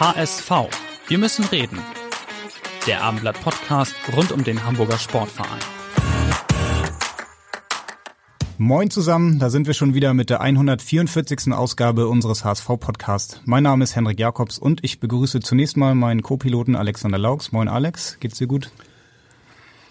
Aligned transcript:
HSV. 0.00 0.50
Wir 1.08 1.18
müssen 1.18 1.44
reden. 1.44 1.78
Der 2.86 3.02
Abendblatt 3.02 3.38
Podcast 3.42 3.94
rund 4.16 4.32
um 4.32 4.42
den 4.42 4.64
Hamburger 4.64 4.96
Sportverein. 4.96 5.60
Moin 8.56 8.88
zusammen, 8.88 9.38
da 9.38 9.50
sind 9.50 9.66
wir 9.66 9.74
schon 9.74 9.92
wieder 9.92 10.14
mit 10.14 10.30
der 10.30 10.40
144. 10.40 11.52
Ausgabe 11.52 12.08
unseres 12.08 12.46
HSV-Podcasts. 12.46 13.42
Mein 13.44 13.62
Name 13.62 13.84
ist 13.84 13.94
Henrik 13.94 14.18
Jakobs 14.18 14.56
und 14.56 14.82
ich 14.82 15.00
begrüße 15.00 15.40
zunächst 15.40 15.76
mal 15.76 15.94
meinen 15.94 16.22
Co-Piloten 16.22 16.76
Alexander 16.76 17.18
Laux. 17.18 17.52
Moin 17.52 17.68
Alex, 17.68 18.16
geht's 18.20 18.38
dir 18.38 18.46
gut? 18.46 18.70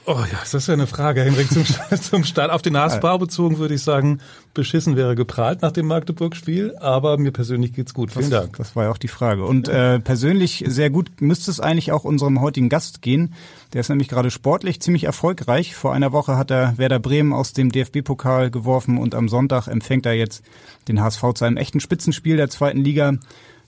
Oh 0.05 0.17
ja, 0.19 0.39
das 0.39 0.53
ist 0.53 0.67
ja 0.67 0.73
eine 0.73 0.87
Frage, 0.87 1.21
Henrik, 1.21 1.51
zum, 1.51 1.63
zum 2.01 2.23
Start. 2.23 2.51
Auf 2.51 2.61
den 2.61 2.75
HSV 2.75 3.01
bezogen 3.19 3.59
würde 3.59 3.75
ich 3.75 3.83
sagen, 3.83 4.19
beschissen 4.53 4.95
wäre 4.95 5.13
geprahlt 5.13 5.61
nach 5.61 5.71
dem 5.71 5.85
Magdeburg-Spiel, 5.87 6.75
aber 6.79 7.17
mir 7.17 7.31
persönlich 7.31 7.73
geht's 7.73 7.93
gut. 7.93 8.11
Vielen 8.11 8.29
das, 8.29 8.41
Dank. 8.41 8.57
Das 8.57 8.75
war 8.75 8.85
ja 8.85 8.91
auch 8.91 8.97
die 8.97 9.07
Frage. 9.07 9.45
Und 9.45 9.67
äh, 9.67 9.99
persönlich 9.99 10.63
sehr 10.67 10.89
gut 10.89 11.21
müsste 11.21 11.51
es 11.51 11.59
eigentlich 11.59 11.91
auch 11.91 12.05
unserem 12.05 12.41
heutigen 12.41 12.69
Gast 12.69 13.01
gehen. 13.01 13.35
Der 13.73 13.81
ist 13.81 13.89
nämlich 13.89 14.07
gerade 14.07 14.31
sportlich 14.31 14.81
ziemlich 14.81 15.03
erfolgreich. 15.03 15.75
Vor 15.75 15.93
einer 15.93 16.11
Woche 16.11 16.37
hat 16.37 16.49
er 16.49 16.77
Werder 16.77 16.99
Bremen 16.99 17.31
aus 17.31 17.53
dem 17.53 17.71
DFB-Pokal 17.71 18.49
geworfen 18.49 18.97
und 18.97 19.13
am 19.13 19.29
Sonntag 19.29 19.67
empfängt 19.67 20.07
er 20.07 20.13
jetzt 20.13 20.43
den 20.87 21.01
HSV 21.01 21.23
zu 21.35 21.45
einem 21.45 21.57
echten 21.57 21.79
Spitzenspiel 21.79 22.37
der 22.37 22.49
zweiten 22.49 22.79
Liga. 22.79 23.13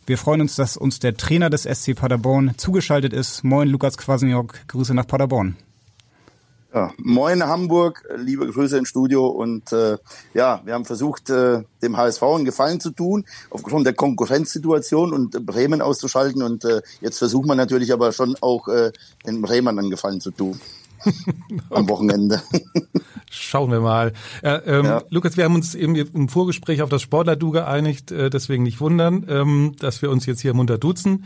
Wir 0.07 0.17
freuen 0.17 0.41
uns, 0.41 0.55
dass 0.55 0.75
uns 0.75 0.97
der 0.97 1.15
Trainer 1.15 1.51
des 1.51 1.63
SC 1.63 1.95
Paderborn 1.95 2.53
zugeschaltet 2.57 3.13
ist. 3.13 3.43
Moin, 3.43 3.67
Lukas 3.67 3.97
Kwasniok. 3.97 4.67
Grüße 4.67 4.95
nach 4.95 5.05
Paderborn. 5.05 5.55
Ja, 6.73 6.93
moin 6.97 7.43
Hamburg, 7.43 8.07
liebe 8.15 8.47
Grüße 8.47 8.77
ins 8.77 8.87
Studio 8.87 9.27
und 9.27 9.73
äh, 9.73 9.97
ja, 10.33 10.61
wir 10.63 10.73
haben 10.73 10.85
versucht, 10.85 11.29
äh, 11.29 11.63
dem 11.81 11.97
HSV 11.97 12.23
einen 12.23 12.45
Gefallen 12.45 12.79
zu 12.79 12.91
tun, 12.91 13.25
aufgrund 13.49 13.85
der 13.85 13.93
Konkurrenzsituation 13.93 15.11
und 15.11 15.35
äh, 15.35 15.41
Bremen 15.41 15.81
auszuschalten 15.81 16.41
und 16.41 16.63
äh, 16.63 16.81
jetzt 17.01 17.17
versucht 17.17 17.45
man 17.45 17.57
natürlich 17.57 17.91
aber 17.91 18.13
schon 18.13 18.37
auch 18.39 18.69
äh, 18.69 18.93
den 19.25 19.41
Bremern 19.41 19.79
einen 19.79 19.89
Gefallen 19.89 20.21
zu 20.21 20.31
tun. 20.31 20.61
Am 21.71 21.89
Wochenende. 21.89 22.41
Schauen 23.29 23.71
wir 23.71 23.81
mal. 23.81 24.13
Äh, 24.41 24.55
ähm, 24.65 24.85
ja. 24.85 25.03
Lukas, 25.09 25.35
wir 25.35 25.43
haben 25.43 25.55
uns 25.55 25.75
eben 25.75 25.95
im 25.95 26.29
Vorgespräch 26.29 26.81
auf 26.81 26.89
das 26.89 27.01
Sportler-Du 27.01 27.51
geeinigt, 27.51 28.11
äh, 28.11 28.29
deswegen 28.29 28.63
nicht 28.63 28.79
wundern, 28.79 29.25
ähm, 29.27 29.75
dass 29.77 30.01
wir 30.01 30.09
uns 30.09 30.25
jetzt 30.25 30.39
hier 30.39 30.53
munter 30.53 30.77
duzen. 30.77 31.25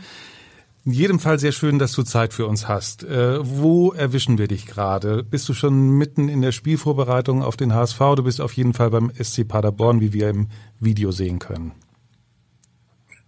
In 0.86 0.92
jedem 0.92 1.18
Fall 1.18 1.40
sehr 1.40 1.50
schön, 1.50 1.80
dass 1.80 1.90
du 1.90 2.04
Zeit 2.04 2.32
für 2.32 2.46
uns 2.46 2.68
hast. 2.68 3.02
Äh, 3.02 3.40
wo 3.42 3.90
erwischen 3.90 4.38
wir 4.38 4.46
dich 4.46 4.66
gerade? 4.66 5.24
Bist 5.24 5.48
du 5.48 5.52
schon 5.52 5.90
mitten 5.98 6.28
in 6.28 6.42
der 6.42 6.52
Spielvorbereitung 6.52 7.42
auf 7.42 7.56
den 7.56 7.74
HSV? 7.74 7.98
Du 8.14 8.22
bist 8.22 8.40
auf 8.40 8.52
jeden 8.52 8.72
Fall 8.72 8.90
beim 8.90 9.10
SC 9.20 9.48
Paderborn, 9.48 10.00
wie 10.00 10.12
wir 10.12 10.30
im 10.30 10.46
Video 10.78 11.10
sehen 11.10 11.40
können. 11.40 11.72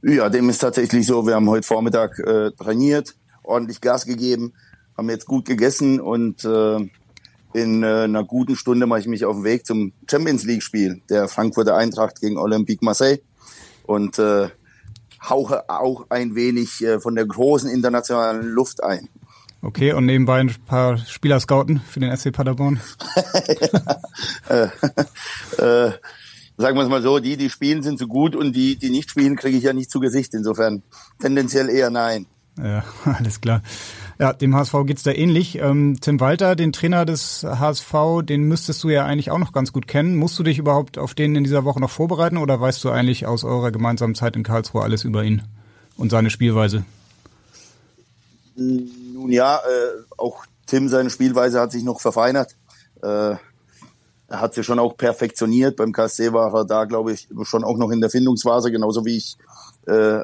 Ja, 0.03 0.29
dem 0.29 0.49
ist 0.49 0.61
tatsächlich 0.61 1.05
so. 1.05 1.27
Wir 1.27 1.35
haben 1.35 1.51
heute 1.51 1.67
Vormittag 1.67 2.21
äh, 2.21 2.53
trainiert, 2.53 3.17
ordentlich 3.43 3.81
Gas 3.81 4.07
gegeben, 4.07 4.53
haben 4.97 5.11
jetzt 5.11 5.27
gut 5.27 5.45
gegessen 5.45 5.99
und 5.99 6.45
äh, 6.45 6.77
in 7.55 7.83
äh, 7.83 8.05
einer 8.05 8.23
guten 8.23 8.55
Stunde 8.55 8.87
mache 8.87 9.01
ich 9.01 9.09
mich 9.09 9.25
auf 9.25 9.35
den 9.35 9.45
Weg 9.45 9.67
zum 9.67 9.93
Champions 10.09 10.45
League 10.45 10.63
Spiel 10.63 11.03
der 11.11 11.27
Frankfurter 11.27 11.77
Eintracht 11.77 12.21
gegen 12.21 12.39
Olympique 12.39 12.85
Marseille. 12.85 13.19
Und 13.83 14.21
äh, 14.21 14.49
hauche 15.23 15.69
auch 15.69 16.07
ein 16.11 16.35
wenig 16.35 16.83
äh, 16.85 17.01
von 17.01 17.15
der 17.15 17.27
großen 17.27 17.71
internationalen 17.71 18.49
Luft 18.49 18.83
ein. 18.83 19.09
Okay, 19.61 19.93
und 19.93 20.07
nebenbei 20.07 20.39
ein 20.39 20.55
paar 20.67 20.99
Spieler 20.99 21.41
scouten 21.41 21.81
für 21.81 21.99
den 21.99 22.17
SC 22.17 22.33
Paderborn? 22.33 22.81
ja, 24.49 24.71
äh, 25.59 25.89
äh, 25.89 25.93
sagen 26.57 26.77
wir 26.77 26.83
es 26.83 26.89
mal 26.89 27.03
so, 27.03 27.19
die, 27.19 27.37
die 27.37 27.51
spielen, 27.51 27.83
sind 27.83 27.99
so 27.99 28.07
gut 28.07 28.37
und 28.37 28.53
die, 28.53 28.77
die 28.77 28.91
nicht 28.91 29.11
spielen, 29.11 29.35
kriege 29.35 29.59
ich 29.59 29.65
ja 29.65 29.73
nicht 29.73 29.91
zu 29.91 29.99
Gesicht. 29.99 30.35
Insofern 30.35 30.83
tendenziell 31.19 31.69
eher 31.69 31.91
nein. 31.91 32.27
Ja, 32.63 32.85
alles 33.05 33.41
klar. 33.41 33.63
Ja, 34.19 34.33
dem 34.33 34.55
HSV 34.55 34.75
geht's 34.85 35.03
da 35.03 35.13
ähnlich. 35.13 35.59
Ähm, 35.59 35.99
Tim 36.01 36.21
Walter, 36.21 36.57
den 36.57 36.73
Trainer 36.73 37.05
des 37.05 37.45
HSV, 37.45 38.23
den 38.23 38.43
müsstest 38.43 38.83
du 38.83 38.89
ja 38.89 39.05
eigentlich 39.05 39.31
auch 39.31 39.39
noch 39.39 39.53
ganz 39.53 39.73
gut 39.73 39.87
kennen. 39.87 40.17
Musst 40.17 40.39
du 40.39 40.43
dich 40.43 40.59
überhaupt 40.59 40.99
auf 40.99 41.15
den 41.15 41.37
in 41.37 41.45
dieser 41.45 41.65
Woche 41.65 41.81
noch 41.81 41.91
vorbereiten 41.91 42.37
oder 42.37 42.61
weißt 42.61 42.83
du 42.85 42.91
eigentlich 42.91 43.27
aus 43.27 43.45
eurer 43.45 43.71
gemeinsamen 43.71 44.15
Zeit 44.15 44.35
in 44.35 44.43
Karlsruhe 44.43 44.83
alles 44.83 45.05
über 45.05 45.23
ihn 45.23 45.43
und 45.97 46.11
seine 46.11 46.31
Spielweise? 46.31 46.85
Nun 48.57 49.31
ja, 49.31 49.57
äh, 49.57 50.03
auch 50.17 50.45
Tim, 50.67 50.89
seine 50.89 51.11
Spielweise 51.11 51.61
hat 51.61 51.73
sich 51.73 51.85
noch 51.85 52.01
verfeinert. 52.01 52.57
Äh, 53.03 53.37
er 54.29 54.41
hat 54.43 54.55
sie 54.55 54.63
schon 54.63 54.79
auch 54.79 54.97
perfektioniert. 54.97 55.77
Beim 55.77 55.93
KSC 55.93 56.33
war 56.33 56.53
er 56.53 56.65
da, 56.65 56.85
glaube 56.85 57.13
ich, 57.13 57.29
schon 57.45 57.65
auch 57.65 57.79
noch 57.79 57.91
in 57.91 58.01
der 58.01 58.11
Findungsphase, 58.11 58.71
genauso 58.71 59.07
wie 59.07 59.17
ich 59.17 59.39
äh, 59.87 60.21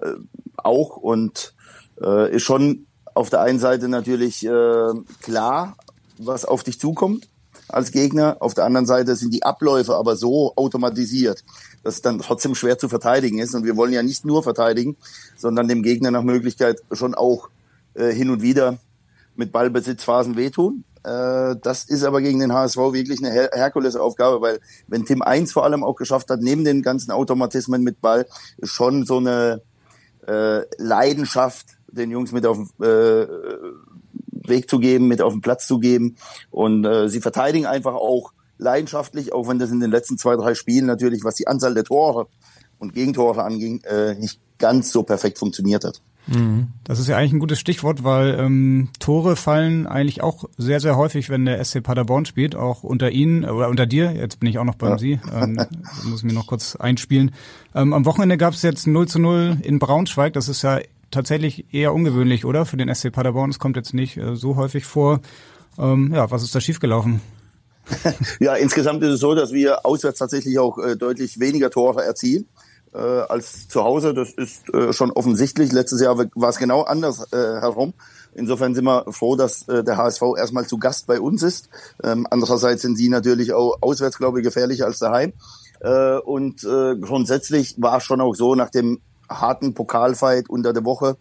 auch. 0.56 0.98
Und 0.98 1.53
äh, 2.02 2.34
ist 2.34 2.42
schon 2.42 2.86
auf 3.14 3.30
der 3.30 3.40
einen 3.42 3.58
Seite 3.58 3.88
natürlich 3.88 4.44
äh, 4.44 4.92
klar, 5.22 5.76
was 6.18 6.44
auf 6.44 6.62
dich 6.62 6.80
zukommt 6.80 7.28
als 7.68 7.92
Gegner. 7.92 8.36
Auf 8.40 8.54
der 8.54 8.64
anderen 8.64 8.86
Seite 8.86 9.16
sind 9.16 9.32
die 9.32 9.44
Abläufe 9.44 9.94
aber 9.94 10.16
so 10.16 10.52
automatisiert, 10.56 11.44
dass 11.82 11.96
es 11.96 12.02
dann 12.02 12.18
trotzdem 12.18 12.54
schwer 12.54 12.78
zu 12.78 12.88
verteidigen 12.88 13.38
ist. 13.38 13.54
Und 13.54 13.64
wir 13.64 13.76
wollen 13.76 13.92
ja 13.92 14.02
nicht 14.02 14.24
nur 14.24 14.42
verteidigen, 14.42 14.96
sondern 15.36 15.68
dem 15.68 15.82
Gegner 15.82 16.10
nach 16.10 16.22
Möglichkeit 16.22 16.82
schon 16.92 17.14
auch 17.14 17.48
äh, 17.94 18.10
hin 18.12 18.30
und 18.30 18.42
wieder 18.42 18.78
mit 19.36 19.52
Ballbesitzphasen 19.52 20.36
wehtun. 20.36 20.84
Äh, 21.04 21.56
das 21.62 21.84
ist 21.84 22.04
aber 22.04 22.20
gegen 22.20 22.40
den 22.40 22.52
HSV 22.52 22.76
wirklich 22.76 23.20
eine 23.20 23.30
Her 23.30 23.50
Herkulesaufgabe, 23.52 24.40
weil 24.40 24.60
wenn 24.88 25.04
Tim 25.04 25.22
eins 25.22 25.52
vor 25.52 25.64
allem 25.64 25.84
auch 25.84 25.96
geschafft 25.96 26.30
hat, 26.30 26.40
neben 26.40 26.64
den 26.64 26.82
ganzen 26.82 27.10
Automatismen 27.10 27.82
mit 27.82 28.00
Ball, 28.00 28.26
schon 28.62 29.04
so 29.04 29.18
eine 29.18 29.62
äh, 30.26 30.62
Leidenschaft 30.78 31.66
den 31.94 32.10
Jungs 32.10 32.32
mit 32.32 32.46
auf 32.46 32.58
den 32.58 32.84
äh, 32.84 33.26
Weg 34.48 34.68
zu 34.68 34.78
geben, 34.78 35.08
mit 35.08 35.22
auf 35.22 35.32
den 35.32 35.40
Platz 35.40 35.66
zu 35.66 35.78
geben. 35.78 36.16
Und 36.50 36.84
äh, 36.84 37.08
sie 37.08 37.20
verteidigen 37.20 37.66
einfach 37.66 37.94
auch 37.94 38.32
leidenschaftlich, 38.58 39.32
auch 39.32 39.48
wenn 39.48 39.58
das 39.58 39.70
in 39.70 39.80
den 39.80 39.90
letzten 39.90 40.18
zwei, 40.18 40.36
drei 40.36 40.54
Spielen 40.54 40.86
natürlich, 40.86 41.24
was 41.24 41.34
die 41.34 41.46
Anzahl 41.46 41.74
der 41.74 41.84
Tore 41.84 42.28
und 42.78 42.94
Gegentore 42.94 43.42
anging, 43.42 43.80
äh, 43.84 44.14
nicht 44.14 44.40
ganz 44.58 44.92
so 44.92 45.02
perfekt 45.02 45.38
funktioniert 45.38 45.84
hat. 45.84 46.00
Mhm. 46.26 46.68
Das 46.84 46.98
ist 46.98 47.08
ja 47.08 47.16
eigentlich 47.16 47.34
ein 47.34 47.38
gutes 47.38 47.58
Stichwort, 47.58 48.02
weil 48.02 48.38
ähm, 48.38 48.88
Tore 48.98 49.36
fallen 49.36 49.86
eigentlich 49.86 50.22
auch 50.22 50.44
sehr, 50.56 50.80
sehr 50.80 50.96
häufig, 50.96 51.28
wenn 51.28 51.44
der 51.44 51.62
SC 51.62 51.82
Paderborn 51.82 52.24
spielt, 52.24 52.56
auch 52.56 52.82
unter 52.82 53.10
Ihnen 53.10 53.44
oder 53.44 53.68
unter 53.68 53.86
dir. 53.86 54.12
Jetzt 54.12 54.40
bin 54.40 54.48
ich 54.48 54.58
auch 54.58 54.64
noch 54.64 54.76
beim 54.76 54.92
ja. 54.92 54.98
Sie, 54.98 55.20
ähm, 55.34 55.60
muss 56.04 56.22
mir 56.22 56.32
noch 56.32 56.46
kurz 56.46 56.76
einspielen. 56.76 57.32
Ähm, 57.74 57.92
am 57.92 58.06
Wochenende 58.06 58.38
gab 58.38 58.54
es 58.54 58.62
jetzt 58.62 58.86
0 58.86 59.06
zu 59.06 59.18
0 59.18 59.58
in 59.62 59.78
Braunschweig. 59.78 60.32
Das 60.32 60.48
ist 60.48 60.62
ja 60.62 60.80
tatsächlich 61.14 61.72
eher 61.72 61.94
ungewöhnlich, 61.94 62.44
oder? 62.44 62.66
Für 62.66 62.76
den 62.76 62.92
SC 62.94 63.10
Paderborn. 63.10 63.50
Es 63.50 63.58
kommt 63.58 63.76
jetzt 63.76 63.94
nicht 63.94 64.16
äh, 64.16 64.36
so 64.36 64.56
häufig 64.56 64.84
vor. 64.84 65.20
Ähm, 65.78 66.12
ja, 66.14 66.30
was 66.30 66.42
ist 66.42 66.54
da 66.54 66.60
schiefgelaufen? 66.60 67.20
ja, 68.40 68.54
insgesamt 68.54 69.02
ist 69.02 69.14
es 69.14 69.20
so, 69.20 69.34
dass 69.34 69.52
wir 69.52 69.84
auswärts 69.84 70.18
tatsächlich 70.18 70.58
auch 70.58 70.78
äh, 70.78 70.96
deutlich 70.96 71.40
weniger 71.40 71.70
Tore 71.70 72.04
erzielen 72.04 72.46
äh, 72.94 72.98
als 72.98 73.68
zu 73.68 73.82
Hause. 73.82 74.14
Das 74.14 74.32
ist 74.32 74.72
äh, 74.72 74.92
schon 74.92 75.10
offensichtlich. 75.10 75.72
Letztes 75.72 76.00
Jahr 76.00 76.16
war 76.18 76.48
es 76.48 76.58
genau 76.58 76.82
anders 76.82 77.32
äh, 77.32 77.36
herum. 77.36 77.94
Insofern 78.34 78.74
sind 78.74 78.84
wir 78.84 79.04
froh, 79.12 79.36
dass 79.36 79.68
äh, 79.68 79.84
der 79.84 79.96
HSV 79.96 80.22
erstmal 80.36 80.66
zu 80.66 80.78
Gast 80.78 81.06
bei 81.06 81.20
uns 81.20 81.42
ist. 81.42 81.68
Ähm, 82.02 82.26
andererseits 82.30 82.82
sind 82.82 82.96
sie 82.96 83.08
natürlich 83.08 83.52
auch 83.52 83.78
auswärts, 83.80 84.18
glaube 84.18 84.40
ich, 84.40 84.44
gefährlicher 84.44 84.86
als 84.86 84.98
daheim. 84.98 85.32
Äh, 85.80 86.18
und 86.18 86.64
äh, 86.64 86.96
grundsätzlich 86.96 87.76
war 87.78 87.98
es 87.98 88.04
schon 88.04 88.20
auch 88.20 88.34
so, 88.34 88.54
nach 88.54 88.70
dem 88.70 89.00
harten 89.28 89.74
Pokalfight 89.74 90.48
unter 90.48 90.72
der 90.72 90.84
Woche 90.84 91.16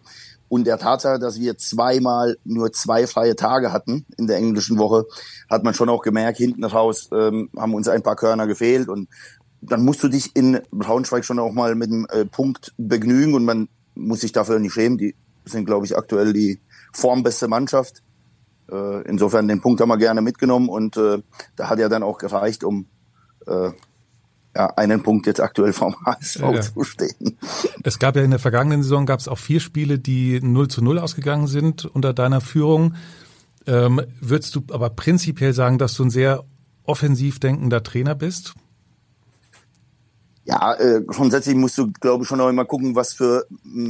und 0.48 0.66
der 0.66 0.78
Tatsache, 0.78 1.18
dass 1.18 1.40
wir 1.40 1.56
zweimal 1.58 2.36
nur 2.44 2.72
zwei 2.72 3.06
freie 3.06 3.36
Tage 3.36 3.72
hatten 3.72 4.06
in 4.16 4.26
der 4.26 4.36
englischen 4.36 4.78
Woche, 4.78 5.04
hat 5.48 5.64
man 5.64 5.74
schon 5.74 5.88
auch 5.88 6.02
gemerkt, 6.02 6.38
hinten 6.38 6.64
raus 6.64 7.08
ähm, 7.12 7.50
haben 7.56 7.74
uns 7.74 7.88
ein 7.88 8.02
paar 8.02 8.16
Körner 8.16 8.46
gefehlt 8.46 8.88
und 8.88 9.08
dann 9.60 9.84
musst 9.84 10.02
du 10.02 10.08
dich 10.08 10.36
in 10.36 10.60
Braunschweig 10.70 11.24
schon 11.24 11.38
auch 11.38 11.52
mal 11.52 11.74
mit 11.74 11.90
einem 11.90 12.06
äh, 12.10 12.24
Punkt 12.24 12.74
begnügen 12.76 13.34
und 13.34 13.44
man 13.44 13.68
muss 13.94 14.20
sich 14.20 14.32
dafür 14.32 14.58
nicht 14.58 14.74
schämen. 14.74 14.98
Die 14.98 15.14
sind, 15.44 15.64
glaube 15.64 15.86
ich, 15.86 15.96
aktuell 15.96 16.32
die 16.32 16.60
formbeste 16.92 17.48
Mannschaft. 17.48 18.02
Äh, 18.70 19.02
insofern 19.08 19.48
den 19.48 19.60
Punkt 19.60 19.80
haben 19.80 19.88
wir 19.88 19.98
gerne 19.98 20.22
mitgenommen 20.22 20.68
und 20.68 20.96
äh, 20.96 21.22
da 21.56 21.68
hat 21.68 21.78
ja 21.78 21.88
dann 21.88 22.02
auch 22.02 22.18
gereicht, 22.18 22.64
um 22.64 22.86
äh, 23.46 23.70
ja, 24.54 24.66
einen 24.76 25.02
Punkt 25.02 25.26
jetzt 25.26 25.40
aktuell 25.40 25.72
vom 25.72 25.94
HSV 26.06 26.40
ja. 26.40 26.60
zu 26.60 26.84
stehen. 26.84 27.38
Es 27.82 27.98
gab 27.98 28.16
ja 28.16 28.22
in 28.22 28.30
der 28.30 28.38
vergangenen 28.38 28.82
Saison 28.82 29.06
gab 29.06 29.20
es 29.20 29.28
auch 29.28 29.38
vier 29.38 29.60
Spiele, 29.60 29.98
die 29.98 30.40
0 30.40 30.68
zu 30.68 30.82
0 30.82 30.98
ausgegangen 30.98 31.46
sind 31.46 31.84
unter 31.84 32.12
deiner 32.12 32.40
Führung. 32.40 32.94
Ähm, 33.66 34.00
würdest 34.20 34.54
du 34.54 34.62
aber 34.70 34.90
prinzipiell 34.90 35.52
sagen, 35.52 35.78
dass 35.78 35.94
du 35.94 36.04
ein 36.04 36.10
sehr 36.10 36.44
offensiv 36.84 37.40
denkender 37.40 37.82
Trainer 37.82 38.14
bist? 38.14 38.54
Ja, 40.44 40.74
äh, 40.74 41.02
grundsätzlich 41.02 41.56
musst 41.56 41.78
du, 41.78 41.90
glaube 41.90 42.24
ich, 42.24 42.28
schon 42.28 42.40
auch 42.40 42.50
immer 42.50 42.66
gucken, 42.66 42.94
was 42.94 43.14
für 43.14 43.46
mh, 43.62 43.88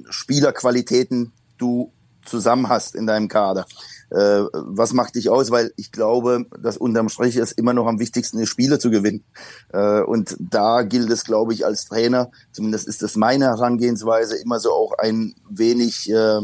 mm, 0.00 0.06
Spielerqualitäten 0.08 1.32
du 1.58 1.92
zusammen 2.24 2.68
hast 2.68 2.94
in 2.94 3.06
deinem 3.06 3.28
Kader. 3.28 3.66
Äh, 4.12 4.44
was 4.52 4.92
macht 4.92 5.14
dich 5.14 5.30
aus? 5.30 5.50
Weil 5.50 5.72
ich 5.76 5.90
glaube, 5.90 6.44
dass 6.60 6.76
unterm 6.76 7.08
Strich 7.08 7.36
es 7.36 7.52
immer 7.52 7.72
noch 7.72 7.86
am 7.86 7.98
wichtigsten 7.98 8.38
ist, 8.38 8.50
Spiele 8.50 8.78
zu 8.78 8.90
gewinnen. 8.90 9.24
Äh, 9.72 10.02
und 10.02 10.36
da 10.38 10.82
gilt 10.82 11.10
es, 11.10 11.24
glaube 11.24 11.54
ich, 11.54 11.64
als 11.64 11.86
Trainer, 11.86 12.30
zumindest 12.52 12.88
ist 12.88 13.02
das 13.02 13.16
meine 13.16 13.46
Herangehensweise, 13.46 14.36
immer 14.36 14.60
so 14.60 14.70
auch 14.72 14.92
ein 14.98 15.34
wenig 15.48 16.10
äh, 16.10 16.40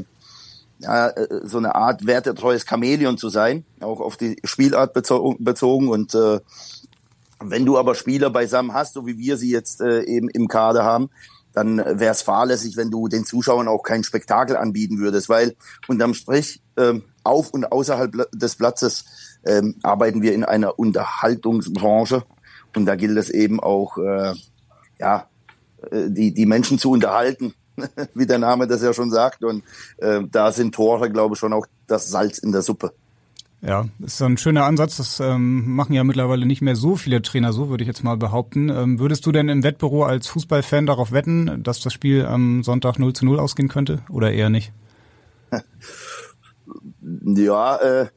ja, 0.79 1.09
äh, 1.09 1.41
so 1.44 1.59
eine 1.59 1.75
Art 1.75 2.06
wertetreues 2.06 2.65
Chamäleon 2.65 3.19
zu 3.19 3.29
sein, 3.29 3.65
auch 3.81 4.00
auf 4.00 4.17
die 4.17 4.37
Spielart 4.44 4.94
bezogen. 4.94 5.88
Und 5.88 6.15
äh, 6.15 6.41
wenn 7.41 7.67
du 7.67 7.79
aber 7.79 7.94
Spieler 7.94 8.31
beisammen 8.31 8.73
hast, 8.73 8.94
so 8.94 9.06
wie 9.06 9.19
wir 9.19 9.37
sie 9.37 9.50
jetzt 9.50 9.81
äh, 9.81 10.03
eben 10.05 10.29
im 10.31 10.49
Kader 10.49 10.85
haben, 10.85 11.11
dann 11.53 11.79
wäre 11.79 12.12
es 12.12 12.23
fahrlässig, 12.23 12.77
wenn 12.77 12.91
du 12.91 13.09
den 13.09 13.25
Zuschauern 13.25 13.69
auch 13.69 13.83
kein 13.83 14.05
Spektakel 14.05 14.56
anbieten 14.56 14.99
würdest, 14.99 15.29
weil 15.29 15.56
unterm 15.89 16.15
Strich 16.15 16.62
ähm, 16.77 17.05
auf 17.25 17.50
und 17.50 17.73
außerhalb 17.73 18.31
des 18.33 18.56
Platzes 18.56 19.05
ähm, 19.45 19.77
arbeiten 19.83 20.23
wir 20.23 20.35
in 20.35 20.45
einer 20.45 20.79
Unterhaltungsbranche 20.79 22.23
und 22.77 22.87
da 22.87 22.97
gilt 22.97 23.17
es 23.19 23.31
eben 23.31 23.61
auch, 23.61 23.99
äh, 23.99 24.35
ja, 24.99 25.29
äh, 25.91 26.11
die, 26.11 26.33
die 26.33 26.47
Menschen 26.47 26.79
zu 26.79 26.91
unterhalten, 26.91 27.55
wie 28.15 28.27
der 28.27 28.39
Name 28.39 28.67
das 28.67 28.83
ja 28.83 28.93
schon 28.93 29.11
sagt 29.11 29.44
und 29.44 29.65
äh, 29.99 30.21
da 30.31 30.53
sind 30.53 30.75
Tore, 30.75 31.11
glaube 31.11 31.35
ich, 31.35 31.39
schon 31.39 31.53
auch 31.53 31.67
das 31.87 32.09
Salz 32.09 32.39
in 32.39 32.53
der 32.53 32.62
Suppe. 32.62 32.93
Ja, 33.60 33.87
ist 33.99 34.22
ein 34.22 34.38
schöner 34.38 34.64
Ansatz. 34.64 34.99
Das 34.99 35.19
ähm, 35.19 35.75
machen 35.75 35.93
ja 35.93 36.05
mittlerweile 36.05 36.46
nicht 36.46 36.62
mehr 36.62 36.76
so 36.76 36.94
viele 36.94 37.22
Trainer, 37.22 37.52
so 37.52 37.70
würde 37.70 37.82
ich 37.82 37.88
jetzt 37.88 38.05
mal 38.05 38.16
behaupten. 38.16 38.69
Ähm, 38.69 39.00
würdest 39.00 39.26
du 39.26 39.32
denn 39.32 39.49
im 39.49 39.64
Wettbüro 39.64 40.05
als 40.05 40.28
Fußballfan 40.28 40.87
darauf 40.87 41.10
wetten, 41.10 41.62
dass 41.64 41.81
das 41.81 41.93
Spiel 41.93 42.25
am 42.25 42.62
Sonntag 42.62 42.99
0 42.99 43.14
zu 43.14 43.25
0 43.25 43.40
ausgehen 43.40 43.69
könnte 43.69 44.02
oder 44.08 44.32
eher 44.32 44.50
nicht? 44.50 44.72
Ja, 47.25 47.76
äh, 47.76 48.08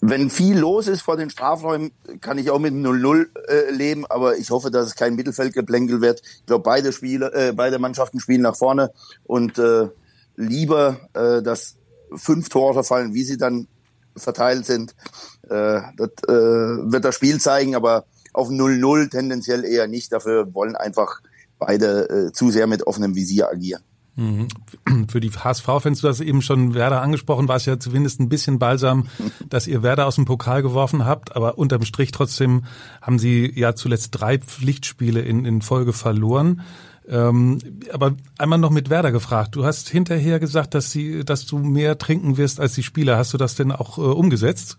wenn 0.00 0.30
viel 0.30 0.58
los 0.58 0.88
ist 0.88 1.02
vor 1.02 1.16
den 1.16 1.30
Strafräumen, 1.30 1.92
kann 2.20 2.38
ich 2.38 2.50
auch 2.50 2.58
mit 2.58 2.74
0-0 2.74 3.26
äh, 3.48 3.70
leben, 3.72 4.06
aber 4.06 4.36
ich 4.36 4.50
hoffe, 4.50 4.70
dass 4.70 4.86
es 4.86 4.94
kein 4.94 5.14
Mittelfeldgeplänkel 5.14 6.00
wird. 6.00 6.22
Ich 6.24 6.46
glaube, 6.46 6.64
beide 6.64 6.92
Spiele, 6.92 7.32
äh, 7.32 7.52
beide 7.52 7.78
Mannschaften 7.78 8.20
spielen 8.20 8.42
nach 8.42 8.56
vorne 8.56 8.92
und 9.24 9.58
äh, 9.58 9.88
lieber, 10.36 11.00
äh, 11.14 11.42
dass 11.42 11.76
fünf 12.14 12.48
Tore 12.48 12.84
fallen, 12.84 13.14
wie 13.14 13.24
sie 13.24 13.36
dann 13.36 13.68
verteilt 14.16 14.66
sind. 14.66 14.94
Äh, 15.48 15.80
das 15.96 16.10
äh, 16.28 16.32
wird 16.32 17.04
das 17.04 17.14
Spiel 17.14 17.40
zeigen, 17.40 17.74
aber 17.74 18.04
auf 18.32 18.48
0-0 18.48 19.10
tendenziell 19.10 19.64
eher 19.64 19.86
nicht. 19.88 20.12
Dafür 20.12 20.54
wollen 20.54 20.76
einfach 20.76 21.20
beide 21.58 22.08
äh, 22.28 22.32
zu 22.32 22.50
sehr 22.50 22.66
mit 22.66 22.86
offenem 22.86 23.14
Visier 23.14 23.48
agieren. 23.48 23.82
Mhm. 24.16 24.48
Für 25.08 25.20
die 25.20 25.30
HSV-Fans, 25.30 26.00
du 26.00 26.08
hast 26.08 26.20
eben 26.20 26.42
schon 26.42 26.74
Werder 26.74 27.02
angesprochen, 27.02 27.48
war 27.48 27.56
es 27.56 27.66
ja 27.66 27.78
zumindest 27.78 28.18
ein 28.18 28.28
bisschen 28.28 28.58
balsam, 28.58 29.08
dass 29.48 29.66
ihr 29.66 29.82
Werder 29.82 30.06
aus 30.06 30.16
dem 30.16 30.24
Pokal 30.24 30.62
geworfen 30.62 31.04
habt, 31.04 31.36
aber 31.36 31.58
unterm 31.58 31.84
Strich 31.84 32.12
trotzdem 32.12 32.64
haben 33.00 33.18
sie 33.18 33.52
ja 33.54 33.74
zuletzt 33.74 34.10
drei 34.12 34.38
Pflichtspiele 34.38 35.20
in, 35.20 35.44
in 35.44 35.62
Folge 35.62 35.92
verloren. 35.92 36.62
Ähm, 37.08 37.58
aber 37.92 38.16
einmal 38.38 38.58
noch 38.58 38.70
mit 38.70 38.90
Werder 38.90 39.12
gefragt. 39.12 39.54
Du 39.54 39.64
hast 39.64 39.88
hinterher 39.88 40.40
gesagt, 40.40 40.74
dass 40.74 40.90
sie, 40.90 41.24
dass 41.24 41.46
du 41.46 41.58
mehr 41.58 41.98
trinken 41.98 42.36
wirst 42.36 42.58
als 42.58 42.74
die 42.74 42.82
Spieler. 42.82 43.16
Hast 43.16 43.32
du 43.32 43.38
das 43.38 43.54
denn 43.54 43.70
auch 43.72 43.98
äh, 43.98 44.00
umgesetzt? 44.00 44.78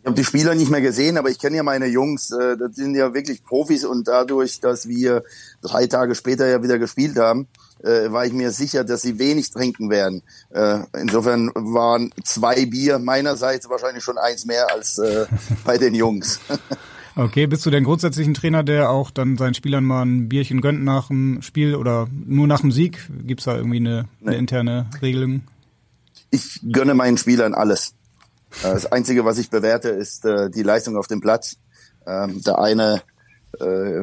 Ich 0.00 0.06
habe 0.06 0.16
die 0.16 0.24
Spieler 0.24 0.54
nicht 0.54 0.70
mehr 0.70 0.80
gesehen, 0.80 1.18
aber 1.18 1.30
ich 1.30 1.38
kenne 1.38 1.56
ja 1.56 1.62
meine 1.62 1.86
Jungs. 1.86 2.30
Äh, 2.30 2.56
das 2.56 2.76
sind 2.76 2.94
ja 2.94 3.12
wirklich 3.12 3.44
Profis 3.44 3.84
und 3.84 4.08
dadurch, 4.08 4.60
dass 4.60 4.88
wir 4.88 5.24
drei 5.62 5.88
Tage 5.88 6.14
später 6.14 6.46
ja 6.46 6.62
wieder 6.62 6.78
gespielt 6.78 7.18
haben, 7.18 7.48
äh, 7.82 8.10
war 8.10 8.24
ich 8.24 8.32
mir 8.32 8.50
sicher, 8.50 8.84
dass 8.84 9.02
sie 9.02 9.18
wenig 9.18 9.50
trinken 9.50 9.90
werden. 9.90 10.22
Äh, 10.50 10.78
insofern 10.98 11.50
waren 11.54 12.12
zwei 12.24 12.64
Bier 12.66 12.98
meinerseits 12.98 13.68
wahrscheinlich 13.68 14.04
schon 14.04 14.16
eins 14.16 14.46
mehr 14.46 14.72
als 14.72 14.98
äh, 14.98 15.26
bei 15.64 15.76
den 15.76 15.94
Jungs. 15.94 16.40
Okay, 17.18 17.46
bist 17.46 17.64
du 17.64 17.70
denn 17.70 17.82
grundsätzlich 17.82 18.26
ein 18.26 18.34
Trainer, 18.34 18.62
der 18.62 18.90
auch 18.90 19.10
dann 19.10 19.38
seinen 19.38 19.54
Spielern 19.54 19.84
mal 19.84 20.02
ein 20.02 20.28
Bierchen 20.28 20.60
gönnt 20.60 20.84
nach 20.84 21.08
dem 21.08 21.40
Spiel 21.40 21.74
oder 21.74 22.08
nur 22.12 22.46
nach 22.46 22.60
dem 22.60 22.70
Sieg? 22.70 23.08
Gibt 23.24 23.40
es 23.40 23.46
da 23.46 23.56
irgendwie 23.56 23.78
eine, 23.78 24.04
eine 24.22 24.36
interne 24.36 24.90
Regelung? 25.00 25.40
Ich 26.30 26.60
gönne 26.70 26.92
meinen 26.92 27.16
Spielern 27.16 27.54
alles. 27.54 27.94
Äh, 28.62 28.74
das 28.74 28.92
Einzige, 28.92 29.24
was 29.24 29.38
ich 29.38 29.48
bewerte, 29.48 29.88
ist 29.88 30.26
äh, 30.26 30.50
die 30.50 30.62
Leistung 30.62 30.98
auf 30.98 31.06
dem 31.06 31.22
Platz. 31.22 31.56
Ähm, 32.06 32.42
der 32.42 32.58
eine 32.58 33.00
äh, 33.60 34.00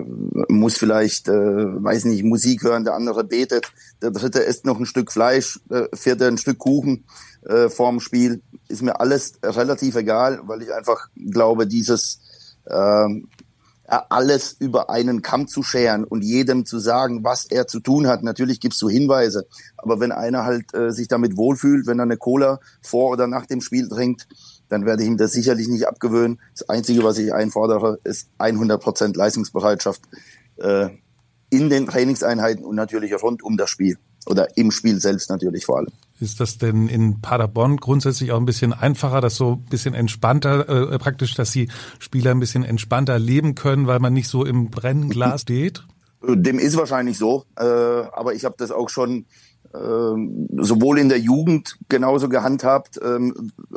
muss 0.47 0.79
vielleicht, 0.79 1.27
weiß 1.27 2.05
nicht, 2.05 2.23
Musik 2.23 2.63
hören, 2.63 2.83
der 2.83 2.95
andere 2.95 3.23
betet, 3.23 3.71
der 4.01 4.09
dritte 4.09 4.39
isst 4.39 4.65
noch 4.65 4.79
ein 4.79 4.87
Stück 4.87 5.11
Fleisch, 5.11 5.59
der 5.69 5.87
vierte 5.93 6.27
ein 6.27 6.39
Stück 6.39 6.57
Kuchen 6.57 7.05
vorm 7.67 7.99
Spiel. 7.99 8.41
Ist 8.69 8.81
mir 8.81 9.01
alles 9.01 9.33
relativ 9.43 9.95
egal, 9.95 10.39
weil 10.45 10.61
ich 10.61 10.73
einfach 10.73 11.09
glaube, 11.15 11.67
dieses 11.67 12.21
ähm, 12.69 13.27
alles 13.85 14.55
über 14.59 14.89
einen 14.89 15.21
Kamm 15.21 15.47
zu 15.47 15.61
scheren 15.61 16.03
und 16.03 16.23
jedem 16.23 16.65
zu 16.65 16.79
sagen, 16.79 17.23
was 17.23 17.45
er 17.45 17.67
zu 17.67 17.79
tun 17.79 18.07
hat. 18.07 18.23
Natürlich 18.23 18.59
gibst 18.59 18.81
du 18.81 18.89
Hinweise, 18.89 19.45
aber 19.77 19.99
wenn 19.99 20.11
einer 20.11 20.45
halt 20.45 20.73
äh, 20.73 20.91
sich 20.91 21.07
damit 21.07 21.37
wohlfühlt, 21.37 21.85
wenn 21.85 21.99
er 21.99 22.03
eine 22.03 22.17
Cola 22.17 22.59
vor 22.81 23.11
oder 23.11 23.27
nach 23.27 23.45
dem 23.45 23.61
Spiel 23.61 23.89
trinkt, 23.89 24.27
dann 24.69 24.85
werde 24.85 25.03
ich 25.03 25.09
ihm 25.09 25.17
das 25.17 25.33
sicherlich 25.33 25.67
nicht 25.67 25.87
abgewöhnen. 25.87 26.39
Das 26.57 26.69
Einzige, 26.69 27.03
was 27.03 27.17
ich 27.17 27.33
einfordere, 27.33 27.99
ist 28.03 28.29
100 28.37 28.81
Prozent 28.81 29.15
Leistungsbereitschaft 29.15 30.01
äh, 30.57 30.89
in 31.49 31.69
den 31.69 31.85
Trainingseinheiten 31.85 32.65
und 32.65 32.75
natürlich 32.75 33.13
rund 33.21 33.43
um 33.43 33.57
das 33.57 33.69
Spiel 33.69 33.97
oder 34.25 34.57
im 34.57 34.71
Spiel 34.71 34.99
selbst 34.99 35.29
natürlich 35.29 35.65
vor 35.65 35.77
allem. 35.77 35.91
Ist 36.23 36.39
das 36.39 36.57
denn 36.57 36.87
in 36.87 37.19
Paderborn 37.19 37.75
grundsätzlich 37.77 38.31
auch 38.31 38.37
ein 38.37 38.45
bisschen 38.45 38.71
einfacher, 38.71 39.19
das 39.19 39.35
so 39.35 39.53
ein 39.53 39.69
bisschen 39.69 39.93
entspannter, 39.93 40.93
äh, 40.93 40.97
praktisch, 40.97 41.35
dass 41.35 41.51
die 41.51 41.67
Spieler 41.99 42.31
ein 42.31 42.39
bisschen 42.39 42.63
entspannter 42.63 43.19
leben 43.19 43.55
können, 43.55 43.87
weil 43.87 43.99
man 43.99 44.13
nicht 44.13 44.29
so 44.29 44.45
im 44.45 44.69
Brennglas 44.69 45.41
steht? 45.43 45.85
Dem 46.25 46.59
ist 46.59 46.77
wahrscheinlich 46.77 47.17
so, 47.17 47.43
äh, 47.57 47.63
aber 47.63 48.33
ich 48.33 48.45
habe 48.45 48.55
das 48.57 48.71
auch 48.71 48.87
schon 48.87 49.25
äh, 49.73 50.57
sowohl 50.61 50.99
in 50.99 51.09
der 51.09 51.19
Jugend 51.19 51.77
genauso 51.89 52.29
gehandhabt, 52.29 52.97
äh, 52.99 53.19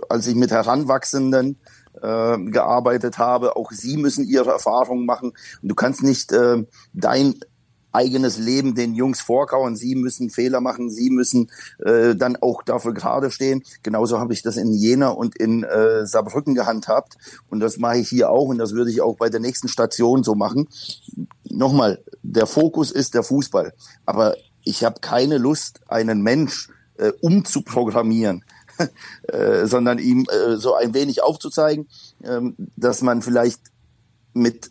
als 0.09 0.29
ich 0.29 0.37
mit 0.37 0.53
Heranwachsenden 0.53 1.59
äh, 2.01 2.39
gearbeitet 2.39 3.19
habe. 3.19 3.57
Auch 3.57 3.73
sie 3.73 3.97
müssen 3.97 4.25
ihre 4.25 4.51
Erfahrungen 4.51 5.05
machen. 5.05 5.33
Und 5.63 5.69
du 5.69 5.75
kannst 5.75 6.05
nicht 6.05 6.31
äh, 6.31 6.65
dein 6.93 7.35
eigenes 7.97 8.39
Leben 8.39 8.75
den 8.75 8.95
Jungs 8.95 9.21
vorkauen. 9.21 9.75
Sie 9.75 9.95
müssen 9.95 10.31
Fehler 10.31 10.61
machen, 10.61 10.91
sie 10.91 11.11
müssen 11.11 11.51
äh, 11.79 12.15
dann 12.15 12.37
auch 12.37 12.63
dafür 12.63 12.93
gerade 12.93 13.31
stehen. 13.31 13.63
Genauso 13.83 14.21
habe 14.21 14.35
ich 14.35 14.43
das 14.43 14.57
in 14.57 14.73
Jena 14.73 15.09
und 15.09 15.37
in 15.37 15.65
äh, 15.65 16.07
Saarbrücken 16.07 16.55
gehandhabt. 16.55 17.17
Und 17.49 17.61
das 17.61 17.79
mache 17.79 17.99
ich 17.99 18.09
hier 18.09 18.31
auch 18.31 18.49
und 18.49 18.59
das 18.59 18.73
würde 18.73 18.91
ich 18.91 19.01
auch 19.01 19.17
bei 19.17 19.31
der 19.31 19.41
nächsten 19.41 19.69
Station 19.69 20.23
so 20.23 20.35
machen. 20.35 20.69
Nochmal, 21.45 22.03
der 22.23 22.47
Fokus 22.47 22.91
ist 22.91 23.15
der 23.15 23.23
Fußball. 23.23 23.73
Aber 24.05 24.37
ich 24.63 24.85
habe 24.85 25.01
keine 25.01 25.39
Lust, 25.39 25.81
einen 25.89 26.23
Mensch 26.23 26.69
äh, 26.99 27.13
umzuprogrammieren. 27.21 28.45
äh, 29.29 29.65
sondern 29.65 29.99
ihm 29.99 30.27
äh, 30.31 30.57
so 30.57 30.75
ein 30.75 30.93
wenig 30.93 31.23
aufzuzeigen, 31.23 31.89
äh, 32.23 32.41
dass 32.77 33.01
man 33.01 33.23
vielleicht 33.23 33.61
mit 34.35 34.71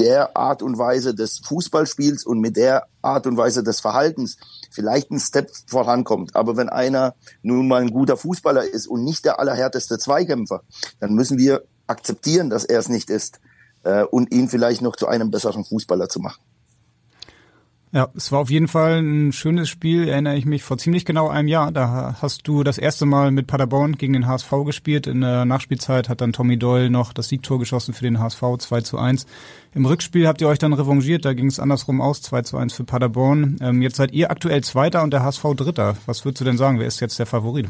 der 0.00 0.36
Art 0.36 0.62
und 0.62 0.78
Weise 0.78 1.14
des 1.14 1.40
Fußballspiels 1.40 2.24
und 2.24 2.40
mit 2.40 2.56
der 2.56 2.86
Art 3.02 3.26
und 3.26 3.36
Weise 3.36 3.62
des 3.62 3.80
Verhaltens 3.80 4.38
vielleicht 4.70 5.10
ein 5.10 5.20
Step 5.20 5.50
vorankommt. 5.66 6.34
Aber 6.34 6.56
wenn 6.56 6.70
einer 6.70 7.14
nun 7.42 7.68
mal 7.68 7.82
ein 7.82 7.90
guter 7.90 8.16
Fußballer 8.16 8.64
ist 8.64 8.86
und 8.88 9.04
nicht 9.04 9.26
der 9.26 9.38
allerhärteste 9.38 9.98
Zweikämpfer, 9.98 10.62
dann 11.00 11.14
müssen 11.14 11.36
wir 11.36 11.64
akzeptieren, 11.86 12.48
dass 12.48 12.64
er 12.64 12.78
es 12.78 12.88
nicht 12.88 13.10
ist 13.10 13.40
äh, 13.82 14.04
und 14.04 14.32
ihn 14.32 14.48
vielleicht 14.48 14.80
noch 14.80 14.96
zu 14.96 15.06
einem 15.06 15.30
besseren 15.30 15.64
Fußballer 15.64 16.08
zu 16.08 16.20
machen. 16.20 16.40
Ja, 17.92 18.08
es 18.14 18.30
war 18.30 18.38
auf 18.38 18.50
jeden 18.50 18.68
Fall 18.68 19.00
ein 19.00 19.32
schönes 19.32 19.68
Spiel, 19.68 20.06
erinnere 20.06 20.36
ich 20.36 20.46
mich, 20.46 20.62
vor 20.62 20.78
ziemlich 20.78 21.04
genau 21.04 21.28
einem 21.28 21.48
Jahr. 21.48 21.72
Da 21.72 22.14
hast 22.22 22.46
du 22.46 22.62
das 22.62 22.78
erste 22.78 23.04
Mal 23.04 23.32
mit 23.32 23.48
Paderborn 23.48 23.96
gegen 23.96 24.12
den 24.12 24.28
HSV 24.28 24.48
gespielt. 24.64 25.08
In 25.08 25.22
der 25.22 25.44
Nachspielzeit 25.44 26.08
hat 26.08 26.20
dann 26.20 26.32
Tommy 26.32 26.56
Doyle 26.56 26.88
noch 26.88 27.12
das 27.12 27.28
Siegtor 27.28 27.58
geschossen 27.58 27.92
für 27.92 28.04
den 28.04 28.20
HSV 28.20 28.42
2 28.58 28.82
zu 28.82 28.96
1. 28.96 29.26
Im 29.74 29.86
Rückspiel 29.86 30.28
habt 30.28 30.40
ihr 30.40 30.46
euch 30.46 30.60
dann 30.60 30.72
revanchiert, 30.72 31.24
da 31.24 31.32
ging 31.32 31.46
es 31.46 31.58
andersrum 31.58 32.00
aus, 32.00 32.22
2 32.22 32.42
zu 32.42 32.58
1 32.58 32.72
für 32.72 32.84
Paderborn. 32.84 33.58
Ähm, 33.60 33.82
jetzt 33.82 33.96
seid 33.96 34.12
ihr 34.12 34.30
aktuell 34.30 34.62
Zweiter 34.62 35.02
und 35.02 35.12
der 35.12 35.24
HSV 35.24 35.42
Dritter. 35.56 35.96
Was 36.06 36.24
würdest 36.24 36.42
du 36.42 36.44
denn 36.44 36.58
sagen, 36.58 36.78
wer 36.78 36.86
ist 36.86 37.00
jetzt 37.00 37.18
der 37.18 37.26
Favorit? 37.26 37.66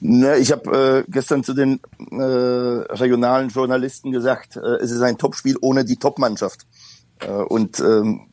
Ne, 0.00 0.38
ich 0.38 0.52
habe 0.52 1.04
äh, 1.06 1.10
gestern 1.10 1.44
zu 1.44 1.52
den 1.52 1.80
äh, 2.12 2.22
regionalen 2.22 3.50
Journalisten 3.50 4.10
gesagt, 4.10 4.56
äh, 4.56 4.76
es 4.80 4.90
ist 4.90 5.02
ein 5.02 5.18
Topspiel 5.18 5.56
ohne 5.60 5.84
die 5.84 5.96
Topmannschaft. 5.96 6.66
Äh, 7.20 7.30
und 7.30 7.80
ähm, 7.80 8.28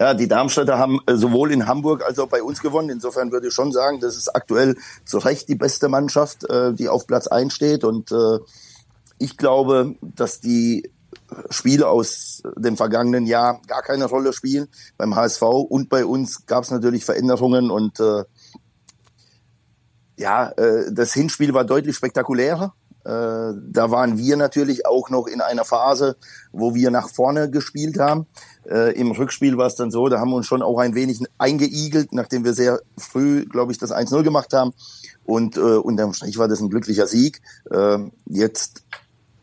ja, 0.00 0.14
die 0.14 0.28
Darmstädter 0.28 0.78
haben 0.78 0.98
äh, 1.06 1.14
sowohl 1.14 1.52
in 1.52 1.66
Hamburg 1.66 2.04
als 2.04 2.18
auch 2.18 2.28
bei 2.28 2.42
uns 2.42 2.60
gewonnen. 2.60 2.90
Insofern 2.90 3.30
würde 3.30 3.48
ich 3.48 3.54
schon 3.54 3.72
sagen, 3.72 4.00
das 4.00 4.16
ist 4.16 4.34
aktuell 4.34 4.76
zu 5.04 5.18
Recht 5.18 5.48
die 5.48 5.54
beste 5.54 5.88
Mannschaft, 5.88 6.48
äh, 6.50 6.72
die 6.72 6.88
auf 6.88 7.06
Platz 7.06 7.28
1 7.28 7.52
steht. 7.54 7.84
Und 7.84 8.10
äh, 8.10 8.38
ich 9.18 9.36
glaube, 9.36 9.94
dass 10.00 10.40
die 10.40 10.90
Spiele 11.50 11.88
aus 11.88 12.42
dem 12.56 12.76
vergangenen 12.76 13.26
Jahr 13.26 13.60
gar 13.66 13.82
keine 13.82 14.06
Rolle 14.06 14.32
spielen. 14.32 14.68
Beim 14.96 15.14
HSV 15.14 15.42
und 15.42 15.88
bei 15.88 16.04
uns 16.04 16.46
gab 16.46 16.64
es 16.64 16.70
natürlich 16.70 17.04
Veränderungen 17.04 17.70
und 17.70 18.00
äh, 18.00 18.24
ja, 20.18 20.50
äh, 20.50 20.92
das 20.92 21.12
Hinspiel 21.14 21.54
war 21.54 21.64
deutlich 21.64 21.96
spektakulärer. 21.96 22.74
Äh, 23.04 23.54
da 23.70 23.90
waren 23.90 24.18
wir 24.18 24.36
natürlich 24.36 24.86
auch 24.86 25.10
noch 25.10 25.26
in 25.26 25.40
einer 25.40 25.64
Phase, 25.64 26.16
wo 26.52 26.74
wir 26.74 26.90
nach 26.90 27.08
vorne 27.08 27.50
gespielt 27.50 27.98
haben. 27.98 28.26
Äh, 28.68 28.92
Im 28.92 29.10
Rückspiel 29.10 29.56
war 29.56 29.66
es 29.66 29.74
dann 29.74 29.90
so, 29.90 30.08
da 30.08 30.20
haben 30.20 30.30
wir 30.30 30.36
uns 30.36 30.46
schon 30.46 30.62
auch 30.62 30.78
ein 30.78 30.94
wenig 30.94 31.20
eingeigelt, 31.38 32.12
nachdem 32.12 32.44
wir 32.44 32.54
sehr 32.54 32.80
früh, 32.96 33.44
glaube 33.46 33.72
ich, 33.72 33.78
das 33.78 33.92
1-0 33.92 34.22
gemacht 34.22 34.52
haben. 34.52 34.72
Und 35.24 35.56
äh, 35.56 35.60
unterm 35.60 36.14
Strich 36.14 36.38
war 36.38 36.48
das 36.48 36.60
ein 36.60 36.70
glücklicher 36.70 37.06
Sieg. 37.06 37.42
Äh, 37.70 37.98
jetzt 38.26 38.84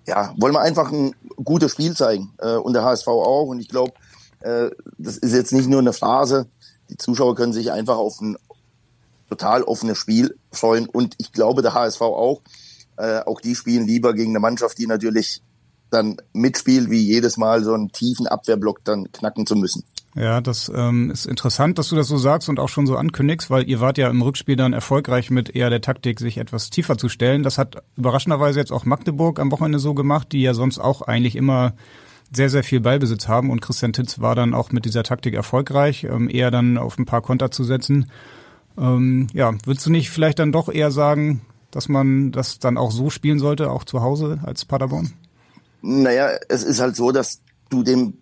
ja, 0.08 0.34
wollen 0.38 0.54
wir 0.54 0.62
einfach 0.62 0.92
ein 0.92 1.16
gutes 1.44 1.72
Spiel 1.72 1.96
zeigen 1.96 2.34
äh, 2.40 2.56
und 2.56 2.74
der 2.74 2.84
HSV 2.84 3.08
auch. 3.08 3.48
Und 3.48 3.60
ich 3.60 3.70
glaube, 3.70 3.94
äh, 4.42 4.70
das 4.98 5.18
ist 5.18 5.34
jetzt 5.34 5.54
nicht 5.54 5.70
nur 5.70 5.80
eine 5.80 5.94
Phrase. 5.94 6.48
Die 6.90 6.98
Zuschauer 6.98 7.36
können 7.36 7.54
sich 7.54 7.72
einfach 7.72 7.98
auf 7.98 8.20
ein 8.20 8.38
total 9.30 9.64
offenes 9.64 9.98
Spiel 9.98 10.36
freuen 10.52 10.88
und 10.88 11.14
ich 11.20 11.32
glaube 11.32 11.62
der 11.62 11.74
HSV 11.74 12.02
auch. 12.02 12.42
Äh, 13.00 13.22
auch 13.26 13.40
die 13.40 13.56
spielen 13.56 13.88
lieber 13.88 14.14
gegen 14.14 14.32
eine 14.32 14.40
Mannschaft, 14.40 14.78
die 14.78 14.86
natürlich 14.86 15.42
dann 15.90 16.18
mitspielt, 16.34 16.90
wie 16.90 17.02
jedes 17.02 17.38
Mal 17.38 17.64
so 17.64 17.74
einen 17.74 17.92
tiefen 17.92 18.28
Abwehrblock 18.28 18.84
dann 18.84 19.12
knacken 19.12 19.48
zu 19.48 19.56
müssen. 19.56 19.84
Ja, 20.16 20.42
das 20.42 20.72
ähm, 20.76 21.10
ist 21.12 21.26
interessant, 21.26 21.78
dass 21.78 21.90
du 21.90 21.96
das 21.96 22.08
so 22.08 22.18
sagst 22.18 22.50
und 22.50 22.60
auch 22.60 22.68
schon 22.68 22.88
so 22.88 22.98
ankündigst, 22.98 23.50
weil 23.50 23.70
ihr 23.70 23.80
wart 23.80 23.98
ja 23.98 24.10
im 24.10 24.22
Rückspiel 24.22 24.56
dann 24.56 24.74
erfolgreich 24.74 25.30
mit 25.30 25.56
eher 25.56 25.70
der 25.70 25.82
Taktik, 25.82 26.20
sich 26.20 26.38
etwas 26.38 26.70
tiefer 26.70 26.98
zu 26.98 27.10
stellen. 27.10 27.44
Das 27.44 27.58
hat 27.58 27.84
überraschenderweise 27.96 28.60
jetzt 28.60 28.72
auch 28.72 28.86
Magdeburg 28.86 29.40
am 29.40 29.52
Wochenende 29.52 29.80
so 29.80 29.94
gemacht, 29.94 30.32
die 30.32 30.42
ja 30.42 30.54
sonst 30.54 30.80
auch 30.80 31.02
eigentlich 31.02 31.36
immer 31.36 31.74
sehr, 32.32 32.50
sehr 32.50 32.64
viel 32.64 32.82
Ballbesitz 32.82 33.28
haben 33.28 33.50
und 33.50 33.62
Christian 33.62 33.94
Titz 33.94 34.20
war 34.20 34.36
dann 34.36 34.54
auch 34.54 34.72
mit 34.72 34.86
dieser 34.86 35.04
Taktik 35.04 35.36
erfolgreich, 35.36 36.04
ähm, 36.04 36.30
eher 36.30 36.52
dann 36.52 36.78
auf 36.78 36.98
ein 36.98 37.06
paar 37.06 37.22
Konter 37.22 37.50
zu 37.50 37.64
setzen. 37.64 38.12
Ähm, 38.78 39.28
ja, 39.34 39.54
würdest 39.66 39.86
du 39.86 39.92
nicht 39.92 40.10
vielleicht 40.10 40.40
dann 40.40 40.52
doch 40.52 40.70
eher 40.70 40.92
sagen, 40.92 41.42
dass 41.72 41.90
man 41.90 42.32
das 42.32 42.60
dann 42.60 42.78
auch 42.78 42.92
so 42.92 43.10
spielen 43.10 43.40
sollte, 43.40 43.72
auch 43.72 43.84
zu 43.84 44.02
Hause 44.02 44.40
als 44.44 44.66
Paderborn? 44.66 45.14
Naja, 45.82 46.30
es 46.50 46.64
ist 46.64 46.80
halt 46.80 46.96
so, 46.96 47.12
dass 47.12 47.42
du 47.70 47.84
dem 47.84 48.14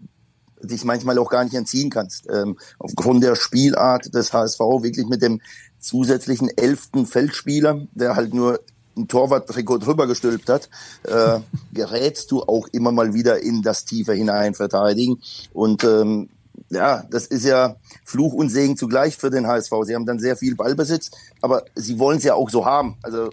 dich 0.61 0.83
manchmal 0.83 1.17
auch 1.19 1.29
gar 1.29 1.43
nicht 1.43 1.55
entziehen 1.55 1.89
kannst. 1.89 2.27
Ähm, 2.29 2.57
aufgrund 2.79 3.23
der 3.23 3.35
Spielart 3.35 4.13
des 4.13 4.33
HSV 4.33 4.59
wirklich 4.59 5.07
mit 5.07 5.21
dem 5.21 5.41
zusätzlichen 5.79 6.49
elften 6.57 7.05
Feldspieler, 7.05 7.81
der 7.93 8.15
halt 8.15 8.33
nur 8.33 8.59
ein 8.97 9.07
Torwarttrikot 9.07 9.77
drüber 9.77 10.07
gestülpt 10.07 10.49
hat, 10.49 10.69
äh, 11.03 11.39
gerätst 11.73 12.31
du 12.31 12.41
auch 12.41 12.67
immer 12.71 12.91
mal 12.91 13.13
wieder 13.13 13.39
in 13.41 13.61
das 13.61 13.85
Tiefe 13.85 14.13
hinein 14.13 14.55
verteidigen. 14.55 15.21
Und 15.53 15.83
ähm, 15.83 16.29
ja, 16.69 17.03
das 17.09 17.27
ist 17.27 17.45
ja 17.45 17.77
Fluch 18.03 18.33
und 18.33 18.49
Segen 18.49 18.77
zugleich 18.77 19.15
für 19.15 19.29
den 19.29 19.47
HSV. 19.47 19.71
Sie 19.83 19.95
haben 19.95 20.05
dann 20.05 20.19
sehr 20.19 20.35
viel 20.35 20.55
Ballbesitz, 20.55 21.11
aber 21.41 21.65
sie 21.75 21.99
wollen 21.99 22.17
es 22.17 22.23
ja 22.23 22.33
auch 22.33 22.49
so 22.49 22.65
haben. 22.65 22.97
Also 23.03 23.29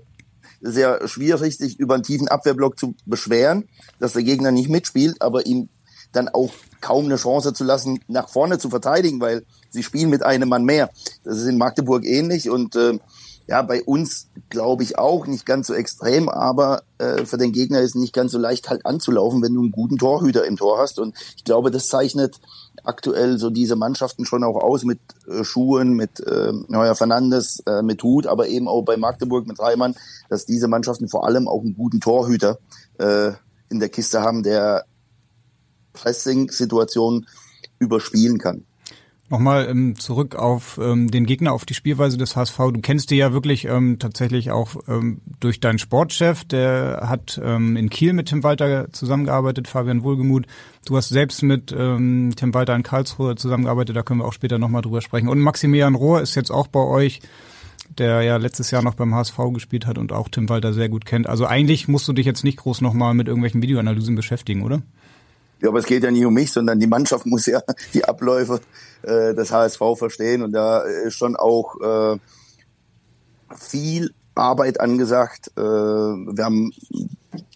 sehr 0.60 1.06
schwierig, 1.08 1.58
sich 1.58 1.78
über 1.78 1.94
einen 1.94 2.04
tiefen 2.04 2.28
Abwehrblock 2.28 2.78
zu 2.78 2.94
beschweren, 3.06 3.68
dass 3.98 4.12
der 4.12 4.22
Gegner 4.22 4.50
nicht 4.50 4.68
mitspielt, 4.68 5.20
aber 5.20 5.46
ihm 5.46 5.68
dann 6.12 6.28
auch 6.28 6.50
kaum 6.80 7.06
eine 7.06 7.16
Chance 7.16 7.52
zu 7.54 7.64
lassen, 7.64 8.00
nach 8.08 8.28
vorne 8.28 8.58
zu 8.58 8.70
verteidigen, 8.70 9.20
weil 9.20 9.44
sie 9.70 9.82
spielen 9.82 10.10
mit 10.10 10.22
einem 10.22 10.48
Mann 10.48 10.64
mehr. 10.64 10.90
Das 11.24 11.38
ist 11.38 11.46
in 11.46 11.58
Magdeburg 11.58 12.04
ähnlich 12.04 12.48
und 12.48 12.76
äh, 12.76 12.98
ja, 13.46 13.60
bei 13.62 13.82
uns 13.82 14.28
glaube 14.48 14.84
ich 14.84 14.98
auch 14.98 15.26
nicht 15.26 15.44
ganz 15.44 15.66
so 15.66 15.74
extrem, 15.74 16.28
aber 16.28 16.82
äh, 16.98 17.26
für 17.26 17.36
den 17.36 17.52
Gegner 17.52 17.80
ist 17.80 17.94
nicht 17.94 18.14
ganz 18.14 18.32
so 18.32 18.38
leicht 18.38 18.70
halt 18.70 18.86
anzulaufen, 18.86 19.42
wenn 19.42 19.52
du 19.52 19.60
einen 19.60 19.70
guten 19.70 19.98
Torhüter 19.98 20.46
im 20.46 20.56
Tor 20.56 20.78
hast. 20.78 20.98
Und 20.98 21.14
ich 21.36 21.44
glaube, 21.44 21.70
das 21.70 21.88
zeichnet 21.88 22.40
aktuell 22.82 23.38
so 23.38 23.50
diese 23.50 23.76
Mannschaften 23.76 24.24
schon 24.24 24.44
auch 24.44 24.56
aus 24.56 24.84
mit 24.84 24.98
äh, 25.28 25.44
Schuhen, 25.44 25.94
mit 25.94 26.20
äh, 26.20 26.52
Neuer 26.68 26.94
Fernandes, 26.94 27.62
äh, 27.66 27.82
mit 27.82 28.02
Hut, 28.02 28.26
aber 28.26 28.48
eben 28.48 28.68
auch 28.68 28.82
bei 28.82 28.96
Magdeburg 28.96 29.46
mit 29.46 29.60
Reimann, 29.60 29.94
dass 30.28 30.46
diese 30.46 30.68
Mannschaften 30.68 31.08
vor 31.08 31.26
allem 31.26 31.48
auch 31.48 31.62
einen 31.62 31.74
guten 31.74 32.00
Torhüter 32.00 32.58
äh, 32.98 33.32
in 33.68 33.80
der 33.80 33.88
Kiste 33.88 34.22
haben, 34.22 34.42
der 34.42 34.84
Pressing-Situationen 35.92 37.26
überspielen 37.78 38.38
kann. 38.38 38.64
Nochmal 39.30 39.68
ähm, 39.70 39.98
zurück 39.98 40.36
auf 40.36 40.78
ähm, 40.82 41.10
den 41.10 41.24
Gegner, 41.24 41.54
auf 41.54 41.64
die 41.64 41.72
Spielweise 41.72 42.18
des 42.18 42.36
HSV. 42.36 42.58
Du 42.74 42.80
kennst 42.82 43.10
die 43.10 43.16
ja 43.16 43.32
wirklich 43.32 43.64
ähm, 43.64 43.98
tatsächlich 43.98 44.50
auch 44.50 44.76
ähm, 44.86 45.22
durch 45.40 45.60
deinen 45.60 45.78
Sportchef. 45.78 46.44
Der 46.44 47.06
hat 47.08 47.40
ähm, 47.42 47.74
in 47.76 47.88
Kiel 47.88 48.12
mit 48.12 48.28
Tim 48.28 48.42
Walter 48.42 48.92
zusammengearbeitet, 48.92 49.66
Fabian 49.66 50.02
Wohlgemuth. 50.02 50.44
Du 50.84 50.98
hast 50.98 51.08
selbst 51.08 51.42
mit 51.42 51.74
ähm, 51.76 52.34
Tim 52.36 52.52
Walter 52.52 52.76
in 52.76 52.82
Karlsruhe 52.82 53.34
zusammengearbeitet, 53.34 53.96
da 53.96 54.02
können 54.02 54.20
wir 54.20 54.26
auch 54.26 54.34
später 54.34 54.58
nochmal 54.58 54.82
drüber 54.82 55.00
sprechen. 55.00 55.28
Und 55.28 55.40
Maximilian 55.40 55.94
Rohr 55.94 56.20
ist 56.20 56.34
jetzt 56.34 56.50
auch 56.50 56.66
bei 56.66 56.80
euch, 56.80 57.20
der 57.96 58.22
ja 58.22 58.36
letztes 58.36 58.70
Jahr 58.70 58.82
noch 58.82 58.94
beim 58.94 59.14
HSV 59.14 59.38
gespielt 59.54 59.86
hat 59.86 59.96
und 59.96 60.12
auch 60.12 60.28
Tim 60.28 60.50
Walter 60.50 60.74
sehr 60.74 60.90
gut 60.90 61.06
kennt. 61.06 61.26
Also 61.26 61.46
eigentlich 61.46 61.88
musst 61.88 62.06
du 62.08 62.12
dich 62.12 62.26
jetzt 62.26 62.44
nicht 62.44 62.58
groß 62.58 62.82
nochmal 62.82 63.14
mit 63.14 63.28
irgendwelchen 63.28 63.62
Videoanalysen 63.62 64.16
beschäftigen, 64.16 64.62
oder? 64.62 64.82
Ja, 65.64 65.70
aber 65.70 65.78
es 65.78 65.86
geht 65.86 66.04
ja 66.04 66.10
nicht 66.10 66.26
um 66.26 66.34
mich, 66.34 66.52
sondern 66.52 66.78
die 66.78 66.86
Mannschaft 66.86 67.24
muss 67.26 67.46
ja 67.46 67.62
die 67.94 68.04
Abläufe 68.04 68.60
äh, 69.00 69.32
des 69.32 69.50
HSV 69.50 69.80
verstehen 69.96 70.42
und 70.42 70.52
da 70.52 70.80
ist 70.80 71.14
schon 71.14 71.36
auch 71.36 71.80
äh, 71.80 72.18
viel 73.56 74.12
Arbeit 74.34 74.78
angesagt. 74.78 75.52
Äh, 75.56 75.62
wir 75.62 76.44
haben 76.44 76.70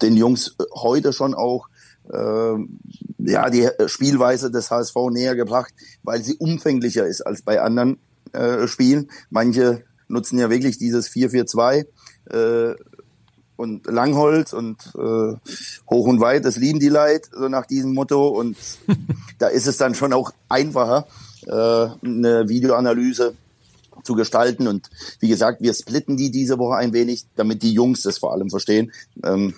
den 0.01 0.17
Jungs 0.17 0.57
heute 0.75 1.13
schon 1.13 1.35
auch 1.35 1.69
äh, 2.11 2.55
ja 3.19 3.51
die 3.51 3.69
Spielweise 3.89 4.51
des 4.51 4.71
HSV 4.71 4.97
näher 5.11 5.37
gebracht, 5.37 5.75
weil 6.03 6.23
sie 6.23 6.37
umfänglicher 6.37 7.07
ist 7.07 7.21
als 7.21 7.43
bei 7.43 7.61
anderen 7.61 7.99
äh, 8.33 8.67
Spielen. 8.69 9.11
Manche 9.29 9.85
nutzen 10.09 10.39
ja 10.39 10.49
wirklich 10.49 10.79
dieses 10.79 11.11
4-4-2. 11.11 11.85
Äh, 12.31 12.75
und 13.59 13.87
Langholz 13.87 14.53
und 14.53 14.77
äh, 14.95 15.35
hoch 15.91 16.07
und 16.07 16.21
weit, 16.21 16.45
das 16.45 16.57
lieben 16.57 16.79
die 16.79 16.89
Leid, 16.89 17.29
so 17.33 17.49
nach 17.49 17.67
diesem 17.67 17.93
Motto. 17.93 18.29
Und 18.29 18.57
da 19.39 19.49
ist 19.49 19.67
es 19.67 19.77
dann 19.77 19.97
schon 19.97 20.13
auch 20.13 20.31
einfacher, 20.49 21.09
äh, 21.45 21.51
eine 21.51 22.49
Videoanalyse 22.49 23.35
zu 24.05 24.15
gestalten. 24.15 24.69
Und 24.69 24.89
wie 25.19 25.29
gesagt, 25.29 25.61
wir 25.61 25.75
splitten 25.75 26.17
die 26.17 26.31
diese 26.31 26.59
Woche 26.59 26.77
ein 26.77 26.93
wenig, 26.93 27.27
damit 27.35 27.65
die 27.65 27.73
Jungs 27.73 28.03
das 28.03 28.19
vor 28.19 28.33
allem 28.33 28.49
verstehen. 28.49 28.93
Ähm, 29.25 29.55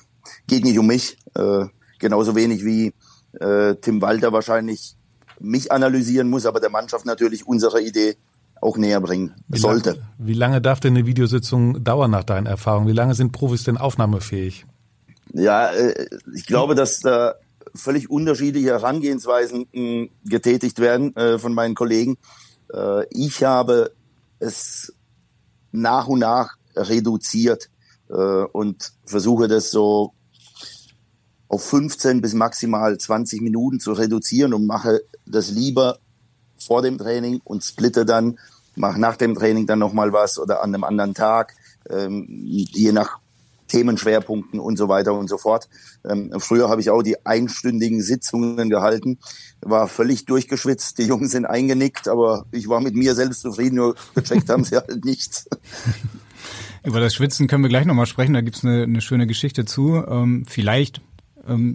geht 0.47 0.65
nicht 0.65 0.79
um 0.79 0.87
mich, 0.87 1.19
äh, 1.35 1.67
genauso 1.99 2.35
wenig 2.35 2.65
wie 2.65 2.95
äh, 3.39 3.75
Tim 3.75 4.01
Walter 4.01 4.33
wahrscheinlich 4.33 4.97
mich 5.41 5.73
analysieren 5.73 6.31
muss, 6.31 6.47
aber 6.47 6.61
der 6.61 6.71
Mannschaft 6.71 7.05
natürlich 7.05 7.47
unsere 7.47 7.83
Idee 7.83 8.17
auch 8.61 8.77
näher 8.77 9.01
bringen 9.01 9.35
wie 9.49 9.59
sollte. 9.59 9.91
Lang, 9.91 10.09
wie 10.19 10.35
lange 10.35 10.61
darf 10.61 10.81
denn 10.81 10.97
eine 10.97 11.07
Videositzung 11.07 11.83
dauern 11.83 12.11
nach 12.11 12.25
deinen 12.25 12.47
Erfahrungen? 12.47 12.89
Wie 12.89 12.93
lange 12.93 13.15
sind 13.15 13.33
Profis 13.33 13.65
denn 13.65 13.77
aufnahmefähig? 13.77 14.67
Ja, 15.33 15.71
äh, 15.71 16.09
ich 16.35 16.47
glaube, 16.47 16.75
dass 16.75 17.01
da 17.01 17.35
völlig 17.75 18.11
unterschiedliche 18.11 18.71
Herangehensweisen 18.71 19.67
mh, 19.73 20.09
getätigt 20.25 20.79
werden 20.79 21.15
äh, 21.17 21.39
von 21.39 21.55
meinen 21.55 21.75
Kollegen. 21.75 22.17
Äh, 22.73 23.07
ich 23.11 23.45
habe 23.45 23.93
es 24.39 24.93
nach 25.73 26.09
und 26.09 26.21
nach 26.21 26.57
reduziert 26.75 27.71
und 28.09 28.93
versuche 29.05 29.47
das 29.47 29.71
so 29.71 30.15
auf 31.47 31.65
15 31.65 32.21
bis 32.21 32.35
maximal 32.35 32.99
20 32.99 33.41
Minuten 33.41 33.79
zu 33.79 33.93
reduzieren 33.93 34.53
und 34.53 34.67
mache 34.67 35.03
das 35.27 35.53
lieber 35.53 36.01
vor 36.65 36.83
dem 36.83 36.99
Training 36.99 37.41
und 37.45 37.65
splitte 37.65 38.05
dann, 38.05 38.39
mache 38.77 39.01
nach 39.01 39.17
dem 39.17 39.35
Training 39.35 39.67
dann 39.67 39.79
nochmal 39.79 40.13
was 40.13 40.39
oder 40.39 40.63
an 40.63 40.75
einem 40.75 40.85
anderen 40.85 41.15
Tag, 41.15 41.55
ähm, 41.89 42.27
je 42.29 42.93
nach 42.93 43.19
Themenschwerpunkten 43.71 44.61
und 44.61 44.77
so 44.77 44.89
weiter 44.89 45.15
und 45.15 45.29
so 45.29 45.39
fort. 45.39 45.69
Ähm, 46.09 46.33
früher 46.39 46.69
habe 46.69 46.81
ich 46.81 46.91
auch 46.91 47.03
die 47.03 47.25
einstündigen 47.25 48.03
Sitzungen 48.03 48.69
gehalten, 48.69 49.19
war 49.61 49.89
völlig 49.89 50.27
durchgeschwitzt, 50.27 50.99
die 50.99 51.05
Jungs 51.05 51.31
sind 51.31 51.47
eingenickt, 51.47 52.09
aber 52.09 52.47
ich 52.51 52.69
war 52.69 52.81
mit 52.81 52.95
mir 52.95 53.15
selbst 53.15 53.43
zufrieden, 53.43 53.77
nur 53.77 53.95
gecheckt 54.15 54.49
haben 54.49 54.65
sie 54.65 54.77
halt 54.77 55.05
nichts. 55.05 55.49
Über 56.83 57.01
das 57.01 57.15
Schwitzen 57.15 57.47
können 57.47 57.63
wir 57.63 57.69
gleich 57.69 57.85
nochmal 57.85 58.07
sprechen, 58.07 58.35
da 58.35 58.41
gibt's 58.41 58.65
eine, 58.65 58.85
eine 58.85 59.01
schöne 59.01 59.27
Geschichte 59.27 59.67
zu. 59.67 60.03
Ähm, 60.09 60.45
vielleicht 60.49 61.03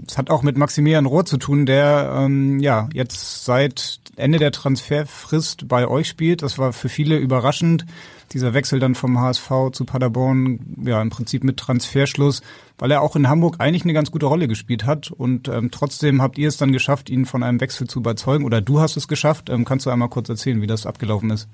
es 0.07 0.17
hat 0.17 0.29
auch 0.29 0.41
mit 0.41 0.57
Maximilian 0.57 1.05
Rohr 1.05 1.25
zu 1.25 1.37
tun, 1.37 1.65
der 1.65 2.13
ähm, 2.17 2.59
ja 2.59 2.87
jetzt 2.93 3.45
seit 3.45 3.99
Ende 4.15 4.39
der 4.39 4.51
Transferfrist 4.51 5.67
bei 5.67 5.87
euch 5.87 6.07
spielt. 6.07 6.41
Das 6.41 6.57
war 6.57 6.73
für 6.73 6.89
viele 6.89 7.17
überraschend. 7.17 7.85
Dieser 8.31 8.53
Wechsel 8.53 8.79
dann 8.79 8.95
vom 8.95 9.19
HSV 9.19 9.71
zu 9.71 9.85
Paderborn, 9.85 10.59
ja 10.85 11.01
im 11.01 11.09
Prinzip 11.09 11.43
mit 11.43 11.57
Transferschluss, 11.57 12.41
weil 12.77 12.91
er 12.91 13.01
auch 13.01 13.15
in 13.15 13.27
Hamburg 13.29 13.55
eigentlich 13.59 13.83
eine 13.83 13.93
ganz 13.93 14.11
gute 14.11 14.25
Rolle 14.25 14.47
gespielt 14.47 14.85
hat. 14.85 15.11
Und 15.11 15.47
ähm, 15.47 15.69
trotzdem 15.71 16.21
habt 16.21 16.37
ihr 16.37 16.47
es 16.47 16.57
dann 16.57 16.71
geschafft, 16.71 17.09
ihn 17.09 17.25
von 17.25 17.43
einem 17.43 17.59
Wechsel 17.59 17.87
zu 17.87 17.99
überzeugen. 17.99 18.45
Oder 18.45 18.61
du 18.61 18.79
hast 18.79 18.97
es 18.97 19.07
geschafft. 19.07 19.49
Ähm, 19.49 19.65
kannst 19.65 19.85
du 19.85 19.89
einmal 19.89 20.09
kurz 20.09 20.29
erzählen, 20.29 20.61
wie 20.61 20.67
das 20.67 20.85
abgelaufen 20.85 21.29
ist? 21.29 21.47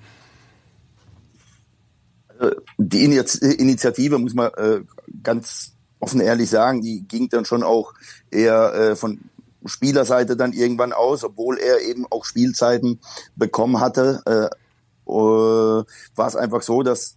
Äh, 2.40 2.51
die 2.78 3.04
Initiative, 3.04 4.18
muss 4.18 4.34
man 4.34 4.51
äh, 4.56 4.82
ganz 5.24 5.75
offen 6.01 6.20
ehrlich 6.20 6.50
sagen, 6.50 6.81
die 6.81 7.03
ging 7.08 7.29
dann 7.29 7.46
schon 7.46 7.63
auch 7.63 7.93
eher 8.29 8.74
äh, 8.74 8.96
von 8.96 9.20
Spielerseite 9.65 10.36
dann 10.36 10.53
irgendwann 10.53 10.91
aus, 10.91 11.24
obwohl 11.24 11.58
er 11.58 11.81
eben 11.81 12.05
auch 12.10 12.25
Spielzeiten 12.25 13.00
bekommen 13.36 13.79
hatte, 13.79 14.22
äh, 14.25 15.12
äh, 15.12 15.84
war 16.15 16.27
es 16.27 16.36
einfach 16.36 16.62
so, 16.63 16.84
dass 16.84 17.15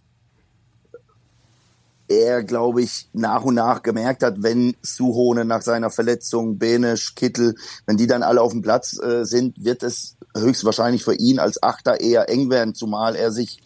er, 2.07 2.43
glaube 2.43 2.83
ich, 2.83 3.09
nach 3.13 3.43
und 3.43 3.55
nach 3.55 3.81
gemerkt 3.81 4.21
hat, 4.21 4.43
wenn 4.43 4.75
Suhone 4.83 5.43
nach 5.43 5.63
seiner 5.63 5.89
Verletzung, 5.89 6.59
Benisch, 6.59 7.15
Kittel, 7.15 7.55
wenn 7.87 7.97
die 7.97 8.05
dann 8.05 8.21
alle 8.21 8.41
auf 8.41 8.51
dem 8.51 8.61
Platz 8.61 8.99
äh, 9.01 9.25
sind, 9.25 9.63
wird 9.63 9.81
es 9.81 10.15
höchstwahrscheinlich 10.37 11.03
für 11.03 11.15
ihn 11.15 11.39
als 11.39 11.63
Achter 11.63 12.01
eher 12.01 12.29
eng 12.29 12.51
werden, 12.51 12.75
zumal 12.75 13.15
er 13.15 13.31
sich 13.31 13.59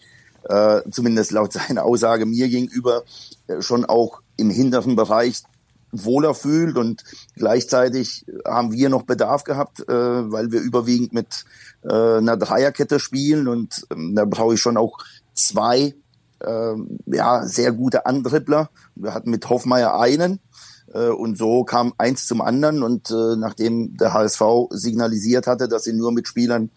äh, 0.48 0.82
zumindest 0.92 1.32
laut 1.32 1.54
seiner 1.68 1.84
Aussage 1.84 2.26
mir 2.26 2.48
gegenüber 2.50 3.04
äh, 3.48 3.62
schon 3.62 3.86
auch 3.86 4.22
im 4.38 4.50
hinteren 4.50 4.96
Bereich 4.96 5.44
wohler 5.92 6.34
fühlt. 6.34 6.78
Und 6.78 7.04
gleichzeitig 7.36 8.26
haben 8.46 8.72
wir 8.72 8.90
noch 8.90 9.04
Bedarf 9.04 9.44
gehabt, 9.44 9.82
äh, 9.82 10.32
weil 10.32 10.52
wir 10.52 10.62
überwiegend 10.62 11.14
mit 11.14 11.46
äh, 11.84 12.18
einer 12.18 12.38
Dreierkette 12.38 13.00
spielen. 13.00 13.48
Und 13.48 13.86
ähm, 13.92 14.16
da 14.16 14.26
brauche 14.26 14.54
ich 14.54 14.62
schon 14.62 14.78
auch 14.78 14.98
zwei 15.34 15.96
äh, 16.40 16.76
ja 17.08 17.46
sehr 17.46 17.72
gute 17.72 18.06
Andribbler. 18.06 18.70
Wir 18.96 19.14
hatten 19.14 19.32
mit 19.32 19.50
Hoffmeier 19.50 20.00
einen 20.00 20.40
äh, 20.94 21.10
und 21.10 21.38
so 21.38 21.64
kam 21.64 21.94
eins 21.98 22.28
zum 22.28 22.42
anderen. 22.42 22.84
Und 22.84 23.12
äh, 23.12 23.36
nachdem 23.36 23.98
der 23.98 24.14
HSV 24.14 24.42
signalisiert 24.72 25.48
hatte, 25.48 25.68
dass 25.68 25.84
sie 25.84 25.94
nur 25.94 26.12
mit 26.12 26.28
Spielern 26.28 26.70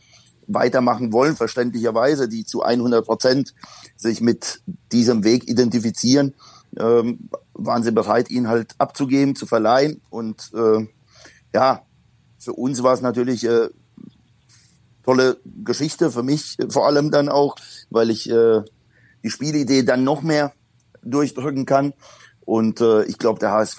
weitermachen 0.47 1.13
wollen, 1.13 1.37
verständlicherweise, 1.37 2.29
die 2.29 2.45
zu 2.45 2.63
100 2.63 3.05
Prozent 3.05 3.55
sich 3.97 4.21
mit 4.21 4.63
diesem 4.91 5.25
Weg 5.25 5.49
identifizieren, 5.49 6.35
ähm, 6.79 7.29
waren 7.55 7.83
sie 7.83 7.93
bereit, 7.93 8.31
ihn 8.31 8.49
halt 8.49 8.75
abzugeben, 8.79 9.37
zu 9.37 9.47
verleihen. 9.47 10.01
Und 10.11 10.51
äh, 10.55 10.87
ja, 11.55 11.83
für 12.39 12.53
uns 12.55 12.83
war 12.83 12.95
es 12.95 13.03
natürlich 13.03 13.45
äh, 13.45 13.69
tolle 15.05 15.39
Geschichte, 15.65 16.11
für 16.11 16.23
mich 16.23 16.57
vor 16.69 16.87
allem 16.87 17.11
dann 17.11 17.29
auch, 17.29 17.57
weil 17.91 18.11
ich 18.11 18.29
äh, 18.31 18.63
die 19.23 19.31
Spielidee 19.31 19.83
dann 19.83 20.05
noch 20.05 20.23
mehr 20.23 20.53
durchdrücken 21.03 21.67
kann. 21.67 21.93
Und 22.45 22.81
äh, 22.81 23.05
ich 23.05 23.19
glaube, 23.19 23.39
der 23.39 23.53
HSV 23.53 23.79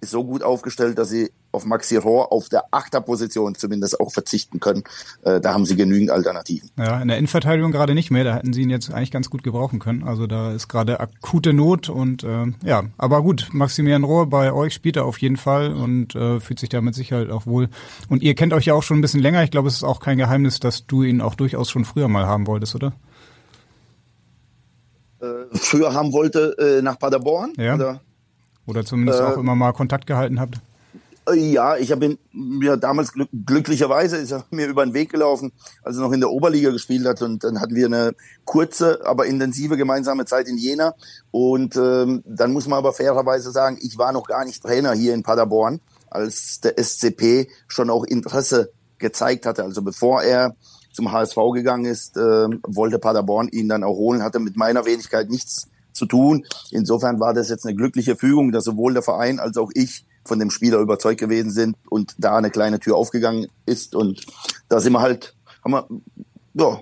ist 0.00 0.10
so 0.10 0.24
gut 0.24 0.42
aufgestellt, 0.42 0.98
dass 0.98 1.08
sie 1.08 1.32
auf 1.56 1.64
Maxi 1.64 1.96
Rohr 1.96 2.32
auf 2.32 2.48
der 2.48 2.64
Achterposition 2.70 3.54
zumindest 3.54 3.98
auch 3.98 4.12
verzichten 4.12 4.60
können. 4.60 4.84
Äh, 5.22 5.40
da 5.40 5.54
haben 5.54 5.64
sie 5.64 5.74
genügend 5.74 6.10
Alternativen. 6.10 6.70
Ja, 6.76 7.00
in 7.00 7.08
der 7.08 7.16
Innenverteidigung 7.16 7.72
gerade 7.72 7.94
nicht 7.94 8.10
mehr. 8.10 8.24
Da 8.24 8.34
hätten 8.34 8.52
sie 8.52 8.62
ihn 8.62 8.70
jetzt 8.70 8.92
eigentlich 8.92 9.10
ganz 9.10 9.30
gut 9.30 9.42
gebrauchen 9.42 9.78
können. 9.78 10.04
Also 10.04 10.26
da 10.26 10.52
ist 10.52 10.68
gerade 10.68 11.00
akute 11.00 11.52
Not 11.54 11.88
und 11.88 12.22
äh, 12.24 12.46
ja, 12.62 12.84
aber 12.98 13.22
gut, 13.22 13.48
Maximilian 13.52 14.04
Rohr 14.04 14.28
bei 14.28 14.52
euch 14.52 14.74
spielt 14.74 14.96
er 14.96 15.06
auf 15.06 15.18
jeden 15.18 15.38
Fall 15.38 15.72
und 15.72 16.14
äh, 16.14 16.40
fühlt 16.40 16.60
sich 16.60 16.68
da 16.68 16.80
mit 16.80 16.94
Sicherheit 16.94 17.30
auch 17.30 17.46
wohl. 17.46 17.70
Und 18.08 18.22
ihr 18.22 18.34
kennt 18.34 18.52
euch 18.52 18.66
ja 18.66 18.74
auch 18.74 18.82
schon 18.82 18.98
ein 18.98 19.02
bisschen 19.02 19.20
länger. 19.20 19.42
Ich 19.42 19.50
glaube, 19.50 19.68
es 19.68 19.76
ist 19.76 19.84
auch 19.84 20.00
kein 20.00 20.18
Geheimnis, 20.18 20.60
dass 20.60 20.86
du 20.86 21.02
ihn 21.02 21.22
auch 21.22 21.34
durchaus 21.34 21.70
schon 21.70 21.86
früher 21.86 22.08
mal 22.08 22.26
haben 22.26 22.46
wolltest, 22.46 22.74
oder? 22.74 22.92
Äh, 25.20 25.56
früher 25.56 25.94
haben 25.94 26.12
wollte 26.12 26.54
äh, 26.58 26.82
nach 26.82 26.98
Paderborn? 26.98 27.54
Ja. 27.56 27.74
Oder, 27.74 28.00
oder 28.66 28.84
zumindest 28.84 29.22
auch 29.22 29.36
äh, 29.36 29.40
immer 29.40 29.54
mal 29.54 29.72
Kontakt 29.72 30.06
gehalten 30.06 30.38
habt? 30.38 30.60
Ja, 31.34 31.76
ich 31.76 31.90
habe 31.90 32.18
mir 32.32 32.76
damals 32.76 33.12
glück, 33.12 33.28
glücklicherweise 33.44 34.16
ist 34.16 34.30
er 34.30 34.44
mir 34.50 34.68
über 34.68 34.84
den 34.84 34.94
Weg 34.94 35.10
gelaufen, 35.10 35.52
als 35.82 35.96
er 35.96 36.02
noch 36.02 36.12
in 36.12 36.20
der 36.20 36.30
Oberliga 36.30 36.70
gespielt 36.70 37.04
hat 37.04 37.20
und 37.20 37.42
dann 37.42 37.60
hatten 37.60 37.74
wir 37.74 37.86
eine 37.86 38.14
kurze, 38.44 39.04
aber 39.04 39.26
intensive 39.26 39.76
gemeinsame 39.76 40.24
Zeit 40.24 40.46
in 40.46 40.56
Jena 40.56 40.94
und 41.32 41.74
ähm, 41.76 42.22
dann 42.24 42.52
muss 42.52 42.68
man 42.68 42.78
aber 42.78 42.92
fairerweise 42.92 43.50
sagen, 43.50 43.76
ich 43.80 43.98
war 43.98 44.12
noch 44.12 44.28
gar 44.28 44.44
nicht 44.44 44.62
Trainer 44.62 44.92
hier 44.92 45.14
in 45.14 45.24
Paderborn, 45.24 45.80
als 46.10 46.60
der 46.60 46.78
SCP 46.78 47.48
schon 47.66 47.90
auch 47.90 48.04
Interesse 48.04 48.70
gezeigt 48.98 49.46
hatte. 49.46 49.64
Also 49.64 49.82
bevor 49.82 50.22
er 50.22 50.54
zum 50.92 51.10
HSV 51.10 51.36
gegangen 51.54 51.86
ist, 51.86 52.16
äh, 52.16 52.48
wollte 52.62 53.00
Paderborn 53.00 53.48
ihn 53.48 53.68
dann 53.68 53.82
auch 53.82 53.96
holen, 53.96 54.22
hatte 54.22 54.38
mit 54.38 54.56
meiner 54.56 54.86
Wenigkeit 54.86 55.28
nichts 55.28 55.68
zu 55.92 56.06
tun. 56.06 56.46
Insofern 56.70 57.18
war 57.18 57.34
das 57.34 57.48
jetzt 57.48 57.66
eine 57.66 57.74
glückliche 57.74 58.14
Fügung, 58.14 58.52
dass 58.52 58.64
sowohl 58.64 58.94
der 58.94 59.02
Verein 59.02 59.40
als 59.40 59.56
auch 59.56 59.70
ich 59.74 60.06
von 60.26 60.38
dem 60.38 60.50
Spieler 60.50 60.78
überzeugt 60.78 61.20
gewesen 61.20 61.50
sind 61.50 61.76
und 61.88 62.14
da 62.18 62.36
eine 62.36 62.50
kleine 62.50 62.80
Tür 62.80 62.96
aufgegangen 62.96 63.46
ist 63.64 63.94
und 63.94 64.26
da 64.68 64.80
sind 64.80 64.92
wir 64.92 65.00
halt, 65.00 65.34
haben 65.64 65.72
wir, 65.72 65.86
ja, 66.54 66.80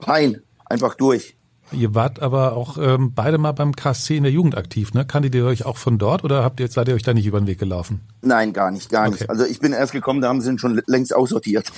rein, 0.00 0.42
einfach 0.66 0.94
durch. 0.94 1.36
Ihr 1.70 1.94
wart 1.94 2.22
aber 2.22 2.56
auch 2.56 2.78
ähm, 2.78 3.12
beide 3.14 3.36
mal 3.36 3.52
beim 3.52 3.76
KSC 3.76 4.16
in 4.16 4.22
der 4.22 4.32
Jugend 4.32 4.56
aktiv, 4.56 4.94
ne? 4.94 5.04
Kanntet 5.04 5.34
ihr 5.34 5.44
euch 5.44 5.66
auch 5.66 5.76
von 5.76 5.98
dort 5.98 6.24
oder 6.24 6.42
habt 6.42 6.60
ihr, 6.60 6.68
seid 6.68 6.88
ihr 6.88 6.94
euch 6.94 7.02
da 7.02 7.12
nicht 7.12 7.26
über 7.26 7.38
den 7.38 7.46
Weg 7.46 7.58
gelaufen? 7.58 8.00
Nein, 8.22 8.54
gar 8.54 8.70
nicht, 8.70 8.88
gar 8.88 9.06
okay. 9.06 9.18
nicht. 9.18 9.30
Also 9.30 9.44
ich 9.44 9.60
bin 9.60 9.74
erst 9.74 9.92
gekommen, 9.92 10.22
da 10.22 10.28
haben 10.28 10.40
sie 10.40 10.50
ihn 10.50 10.58
schon 10.58 10.80
längst 10.86 11.14
aussortiert. 11.14 11.70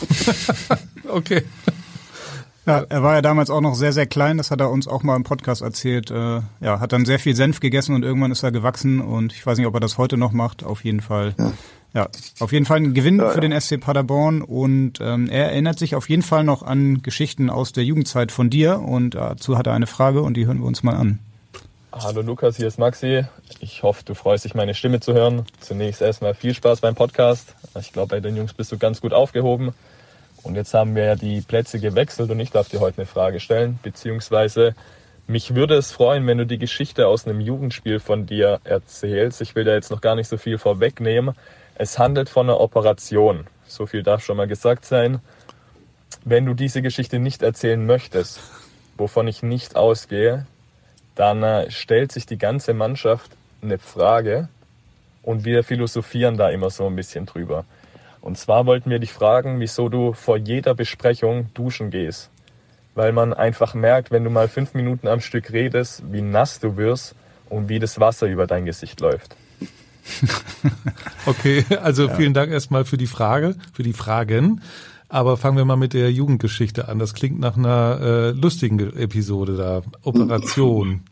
okay. 1.09 1.43
Ja, 2.71 2.87
er 2.89 3.03
war 3.03 3.15
ja 3.15 3.23
damals 3.23 3.51
auch 3.51 3.61
noch 3.61 3.75
sehr, 3.75 3.93
sehr 3.93 4.07
klein, 4.07 4.39
das 4.39 4.51
hat 4.51 4.61
er 4.61 4.71
uns 4.71 4.87
auch 4.87 5.03
mal 5.03 5.17
im 5.17 5.25
Podcast 5.25 5.63
erzählt. 5.63 6.11
Äh, 6.11 6.41
ja, 6.61 6.81
hat 6.81 6.93
dann 6.93 7.05
sehr 7.05 7.19
viel 7.19 7.35
Senf 7.35 7.61
gegessen 7.61 7.95
und 7.95 8.05
irgendwann 8.05 8.31
ist 8.31 8.43
er 8.43 8.53
gewachsen 8.53 9.01
und 9.01 9.33
ich 9.33 9.45
weiß 9.45 9.59
nicht, 9.59 9.67
ob 9.67 9.75
er 9.75 9.81
das 9.81 9.99
heute 9.99 10.17
noch 10.17 10.33
macht, 10.33 10.63
auf 10.63 10.85
jeden 10.85 11.01
Fall. 11.01 11.35
Ja, 11.39 11.53
ja 11.95 12.09
auf 12.39 12.53
jeden 12.53 12.67
Fall 12.67 12.79
ein 12.79 12.95
Gewinn 12.95 13.19
ja, 13.19 13.31
für 13.31 13.43
ja. 13.43 13.49
den 13.49 13.61
SC 13.61 13.81
Paderborn 13.81 14.43
und 14.43 15.01
ähm, 15.01 15.29
er 15.29 15.47
erinnert 15.47 15.79
sich 15.79 15.95
auf 15.95 16.09
jeden 16.09 16.23
Fall 16.23 16.45
noch 16.45 16.63
an 16.63 17.03
Geschichten 17.03 17.51
aus 17.51 17.73
der 17.73 17.85
Jugendzeit 17.85 18.31
von 18.33 18.51
dir 18.51 18.81
und 18.81 19.15
dazu 19.15 19.59
hat 19.59 19.67
er 19.67 19.75
eine 19.75 19.87
Frage 19.87 20.23
und 20.23 20.35
die 20.35 20.47
hören 20.47 20.61
wir 20.61 20.67
uns 20.67 20.83
mal 20.83 20.95
an. 20.95 21.19
Hallo 21.93 22.23
Lukas, 22.23 22.57
hier 22.57 22.69
ist 22.69 22.79
Maxi. 22.79 23.25
Ich 23.59 23.83
hoffe, 23.83 24.05
du 24.05 24.15
freust 24.15 24.45
dich, 24.45 24.55
meine 24.55 24.75
Stimme 24.75 25.01
zu 25.01 25.13
hören. 25.13 25.45
Zunächst 25.59 26.01
erstmal 26.01 26.35
viel 26.35 26.55
Spaß 26.55 26.81
beim 26.81 26.95
Podcast. 26.95 27.57
Ich 27.81 27.93
glaube, 27.93 28.11
bei 28.11 28.21
den 28.21 28.37
Jungs 28.37 28.55
bist 28.55 28.71
du 28.71 28.79
ganz 28.79 29.01
gut 29.01 29.13
aufgehoben. 29.13 29.75
Und 30.43 30.55
jetzt 30.55 30.75
haben 30.75 30.95
wir 30.95 31.05
ja 31.05 31.15
die 31.17 31.41
Plätze 31.43 31.81
gewechselt 31.81 32.31
und 32.31 32.41
ich 32.41 32.51
darf 32.51 32.69
dir 32.69 32.81
heute 32.81 32.99
eine 32.99 33.07
Frage 33.07 33.41
stellen, 33.41 33.79
beziehungsweise 33.83 34.75
mich 35.27 35.55
würde 35.55 35.77
es 35.77 35.93
freuen, 35.93 36.27
wenn 36.27 36.39
du 36.39 36.47
die 36.47 36.59
Geschichte 36.59 37.07
aus 37.07 37.27
einem 37.27 37.41
Jugendspiel 37.41 38.01
von 38.01 38.27
dir 38.27 38.61
erzählst. 38.65 39.41
Ich 39.41 39.55
will 39.55 39.65
da 39.65 39.75
jetzt 39.75 39.91
noch 39.91 40.01
gar 40.01 40.17
nicht 40.17 40.29
so 40.29 40.39
viel 40.39 40.59
vorwegnehmen. 40.59 41.37
Es 41.77 41.99
handelt 41.99 42.29
von 42.29 42.49
einer 42.49 42.59
Operation. 42.59 43.47
So 43.67 43.87
viel 43.87 44.03
darf 44.03 44.25
schon 44.25 44.37
mal 44.37 44.49
gesagt 44.49 44.85
sein. 44.85 45.21
Wenn 46.25 46.47
du 46.47 46.55
diese 46.55 46.83
Geschichte 46.83 47.21
nicht 47.21 47.43
erzählen 47.43 47.87
möchtest, 47.87 48.41
wovon 48.97 49.29
ich 49.29 49.43
nicht 49.43 49.77
ausgehe, 49.77 50.47
dann 51.15 51.43
äh, 51.43 51.71
stellt 51.71 52.13
sich 52.13 52.27
die 52.27 52.39
ganze 52.39 52.75
Mannschaft 52.75 53.31
eine 53.63 53.79
Frage 53.79 54.49
und 55.23 55.45
wir 55.45 55.63
philosophieren 55.63 56.37
da 56.37 56.49
immer 56.49 56.71
so 56.71 56.87
ein 56.87 56.97
bisschen 56.97 57.27
drüber. 57.27 57.65
Und 58.21 58.39
zwar 58.39 58.67
wollten 58.67 58.91
wir 58.91 58.99
dich 58.99 59.13
fragen, 59.13 59.61
wieso 59.61 59.89
du 59.89 60.13
vor 60.13 60.37
jeder 60.37 60.75
Besprechung 60.75 61.49
duschen 61.55 61.91
gehst. 61.91 62.31
Weil 62.95 63.13
man 63.13 63.33
einfach 63.33 63.75
merkt, 63.75 64.11
wenn 64.11 64.25
du 64.25 64.31
mal 64.31 64.49
fünf 64.49 64.75
Minuten 64.75 65.09
am 65.09 65.21
Stück 65.21 65.53
redest, 65.53 66.03
wie 66.11 66.23
nass 66.23 66.61
du 66.61 66.77
wirst 66.77 67.15
und 67.49 67.69
wie 67.69 67.79
das 67.79 68.01
Wasser 68.01 68.27
über 68.27 68.47
dein 68.47 68.67
Gesicht 68.67 69.01
läuft. 69.01 69.37
okay, 71.27 71.65
also 71.83 72.09
ja. 72.09 72.15
vielen 72.15 72.35
Dank 72.35 72.51
erstmal 72.51 72.85
für 72.85 72.97
die 72.97 73.07
Frage, 73.07 73.55
für 73.73 73.83
die 73.83 73.93
Fragen. 73.93 74.61
Aber 75.09 75.37
fangen 75.37 75.57
wir 75.57 75.65
mal 75.65 75.77
mit 75.77 75.93
der 75.93 76.13
Jugendgeschichte 76.13 76.89
an. 76.89 76.99
Das 76.99 77.15
klingt 77.15 77.41
nach 77.41 77.57
einer 77.57 78.01
äh, 78.01 78.31
lustigen 78.31 78.79
Episode 78.97 79.57
da. 79.57 79.83
Operation. 80.05 81.03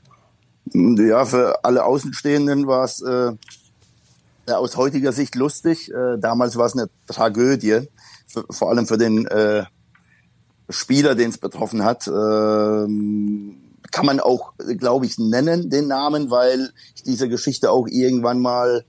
Ja, 0.72 1.24
für 1.24 1.64
alle 1.64 1.84
Außenstehenden 1.84 2.66
war 2.66 2.84
es 2.84 3.02
äh, 3.02 3.32
aus 4.56 4.76
heutiger 4.76 5.12
Sicht 5.12 5.34
lustig. 5.34 5.92
Äh, 5.92 6.18
damals 6.18 6.56
war 6.56 6.66
es 6.66 6.74
eine 6.74 6.88
Tragödie, 7.06 7.88
vor 8.50 8.70
allem 8.70 8.86
für 8.86 8.98
den 8.98 9.26
äh, 9.26 9.64
Spieler, 10.68 11.14
den 11.14 11.30
es 11.30 11.38
betroffen 11.38 11.84
hat. 11.84 12.08
Ähm, 12.08 13.56
kann 13.90 14.06
man 14.06 14.20
auch, 14.20 14.52
glaube 14.78 15.06
ich, 15.06 15.18
nennen, 15.18 15.70
den 15.70 15.88
Namen, 15.88 16.30
weil 16.30 16.72
ich 16.94 17.02
diese 17.02 17.28
Geschichte 17.28 17.70
auch 17.70 17.86
irgendwann 17.88 18.40
mal 18.40 18.84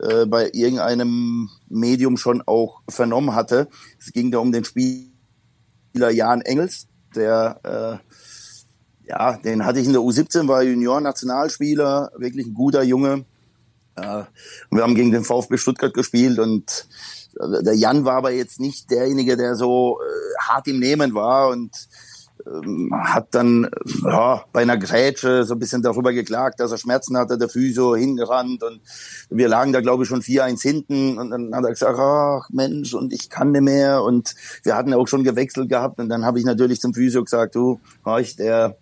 äh, 0.00 0.26
bei 0.26 0.50
irgendeinem 0.52 1.48
Medium 1.68 2.16
schon 2.16 2.42
auch 2.42 2.82
vernommen 2.88 3.34
hatte. 3.34 3.68
Es 3.98 4.12
ging 4.12 4.30
da 4.30 4.38
um 4.38 4.52
den 4.52 4.64
Spieler 4.64 5.10
Jan 6.10 6.40
Engels, 6.40 6.88
der 7.14 8.00
äh, 8.02 8.10
ja, 9.10 9.36
den 9.38 9.64
hatte 9.64 9.80
ich 9.80 9.86
in 9.86 9.92
der 9.92 10.02
U17, 10.02 10.46
war 10.46 10.62
Junior-Nationalspieler, 10.62 12.12
wirklich 12.16 12.46
ein 12.46 12.54
guter 12.54 12.84
Junge, 12.84 13.24
Ja, 14.00 14.28
wir 14.70 14.82
haben 14.82 14.94
gegen 14.94 15.10
den 15.10 15.24
VfB 15.24 15.56
Stuttgart 15.56 15.92
gespielt 15.92 16.38
und 16.38 16.86
äh, 17.38 17.62
der 17.62 17.74
Jan 17.74 18.04
war 18.04 18.14
aber 18.16 18.30
jetzt 18.30 18.60
nicht 18.60 18.90
derjenige, 18.90 19.36
der 19.36 19.54
so 19.56 19.98
äh, 20.00 20.42
hart 20.42 20.68
im 20.68 20.78
Nehmen 20.78 21.14
war 21.14 21.48
und 21.48 21.88
ähm, 22.46 22.90
hat 22.96 23.34
dann 23.34 23.68
ja, 24.02 24.44
bei 24.52 24.62
einer 24.62 24.78
Grätsche 24.78 25.44
so 25.44 25.54
ein 25.54 25.58
bisschen 25.58 25.82
darüber 25.82 26.12
geklagt, 26.12 26.60
dass 26.60 26.70
er 26.70 26.78
Schmerzen 26.78 27.16
hatte, 27.16 27.36
der 27.36 27.48
Physio 27.48 27.94
hingerannt 27.94 28.62
und 28.62 28.80
wir 29.28 29.48
lagen 29.48 29.72
da 29.72 29.80
glaube 29.80 30.04
ich 30.04 30.08
schon 30.08 30.22
4-1 30.22 30.62
hinten 30.62 31.18
und 31.18 31.30
dann 31.30 31.54
hat 31.54 31.64
er 31.64 31.70
gesagt, 31.70 31.98
ach 31.98 32.48
Mensch 32.50 32.94
und 32.94 33.12
ich 33.12 33.28
kann 33.28 33.52
nicht 33.52 33.62
mehr 33.62 34.02
und 34.02 34.34
wir 34.62 34.76
hatten 34.76 34.94
auch 34.94 35.08
schon 35.08 35.24
gewechselt 35.24 35.68
gehabt 35.68 35.98
und 35.98 36.08
dann 36.08 36.24
habe 36.24 36.38
ich 36.38 36.44
natürlich 36.44 36.80
zum 36.80 36.94
Physio 36.94 37.22
gesagt, 37.22 37.54
du, 37.54 37.80
horch, 38.04 38.36
der 38.36 38.76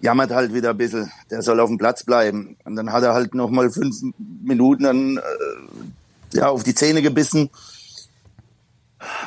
jammert 0.00 0.30
halt 0.30 0.52
wieder 0.54 0.70
ein 0.70 0.76
bisschen, 0.76 1.10
der 1.30 1.42
soll 1.42 1.60
auf 1.60 1.68
dem 1.68 1.78
Platz 1.78 2.04
bleiben. 2.04 2.56
Und 2.64 2.76
dann 2.76 2.92
hat 2.92 3.02
er 3.02 3.14
halt 3.14 3.34
noch 3.34 3.50
mal 3.50 3.70
fünf 3.70 3.96
Minuten 4.18 4.84
dann, 4.84 5.16
äh, 5.16 6.36
ja, 6.36 6.48
auf 6.48 6.62
die 6.62 6.74
Zähne 6.74 7.02
gebissen, 7.02 7.50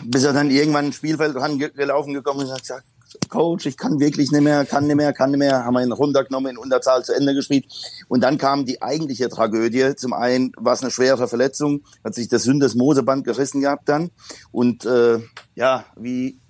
bis 0.04 0.24
er 0.24 0.34
dann 0.34 0.52
irgendwann 0.52 0.88
ins 0.88 0.96
Spielfeld 0.96 1.36
rangelaufen 1.36 2.14
gekommen 2.14 2.42
ist 2.42 2.48
und 2.48 2.54
hat 2.54 2.62
gesagt, 2.62 2.86
Coach, 3.30 3.66
ich 3.66 3.78
kann 3.78 4.00
wirklich 4.00 4.32
nicht 4.32 4.42
mehr, 4.42 4.66
kann 4.66 4.88
nicht 4.88 4.96
mehr, 4.96 5.14
kann 5.14 5.32
nicht 5.32 5.40
mehr, 5.40 5.66
haben 5.66 5.74
wir 5.74 5.84
ihn 5.84 5.92
runtergenommen, 5.92 6.52
in 6.52 6.58
Unterzahl 6.58 7.04
zu 7.04 7.14
Ende 7.14 7.34
gespielt. 7.34 7.66
Und 8.08 8.22
dann 8.22 8.38
kam 8.38 8.66
die 8.66 8.82
eigentliche 8.82 9.30
Tragödie. 9.30 9.96
Zum 9.96 10.14
einen 10.14 10.52
war 10.58 10.74
es 10.74 10.82
eine 10.82 10.92
schwere 10.92 11.28
Verletzung, 11.28 11.84
hat 12.04 12.16
sich 12.16 12.28
das 12.28 12.44
Syndesmoseband 12.44 13.26
gerissen 13.26 13.62
gehabt 13.62 13.90
dann. 13.90 14.12
Und 14.52 14.86
äh, 14.86 15.20
ja, 15.56 15.86
wie 15.98 16.41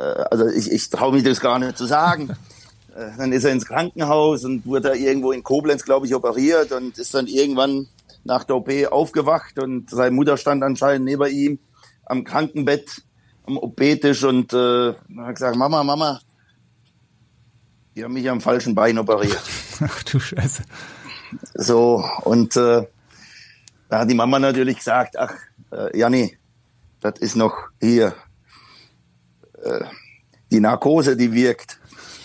also 0.00 0.46
ich, 0.48 0.70
ich 0.70 0.90
traue 0.90 1.12
mich 1.12 1.24
das 1.24 1.40
gar 1.40 1.58
nicht 1.58 1.76
zu 1.76 1.86
sagen. 1.86 2.36
Äh, 2.94 3.10
dann 3.16 3.32
ist 3.32 3.44
er 3.44 3.52
ins 3.52 3.64
Krankenhaus 3.64 4.44
und 4.44 4.66
wurde 4.66 4.90
da 4.90 4.94
irgendwo 4.94 5.32
in 5.32 5.42
Koblenz, 5.42 5.82
glaube 5.82 6.06
ich, 6.06 6.14
operiert 6.14 6.72
und 6.72 6.98
ist 6.98 7.14
dann 7.14 7.26
irgendwann 7.26 7.88
nach 8.24 8.44
der 8.44 8.56
OP 8.56 8.70
aufgewacht 8.90 9.58
und 9.58 9.88
seine 9.88 10.14
Mutter 10.14 10.36
stand 10.36 10.62
anscheinend 10.62 11.06
neben 11.06 11.26
ihm 11.30 11.58
am 12.04 12.24
Krankenbett, 12.24 13.02
am 13.46 13.56
OP-Tisch 13.56 14.24
und 14.24 14.52
äh, 14.52 14.92
hat 14.92 15.34
gesagt, 15.34 15.56
Mama, 15.56 15.82
Mama, 15.82 16.20
die 17.94 18.04
haben 18.04 18.12
mich 18.12 18.28
am 18.28 18.40
falschen 18.40 18.74
Bein 18.74 18.98
operiert. 18.98 19.42
Ach 19.80 20.02
du 20.02 20.20
Scheiße. 20.20 20.62
So, 21.54 22.04
und 22.24 22.56
äh, 22.56 22.86
da 23.88 23.98
hat 24.00 24.10
die 24.10 24.14
Mama 24.14 24.38
natürlich 24.38 24.78
gesagt, 24.78 25.18
ach, 25.18 25.34
äh, 25.70 25.98
Janni, 25.98 26.36
das 27.00 27.18
ist 27.20 27.36
noch 27.36 27.56
hier, 27.80 28.14
äh, 29.62 29.84
die 30.50 30.60
Narkose, 30.60 31.16
die 31.16 31.32
wirkt. 31.32 31.78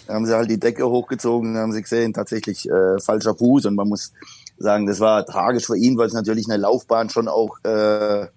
Da 0.08 0.14
haben 0.14 0.26
sie 0.26 0.36
halt 0.36 0.50
die 0.50 0.60
Decke 0.60 0.88
hochgezogen, 0.88 1.54
da 1.54 1.62
haben 1.62 1.74
sie 1.74 1.82
gesehen, 1.82 2.14
tatsächlich 2.14 2.70
äh, 2.70 3.00
falscher 3.00 3.36
Fuß. 3.36 3.66
Und 3.66 3.76
man 3.76 3.90
muss 3.90 4.14
sagen, 4.58 4.86
das 4.86 5.00
war 5.00 5.26
tragisch 5.26 5.66
für 5.66 5.78
ihn, 5.78 5.98
weil 5.98 6.08
es 6.08 6.14
natürlich 6.14 6.48
eine 6.48 6.58
Laufbahn 6.58 7.10
schon 7.10 7.28
auch, 7.28 7.58
äh, 7.64 8.28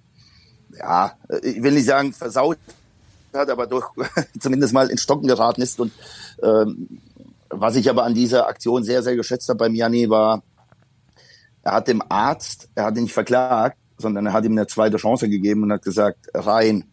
ja, 0.78 1.12
ich 1.42 1.62
will 1.62 1.72
nicht 1.72 1.86
sagen 1.86 2.12
versaut 2.12 2.58
hat, 3.32 3.50
aber 3.50 3.66
durch 3.66 3.86
zumindest 4.40 4.72
mal 4.72 4.90
in 4.90 4.98
Stocken 4.98 5.28
geraten 5.28 5.62
ist. 5.62 5.78
Und 5.78 5.92
ähm, 6.42 7.00
was 7.48 7.76
ich 7.76 7.88
aber 7.88 8.04
an 8.04 8.14
dieser 8.14 8.46
Aktion 8.48 8.84
sehr, 8.84 9.02
sehr 9.02 9.16
geschätzt 9.16 9.48
habe 9.48 9.58
beim 9.58 9.74
Janni 9.74 10.10
war, 10.10 10.42
er 11.62 11.72
hat 11.72 11.88
dem 11.88 12.02
Arzt, 12.08 12.68
er 12.74 12.86
hat 12.86 12.96
ihn 12.96 13.04
nicht 13.04 13.12
verklagt, 13.12 13.76
sondern 13.98 14.26
er 14.26 14.32
hat 14.32 14.44
ihm 14.44 14.52
eine 14.52 14.66
zweite 14.66 14.96
Chance 14.96 15.28
gegeben 15.28 15.62
und 15.62 15.72
hat 15.72 15.82
gesagt, 15.82 16.28
rein, 16.34 16.84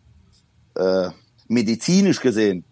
äh, 0.76 1.10
medizinisch 1.48 2.22
gesehen 2.22 2.66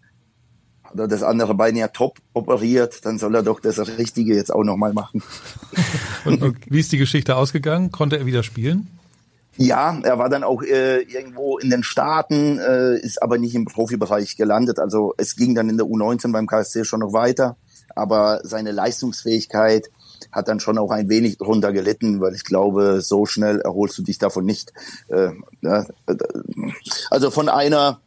hat 0.96 1.00
er 1.00 1.08
das 1.08 1.24
andere 1.24 1.56
Bein 1.56 1.76
ja 1.76 1.88
top 1.88 2.20
operiert, 2.34 3.06
dann 3.06 3.18
soll 3.18 3.36
er 3.36 3.44
doch 3.44 3.60
das 3.60 3.80
Richtige 3.98 4.36
jetzt 4.36 4.54
auch 4.54 4.64
nochmal 4.64 4.94
machen. 4.94 5.24
und, 6.26 6.42
und 6.42 6.58
wie 6.70 6.80
ist 6.80 6.92
die 6.92 6.98
Geschichte 6.98 7.36
ausgegangen? 7.36 7.92
Konnte 7.92 8.18
er 8.18 8.26
wieder 8.26 8.44
spielen? 8.44 8.88
Ja, 9.58 9.98
er 10.04 10.18
war 10.18 10.30
dann 10.30 10.44
auch 10.44 10.62
äh, 10.64 11.02
irgendwo 11.02 11.58
in 11.58 11.70
den 11.70 11.84
Staaten, 11.84 12.60
äh, 12.60 12.98
ist 13.00 13.24
aber 13.24 13.38
nicht 13.38 13.56
im 13.56 13.66
Profibereich 13.66 14.36
gelandet. 14.36 14.80
Also 14.80 15.14
es 15.18 15.36
ging 15.36 15.56
dann 15.56 15.70
in 15.70 15.78
der 15.78 15.86
U19 15.86 16.32
beim 16.34 16.46
KSC 16.46 16.84
schon 16.84 17.00
noch 17.00 17.14
weiter, 17.14 17.56
aber 17.96 18.42
seine 18.44 18.72
Leistungsfähigkeit 18.72 19.90
hat 20.32 20.50
dann 20.50 20.60
schon 20.60 20.78
auch 20.78 20.92
ein 20.92 21.08
wenig 21.08 21.38
drunter 21.38 21.72
gelitten, 21.72 22.20
weil 22.20 22.36
ich 22.36 22.44
glaube, 22.44 23.02
so 23.02 23.26
schnell 23.26 23.62
erholst 23.62 23.98
du 23.98 24.04
dich 24.04 24.18
davon 24.18 24.46
nicht. 24.46 24.74
Äh, 25.08 25.32
äh, 25.62 25.84
also 27.10 27.32
von 27.32 27.48
einer 27.48 28.02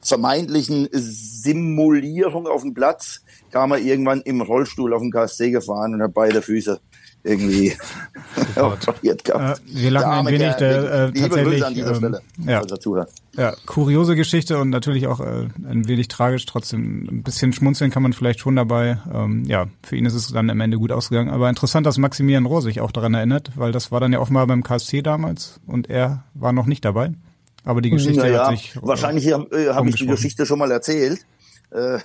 vermeintlichen 0.00 0.88
Simulierung 0.92 2.46
auf 2.46 2.62
dem 2.62 2.74
Platz 2.74 3.20
kam 3.50 3.72
er 3.72 3.78
irgendwann 3.78 4.20
im 4.22 4.40
Rollstuhl 4.40 4.92
auf 4.92 5.00
den 5.00 5.10
KSC 5.10 5.50
gefahren 5.50 5.94
und 5.94 6.02
hat 6.02 6.14
beide 6.14 6.42
Füße 6.42 6.80
irgendwie 7.26 7.72
operiert 8.56 9.24
gehabt. 9.24 9.60
Äh, 9.60 9.82
wir 9.82 9.90
lachen 9.90 10.10
ein 10.10 10.26
wenig, 10.26 10.54
der, 10.54 10.92
äh, 10.92 11.12
tatsächlich, 11.12 11.64
an 11.64 11.74
dieser 11.74 11.90
ähm, 11.90 11.96
Stelle, 11.96 12.20
ja. 12.46 12.62
Ja, 13.36 13.54
kuriose 13.66 14.16
Geschichte 14.16 14.58
und 14.58 14.70
natürlich 14.70 15.06
auch 15.06 15.20
äh, 15.20 15.48
ein 15.68 15.88
wenig 15.88 16.08
tragisch. 16.08 16.46
Trotzdem 16.46 17.06
ein 17.10 17.22
bisschen 17.22 17.52
schmunzeln 17.52 17.90
kann 17.90 18.02
man 18.02 18.12
vielleicht 18.12 18.40
schon 18.40 18.56
dabei. 18.56 18.98
Ähm, 19.12 19.44
ja, 19.44 19.66
für 19.82 19.96
ihn 19.96 20.06
ist 20.06 20.14
es 20.14 20.28
dann 20.28 20.48
am 20.48 20.60
Ende 20.60 20.78
gut 20.78 20.92
ausgegangen. 20.92 21.30
Aber 21.30 21.48
interessant, 21.48 21.86
dass 21.86 21.98
Maximilian 21.98 22.46
Rohr 22.46 22.62
sich 22.62 22.80
auch 22.80 22.92
daran 22.92 23.14
erinnert, 23.14 23.52
weil 23.56 23.72
das 23.72 23.92
war 23.92 24.00
dann 24.00 24.12
ja 24.12 24.20
offenbar 24.20 24.46
beim 24.46 24.62
KSC 24.62 25.02
damals 25.02 25.60
und 25.66 25.90
er 25.90 26.24
war 26.34 26.52
noch 26.52 26.66
nicht 26.66 26.84
dabei. 26.84 27.12
Aber 27.66 27.82
die 27.82 27.90
Geschichte 27.90 28.20
naja, 28.20 28.46
hat 28.46 28.56
sich. 28.56 28.78
Wahrscheinlich 28.80 29.26
äh, 29.26 29.34
habe 29.70 29.88
ich 29.88 29.96
die 29.96 30.06
Geschichte 30.06 30.46
schon 30.46 30.60
mal 30.60 30.70
erzählt. 30.70 31.26
Äh, 31.70 31.98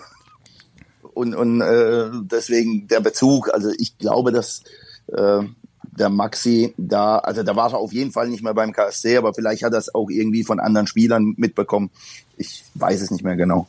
und 1.13 1.35
und 1.35 1.61
äh, 1.61 2.09
deswegen 2.23 2.87
der 2.87 2.99
Bezug. 2.99 3.53
Also 3.53 3.69
ich 3.77 3.97
glaube, 3.99 4.31
dass 4.31 4.63
äh, 5.07 5.43
der 5.83 6.09
Maxi 6.09 6.73
da, 6.77 7.19
also 7.19 7.43
da 7.43 7.55
war 7.55 7.71
er 7.73 7.77
auf 7.77 7.93
jeden 7.93 8.11
Fall 8.11 8.27
nicht 8.27 8.43
mehr 8.43 8.55
beim 8.55 8.73
KSC, 8.73 9.17
aber 9.17 9.35
vielleicht 9.35 9.63
hat 9.63 9.73
er 9.73 9.79
es 9.79 9.93
auch 9.93 10.09
irgendwie 10.09 10.43
von 10.43 10.59
anderen 10.59 10.87
Spielern 10.87 11.35
mitbekommen. 11.37 11.91
Ich 12.37 12.63
weiß 12.73 12.99
es 13.01 13.11
nicht 13.11 13.23
mehr 13.23 13.35
genau. 13.35 13.67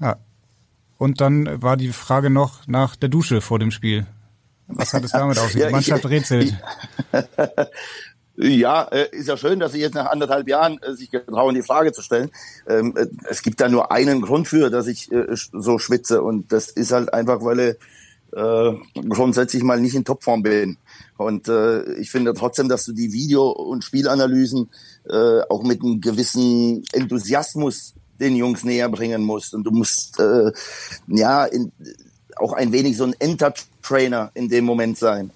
Ja. 0.00 0.16
Und 0.98 1.20
dann 1.20 1.62
war 1.62 1.76
die 1.76 1.92
Frage 1.92 2.30
noch 2.30 2.66
nach 2.66 2.96
der 2.96 3.10
Dusche 3.10 3.40
vor 3.40 3.60
dem 3.60 3.70
Spiel. 3.70 4.06
Was 4.66 4.92
hat 4.92 5.04
es 5.04 5.12
damit 5.12 5.38
auf 5.38 5.52
sich? 5.52 5.62
Die 5.66 5.70
Mannschaft 5.70 6.06
rätselt. 6.06 6.56
Ja, 8.38 8.82
äh, 8.84 9.08
ist 9.12 9.28
ja 9.28 9.36
schön, 9.36 9.60
dass 9.60 9.72
Sie 9.72 9.80
jetzt 9.80 9.94
nach 9.94 10.10
anderthalb 10.10 10.46
Jahren 10.46 10.78
äh, 10.82 10.92
sich 10.94 11.10
getrauen, 11.10 11.54
die 11.54 11.62
Frage 11.62 11.92
zu 11.92 12.02
stellen. 12.02 12.30
Ähm, 12.68 12.94
äh, 12.94 13.06
es 13.30 13.40
gibt 13.42 13.60
da 13.60 13.68
nur 13.68 13.90
einen 13.90 14.20
Grund 14.20 14.46
für, 14.46 14.68
dass 14.68 14.86
ich 14.86 15.08
so 15.52 15.78
schwitze 15.78 16.22
und 16.22 16.52
das 16.52 16.68
ist 16.68 16.92
halt 16.92 17.12
einfach, 17.12 17.42
weil 17.42 17.60
ich 17.60 17.76
grundsätzlich 19.08 19.62
mal 19.62 19.80
nicht 19.80 19.94
in 19.94 20.04
Topform 20.04 20.42
bin. 20.42 20.76
Und 21.16 21.48
ich 21.98 22.10
finde 22.10 22.34
trotzdem, 22.34 22.68
dass 22.68 22.84
du 22.84 22.92
die 22.92 23.12
Video- 23.12 23.50
und 23.50 23.82
Spielanalysen 23.82 24.68
auch 25.48 25.62
mit 25.62 25.80
einem 25.80 26.02
gewissen 26.02 26.84
Enthusiasmus 26.92 27.94
den 28.20 28.36
Jungs 28.36 28.62
näher 28.62 28.90
bringen 28.90 29.22
musst. 29.22 29.54
Und 29.54 29.64
du 29.64 29.70
musst 29.70 30.20
ja 31.06 31.48
auch 32.36 32.52
ein 32.52 32.72
wenig 32.72 32.98
so 32.98 33.04
ein 33.04 33.14
Entertrainer 33.18 34.32
in 34.34 34.50
dem 34.50 34.66
Moment 34.66 34.98
sein. 34.98 35.30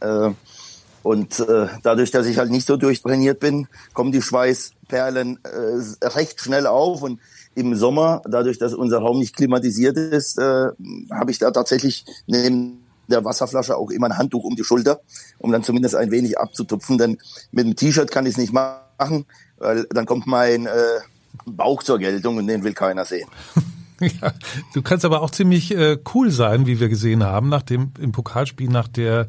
Und 1.03 1.41
äh, 1.41 1.69
dadurch, 1.83 2.11
dass 2.11 2.27
ich 2.27 2.39
halt 2.39 2.51
nicht 2.51 2.67
so 2.67 2.77
durchtrainiert 2.77 3.41
bin, 3.41 3.69
kommen 3.95 4.13
die 4.13 4.23
Schweißperlen 4.23 5.39
äh, 5.45 6.07
recht 6.07 6.41
schnell 6.41 6.67
auf. 6.67 7.03
Und 7.03 7.21
im 7.55 7.75
Sommer, 7.75 8.23
dadurch, 8.29 8.59
dass 8.59 8.75
unser 8.75 8.99
Raum 8.99 9.19
nicht 9.19 9.37
klimatisiert 9.37 9.97
ist, 9.97 10.39
äh, 10.39 10.69
habe 11.11 11.31
ich 11.31 11.39
da 11.39 11.51
tatsächlich 11.51 12.05
neben 12.27 12.85
der 13.09 13.25
Wasserflasche 13.25 13.77
auch 13.77 13.91
immer 13.91 14.07
ein 14.07 14.19
Handtuch 14.19 14.45
um 14.45 14.57
die 14.57 14.65
Schulter, 14.65 15.01
um 15.39 15.51
dann 15.51 15.65
zumindest 15.65 15.97
ein 15.97 16.11
wenig 16.11 16.39
abzutupfen. 16.39 16.99
Denn 16.99 17.19
mit 17.51 17.67
dem 17.67 17.77
T-Shirt 17.77 18.11
kann 18.11 18.27
ich 18.27 18.33
es 18.33 18.39
nicht 18.39 18.53
machen, 18.53 19.27
weil 19.59 19.87
dann 19.91 20.07
kommt 20.07 20.27
mein 20.27 20.67
äh, 20.67 21.01
Bauch 21.45 21.83
zur 21.83 21.99
Geltung 21.99 22.37
und 22.37 22.47
den 22.47 22.63
will 22.63 22.75
keiner 22.75 23.05
sehen. 23.05 23.29
Ja, 24.01 24.33
du 24.73 24.81
kannst 24.81 25.05
aber 25.05 25.21
auch 25.21 25.31
ziemlich 25.31 25.77
äh, 25.77 25.99
cool 26.15 26.31
sein, 26.31 26.65
wie 26.67 26.81
wir 26.81 26.89
gesehen 26.89 27.23
haben, 27.23 27.51
nach 27.51 27.61
dem 27.61 27.93
im 28.01 28.13
Pokalspiel, 28.13 28.71
nach 28.71 28.89
der 28.89 29.29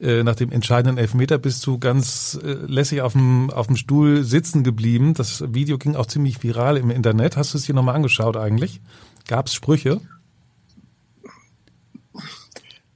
äh, 0.00 0.22
nach 0.22 0.34
dem 0.34 0.52
entscheidenden 0.52 0.98
Elfmeter 0.98 1.38
bist 1.38 1.66
du 1.66 1.78
ganz 1.78 2.38
äh, 2.42 2.52
lässig 2.66 3.00
auf 3.00 3.12
dem, 3.12 3.50
auf 3.50 3.66
dem 3.66 3.76
Stuhl 3.76 4.24
sitzen 4.24 4.62
geblieben. 4.62 5.14
Das 5.14 5.44
Video 5.54 5.78
ging 5.78 5.96
auch 5.96 6.06
ziemlich 6.06 6.42
viral 6.42 6.76
im 6.76 6.90
Internet. 6.90 7.36
Hast 7.36 7.54
du 7.54 7.58
es 7.58 7.64
dir 7.64 7.74
nochmal 7.74 7.96
angeschaut 7.96 8.36
eigentlich? 8.36 8.80
Gab 9.26 9.46
es 9.46 9.54
Sprüche? 9.54 10.00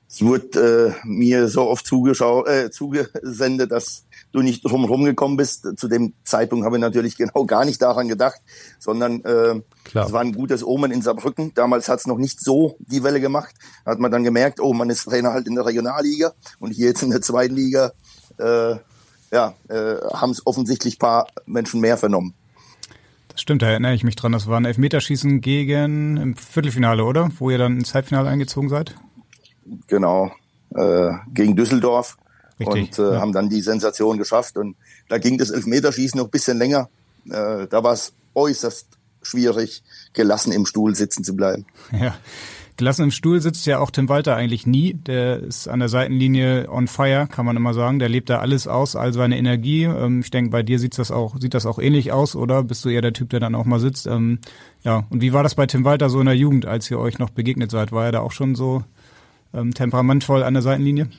Es 0.09 0.23
wurde 0.23 0.95
äh, 1.03 1.07
mir 1.07 1.49
so 1.49 1.69
oft 1.69 1.91
äh, 1.91 2.71
zugesendet, 2.71 3.73
dass 3.73 4.05
du 4.33 4.43
nicht 4.43 4.65
drum 4.65 4.85
rumgekommen 4.85 5.37
bist. 5.37 5.67
Zu 5.77 5.89
dem 5.89 6.15
Zeitpunkt 6.25 6.65
habe 6.65 6.77
ich 6.77 6.81
natürlich 6.81 7.17
genau 7.19 7.45
gar 7.45 7.65
nicht 7.65 7.81
daran 7.83 8.09
gedacht, 8.09 8.41
sondern 8.79 9.25
äh, 9.25 9.61
Klar. 9.85 10.07
es 10.07 10.13
war 10.13 10.21
ein 10.21 10.33
gutes 10.33 10.65
Omen 10.65 10.91
in 10.91 11.03
Saarbrücken. 11.03 11.53
Damals 11.55 11.89
hat 11.89 12.01
es 12.01 12.07
noch 12.07 12.19
nicht 12.19 12.41
so 12.41 12.77
die 12.79 13.03
Welle 13.03 13.21
gemacht. 13.21 13.55
Da 13.85 13.93
hat 13.93 13.99
man 13.99 14.11
dann 14.11 14.25
gemerkt, 14.25 14.61
oh, 14.61 14.73
man 14.73 14.91
ist 14.91 15.05
Trainer 15.05 15.33
halt 15.33 15.47
in 15.47 15.55
der 15.55 15.67
Regionalliga 15.67 16.33
und 16.59 16.73
hier 16.73 16.89
jetzt 16.89 17.03
in 17.03 17.11
der 17.11 17.23
zweiten 17.23 17.55
Liga. 17.55 17.93
Äh, 18.39 18.77
ja, 19.33 19.55
äh, 19.69 19.97
haben 20.13 20.31
es 20.31 20.45
offensichtlich 20.47 20.99
paar 20.99 21.29
Menschen 21.47 21.81
mehr 21.81 21.97
vernommen. 21.97 22.35
Das 23.29 23.41
stimmt, 23.41 23.63
da 23.63 23.69
erinnere 23.69 23.95
ich 23.95 24.03
mich 24.03 24.17
dran. 24.17 24.33
Das 24.33 24.49
war 24.49 24.59
ein 24.59 24.65
Elfmeterschießen 24.65 25.41
gegen 25.41 26.17
im 26.17 26.37
Viertelfinale, 26.37 27.05
oder? 27.05 27.31
Wo 27.39 27.51
ihr 27.51 27.59
dann 27.59 27.79
ins 27.79 27.95
Halbfinale 27.95 28.29
eingezogen 28.29 28.69
seid? 28.69 28.97
Genau, 29.87 30.33
äh, 30.75 31.13
gegen 31.33 31.55
Düsseldorf. 31.55 32.17
Richtig, 32.61 32.99
und 32.99 32.99
äh, 32.99 33.15
ja. 33.15 33.21
haben 33.21 33.33
dann 33.33 33.49
die 33.49 33.61
Sensation 33.61 34.19
geschafft. 34.19 34.57
Und 34.57 34.77
da 35.09 35.19
ging 35.19 35.39
das 35.39 35.51
Elfmeterschießen 35.51 36.19
noch 36.19 36.27
ein 36.27 36.31
bisschen 36.31 36.59
länger. 36.59 36.89
Äh, 37.27 37.67
da 37.67 37.83
war 37.83 37.93
es 37.93 38.13
äußerst 38.35 38.87
schwierig, 39.23 39.83
gelassen 40.13 40.53
im 40.53 40.67
Stuhl 40.67 40.95
sitzen 40.95 41.25
zu 41.25 41.35
bleiben. 41.35 41.67
Ja. 41.93 42.17
Gelassen 42.81 43.03
im 43.03 43.11
Stuhl 43.11 43.43
sitzt 43.43 43.67
ja 43.67 43.79
auch 43.79 43.91
Tim 43.91 44.09
Walter 44.09 44.37
eigentlich 44.37 44.67
nie. 44.67 44.95
Der 44.95 45.41
ist 45.41 45.69
an 45.69 45.81
der 45.81 45.91
Seitenlinie 45.91 46.67
on 46.71 46.89
fire, 46.89 47.29
kann 47.31 47.45
man 47.45 47.55
immer 47.55 47.75
sagen. 47.75 47.99
Der 47.99 48.09
lebt 48.09 48.31
da 48.31 48.39
alles 48.39 48.67
aus, 48.67 48.97
all 48.97 49.13
seine 49.13 49.37
Energie. 49.37 49.85
Ähm, 49.85 50.21
ich 50.21 50.31
denke, 50.31 50.51
bei 50.51 50.63
dir 50.63 50.79
sieht 50.79 50.97
das 50.97 51.11
auch, 51.11 51.39
sieht 51.39 51.53
das 51.53 51.67
auch 51.67 51.79
ähnlich 51.79 52.11
aus, 52.11 52.35
oder? 52.35 52.63
Bist 52.63 52.83
du 52.85 52.89
eher 52.89 53.03
der 53.03 53.13
Typ, 53.13 53.29
der 53.29 53.41
dann 53.41 53.55
auch 53.55 53.67
mal 53.67 53.81
sitzt? 53.81 54.07
Ähm, 54.07 54.39
ja. 54.83 55.05
Und 55.11 55.21
wie 55.21 55.35
war 55.35 55.43
das 55.43 55.55
bei 55.55 55.67
Tim 55.67 55.85
Walter 55.85 56.09
so 56.09 56.21
in 56.21 56.27
der 56.27 56.37
Jugend, 56.37 56.65
als 56.65 56.91
ihr 56.91 56.99
euch 56.99 57.19
noch 57.19 57.29
begegnet 57.29 57.71
seid? 57.71 57.93
War 57.93 58.07
er 58.07 58.13
da 58.13 58.21
auch 58.21 58.33
schon 58.33 58.55
so 58.55 58.83
ähm, 59.53 59.75
temperamentvoll 59.75 60.43
an 60.43 60.55
der 60.55 60.63
Seitenlinie? 60.63 61.11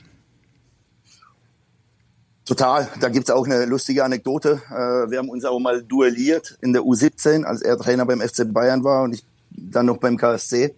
Total. 2.44 2.88
Da 3.00 3.08
gibt's 3.08 3.30
auch 3.30 3.46
eine 3.46 3.66
lustige 3.66 4.04
Anekdote. 4.04 4.60
Äh, 4.68 5.10
wir 5.10 5.18
haben 5.18 5.28
uns 5.28 5.44
auch 5.44 5.60
mal 5.60 5.82
duelliert 5.82 6.58
in 6.60 6.72
der 6.72 6.82
U17, 6.82 7.44
als 7.44 7.62
er 7.62 7.78
Trainer 7.78 8.04
beim 8.04 8.20
FC 8.20 8.52
Bayern 8.52 8.82
war 8.84 9.04
und 9.04 9.14
ich 9.14 9.24
dann 9.50 9.86
noch 9.86 9.98
beim 9.98 10.16
KSC. 10.16 10.74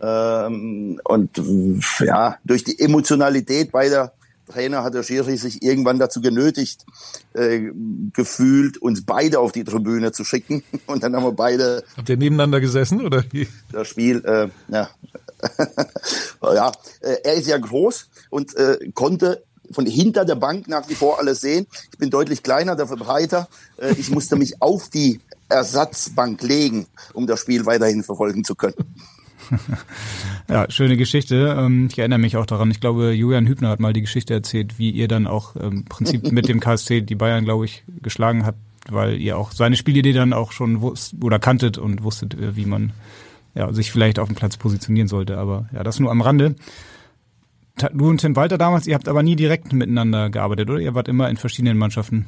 Ähm, 0.00 1.00
und 1.04 1.40
ja, 2.00 2.36
durch 2.44 2.64
die 2.64 2.80
Emotionalität 2.80 3.70
beider 3.70 4.12
Trainer 4.48 4.82
hat 4.82 4.94
der 4.94 5.02
Schiri 5.02 5.36
sich 5.36 5.62
irgendwann 5.62 5.98
dazu 5.98 6.20
genötigt 6.20 6.84
äh, 7.32 7.70
gefühlt, 8.12 8.76
uns 8.78 9.04
beide 9.04 9.38
auf 9.38 9.52
die 9.52 9.64
Tribüne 9.64 10.12
zu 10.12 10.24
schicken. 10.24 10.62
Und 10.86 11.02
dann 11.02 11.16
haben 11.16 11.24
wir 11.24 11.32
beide. 11.32 11.84
Habt 11.96 12.08
ihr 12.08 12.16
nebeneinander 12.16 12.60
gesessen 12.60 13.04
oder 13.04 13.24
wie? 13.30 13.48
Das 13.72 13.88
Spiel, 13.88 14.22
äh, 14.24 14.48
ja, 14.68 14.90
ja, 16.42 16.72
äh, 17.00 17.16
er 17.22 17.34
ist 17.34 17.46
ja 17.46 17.58
groß 17.58 18.08
und 18.30 18.56
äh, 18.56 18.90
konnte 18.94 19.42
von 19.74 19.86
hinter 19.86 20.24
der 20.24 20.36
Bank 20.36 20.68
nach 20.68 20.88
wie 20.88 20.94
vor 20.94 21.18
alles 21.18 21.40
sehen. 21.40 21.66
Ich 21.92 21.98
bin 21.98 22.10
deutlich 22.10 22.42
kleiner, 22.42 22.76
dafür 22.76 22.96
breiter. 22.96 23.48
Äh, 23.76 23.94
ich 23.98 24.10
musste 24.10 24.36
mich 24.36 24.62
auf 24.62 24.88
die 24.88 25.20
Ersatzbank 25.48 26.42
legen, 26.42 26.86
um 27.12 27.26
das 27.26 27.40
Spiel 27.40 27.66
weiterhin 27.66 28.02
verfolgen 28.02 28.44
zu 28.44 28.54
können. 28.54 28.74
ja, 30.48 30.70
schöne 30.70 30.96
Geschichte. 30.96 31.56
Ähm, 31.58 31.88
ich 31.90 31.98
erinnere 31.98 32.18
mich 32.18 32.36
auch 32.36 32.46
daran. 32.46 32.70
Ich 32.70 32.80
glaube, 32.80 33.12
Julian 33.12 33.46
Hübner 33.46 33.68
hat 33.68 33.80
mal 33.80 33.92
die 33.92 34.00
Geschichte 34.00 34.34
erzählt, 34.34 34.78
wie 34.78 34.90
ihr 34.90 35.08
dann 35.08 35.26
auch 35.26 35.56
im 35.56 35.62
ähm, 35.62 35.84
Prinzip 35.84 36.30
mit 36.32 36.48
dem 36.48 36.60
KSC 36.60 37.02
die 37.02 37.14
Bayern, 37.14 37.44
glaube 37.44 37.64
ich, 37.64 37.84
geschlagen 38.02 38.46
habt, 38.46 38.58
weil 38.88 39.20
ihr 39.20 39.38
auch 39.38 39.52
seine 39.52 39.76
Spielidee 39.76 40.12
dann 40.12 40.32
auch 40.32 40.52
schon 40.52 40.80
wusst 40.80 41.14
oder 41.22 41.38
kanntet 41.38 41.78
und 41.78 42.02
wusstet, 42.02 42.34
äh, 42.34 42.56
wie 42.56 42.66
man 42.66 42.92
ja, 43.54 43.72
sich 43.72 43.92
vielleicht 43.92 44.18
auf 44.18 44.28
dem 44.28 44.36
Platz 44.36 44.56
positionieren 44.56 45.08
sollte. 45.08 45.38
Aber 45.38 45.68
ja, 45.72 45.82
das 45.82 46.00
nur 46.00 46.10
am 46.10 46.20
Rande. 46.20 46.56
Du 47.76 48.08
und 48.08 48.18
Tim 48.18 48.36
Walter 48.36 48.56
damals, 48.56 48.86
ihr 48.86 48.94
habt 48.94 49.08
aber 49.08 49.22
nie 49.22 49.36
direkt 49.36 49.72
miteinander 49.72 50.30
gearbeitet, 50.30 50.70
oder? 50.70 50.78
Ihr 50.78 50.94
wart 50.94 51.08
immer 51.08 51.28
in 51.28 51.36
verschiedenen 51.36 51.76
Mannschaften. 51.76 52.26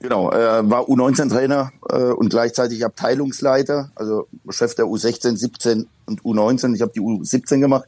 Genau, 0.00 0.30
er 0.30 0.68
war 0.68 0.88
U19-Trainer 0.88 1.72
äh, 1.88 1.96
und 2.10 2.30
gleichzeitig 2.30 2.84
Abteilungsleiter, 2.84 3.92
also 3.94 4.26
Chef 4.50 4.74
der 4.74 4.86
U16, 4.86 5.36
17 5.36 5.86
und 6.06 6.22
U19. 6.22 6.74
Ich 6.74 6.82
habe 6.82 6.92
die 6.92 7.00
U17 7.00 7.60
gemacht, 7.60 7.84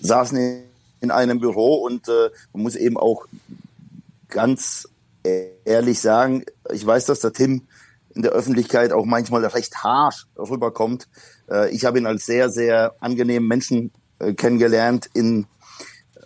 saßen 0.00 0.62
in 1.00 1.10
einem 1.10 1.40
Büro 1.40 1.84
und 1.84 2.08
äh, 2.08 2.30
man 2.54 2.62
muss 2.62 2.74
eben 2.74 2.96
auch 2.96 3.26
ganz 4.28 4.88
ehrlich 5.64 6.00
sagen, 6.00 6.44
ich 6.72 6.86
weiß, 6.86 7.04
dass 7.06 7.20
der 7.20 7.32
Tim 7.34 7.62
in 8.14 8.22
der 8.22 8.32
Öffentlichkeit 8.32 8.92
auch 8.92 9.04
manchmal 9.04 9.44
recht 9.44 9.84
harsh 9.84 10.26
rüberkommt. 10.38 11.08
Äh, 11.50 11.70
ich 11.74 11.84
habe 11.84 11.98
ihn 11.98 12.06
als 12.06 12.24
sehr, 12.24 12.48
sehr 12.48 12.94
angenehmen 13.00 13.46
Menschen 13.46 13.90
äh, 14.18 14.34
kennengelernt 14.34 15.08
in, 15.14 15.46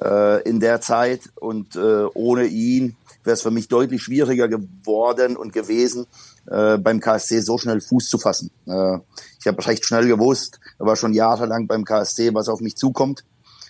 äh, 0.00 0.42
in 0.48 0.60
der 0.60 0.80
Zeit 0.80 1.30
und 1.36 1.76
äh, 1.76 2.04
ohne 2.14 2.46
ihn 2.46 2.96
wäre 3.24 3.34
es 3.34 3.42
für 3.42 3.50
mich 3.50 3.68
deutlich 3.68 4.02
schwieriger 4.02 4.48
geworden 4.48 5.36
und 5.36 5.52
gewesen, 5.52 6.06
äh, 6.46 6.78
beim 6.78 7.00
KSC 7.00 7.40
so 7.40 7.58
schnell 7.58 7.80
Fuß 7.80 8.08
zu 8.08 8.18
fassen. 8.18 8.50
Äh, 8.66 8.98
ich 9.38 9.46
habe 9.46 9.64
recht 9.66 9.84
schnell 9.84 10.06
gewusst, 10.06 10.60
er 10.78 10.86
war 10.86 10.96
schon 10.96 11.12
jahrelang 11.12 11.66
beim 11.66 11.84
KSC, 11.84 12.34
was 12.34 12.48
auf 12.48 12.60
mich 12.60 12.76
zukommt. 12.76 13.24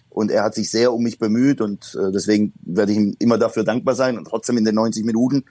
Und 0.09 0.31
er 0.31 0.43
hat 0.43 0.55
sich 0.55 0.71
sehr 0.71 0.93
um 0.93 1.03
mich 1.03 1.19
bemüht 1.19 1.63
und 1.63 1.99
äh, 1.99 2.13
deswegen 2.13 2.53
werde 2.61 2.93
ich 2.93 2.99
ihm 2.99 3.17
immer 3.19 3.39
dafür 3.39 3.65
dankbar 3.65 3.95
sein. 3.95 4.19
Und 4.19 4.27
trotzdem 4.27 4.59
in 4.59 4.65
den 4.67 4.75
90 4.75 5.07
Minuten 5.07 5.45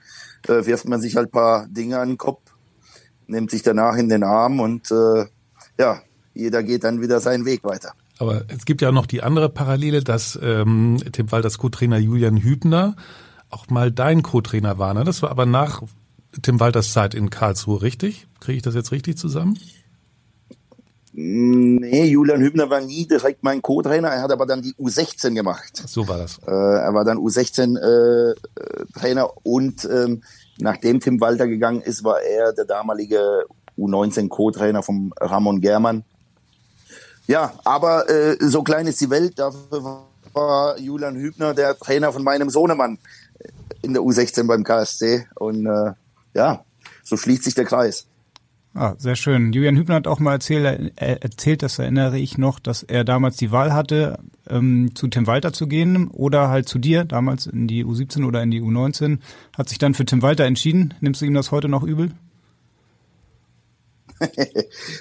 äh, 0.46 0.64
wirft 0.64 0.88
man 0.88 1.00
sich 1.00 1.16
halt 1.16 1.32
paar 1.32 1.66
Dinge 1.66 1.98
an 1.98 2.10
den 2.10 2.18
Kopf, 2.18 2.42
nimmt 3.26 3.50
sich 3.50 3.64
danach 3.64 3.96
in 3.96 4.08
den 4.08 4.22
Arm 4.22 4.60
und 4.60 4.88
äh, 4.92 5.26
ja, 5.78 6.02
jeder 6.32 6.62
geht 6.62 6.84
dann 6.84 7.00
wieder 7.00 7.18
seinen 7.18 7.44
Weg 7.44 7.64
weiter. 7.64 7.92
Aber 8.22 8.44
es 8.46 8.64
gibt 8.66 8.82
ja 8.82 8.92
noch 8.92 9.06
die 9.06 9.24
andere 9.24 9.48
Parallele, 9.48 10.04
dass 10.04 10.38
ähm, 10.40 10.98
Tim 11.10 11.32
Walters 11.32 11.58
Co-Trainer 11.58 11.98
Julian 11.98 12.36
Hübner 12.36 12.94
auch 13.50 13.68
mal 13.68 13.90
dein 13.90 14.22
Co-Trainer 14.22 14.78
war. 14.78 14.94
Ne? 14.94 15.02
Das 15.02 15.22
war 15.22 15.32
aber 15.32 15.44
nach 15.44 15.82
Tim 16.40 16.60
Walters 16.60 16.92
Zeit 16.92 17.14
in 17.14 17.30
Karlsruhe, 17.30 17.82
richtig? 17.82 18.28
Kriege 18.38 18.58
ich 18.58 18.62
das 18.62 18.76
jetzt 18.76 18.92
richtig 18.92 19.18
zusammen? 19.18 19.58
Nee, 21.14 22.04
Julian 22.04 22.40
Hübner 22.40 22.70
war 22.70 22.80
nie 22.80 23.08
direkt 23.08 23.42
mein 23.42 23.60
Co-Trainer, 23.60 24.10
er 24.10 24.22
hat 24.22 24.30
aber 24.30 24.46
dann 24.46 24.62
die 24.62 24.74
U16 24.74 25.34
gemacht. 25.34 25.82
So 25.88 26.06
war 26.06 26.18
das. 26.18 26.38
Äh, 26.46 26.52
er 26.52 26.94
war 26.94 27.04
dann 27.04 27.18
U16-Trainer 27.18 29.24
äh, 29.24 29.28
und 29.42 29.84
ähm, 29.84 30.22
nachdem 30.58 31.00
Tim 31.00 31.20
Walter 31.20 31.48
gegangen 31.48 31.80
ist, 31.80 32.04
war 32.04 32.22
er 32.22 32.52
der 32.52 32.66
damalige 32.66 33.46
U19 33.76 34.28
Co-Trainer 34.28 34.84
vom 34.84 35.12
Ramon 35.20 35.60
German. 35.60 36.04
Ja, 37.26 37.52
aber 37.64 38.08
äh, 38.10 38.36
so 38.40 38.62
klein 38.62 38.86
ist 38.86 39.00
die 39.00 39.10
Welt, 39.10 39.38
dafür 39.38 40.04
war 40.32 40.78
Julian 40.78 41.16
Hübner 41.16 41.54
der 41.54 41.78
Trainer 41.78 42.12
von 42.12 42.24
meinem 42.24 42.50
Sohnemann 42.50 42.98
in 43.82 43.92
der 43.92 44.02
U16 44.02 44.46
beim 44.46 44.64
KSC 44.64 45.26
und 45.34 45.66
äh, 45.66 45.92
ja, 46.34 46.64
so 47.02 47.16
schließt 47.16 47.44
sich 47.44 47.54
der 47.54 47.64
Kreis. 47.64 48.06
Ah, 48.74 48.94
sehr 48.96 49.16
schön. 49.16 49.52
Julian 49.52 49.76
Hübner 49.76 49.96
hat 49.96 50.06
auch 50.06 50.18
mal 50.18 50.32
erzählt, 50.32 50.92
äh, 50.96 51.18
erzählt, 51.20 51.62
das 51.62 51.78
erinnere 51.78 52.18
ich 52.18 52.38
noch, 52.38 52.58
dass 52.58 52.82
er 52.82 53.04
damals 53.04 53.36
die 53.36 53.52
Wahl 53.52 53.74
hatte, 53.74 54.18
ähm, 54.48 54.92
zu 54.94 55.08
Tim 55.08 55.26
Walter 55.26 55.52
zu 55.52 55.66
gehen 55.66 56.08
oder 56.08 56.48
halt 56.48 56.68
zu 56.68 56.78
dir, 56.78 57.04
damals 57.04 57.44
in 57.44 57.68
die 57.68 57.84
U17 57.84 58.26
oder 58.26 58.42
in 58.42 58.50
die 58.50 58.62
U19. 58.62 59.18
Hat 59.56 59.68
sich 59.68 59.76
dann 59.76 59.92
für 59.92 60.06
Tim 60.06 60.22
Walter 60.22 60.44
entschieden. 60.44 60.94
Nimmst 61.00 61.20
du 61.20 61.26
ihm 61.26 61.34
das 61.34 61.50
heute 61.50 61.68
noch 61.68 61.82
übel? 61.82 62.12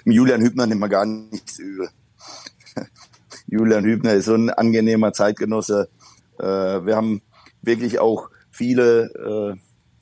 Julian 0.04 0.42
Hübner 0.42 0.68
nimmt 0.68 0.82
man 0.82 0.90
gar 0.90 1.06
nichts 1.06 1.58
übel. 1.58 1.90
Julian 3.48 3.84
Hübner 3.84 4.14
ist 4.14 4.26
so 4.26 4.36
ein 4.36 4.50
angenehmer 4.50 5.14
Zeitgenosse. 5.14 5.90
Äh, 6.40 6.46
wir 6.46 6.96
haben 6.96 7.22
wirklich 7.62 8.00
auch 8.00 8.30
viele 8.50 9.58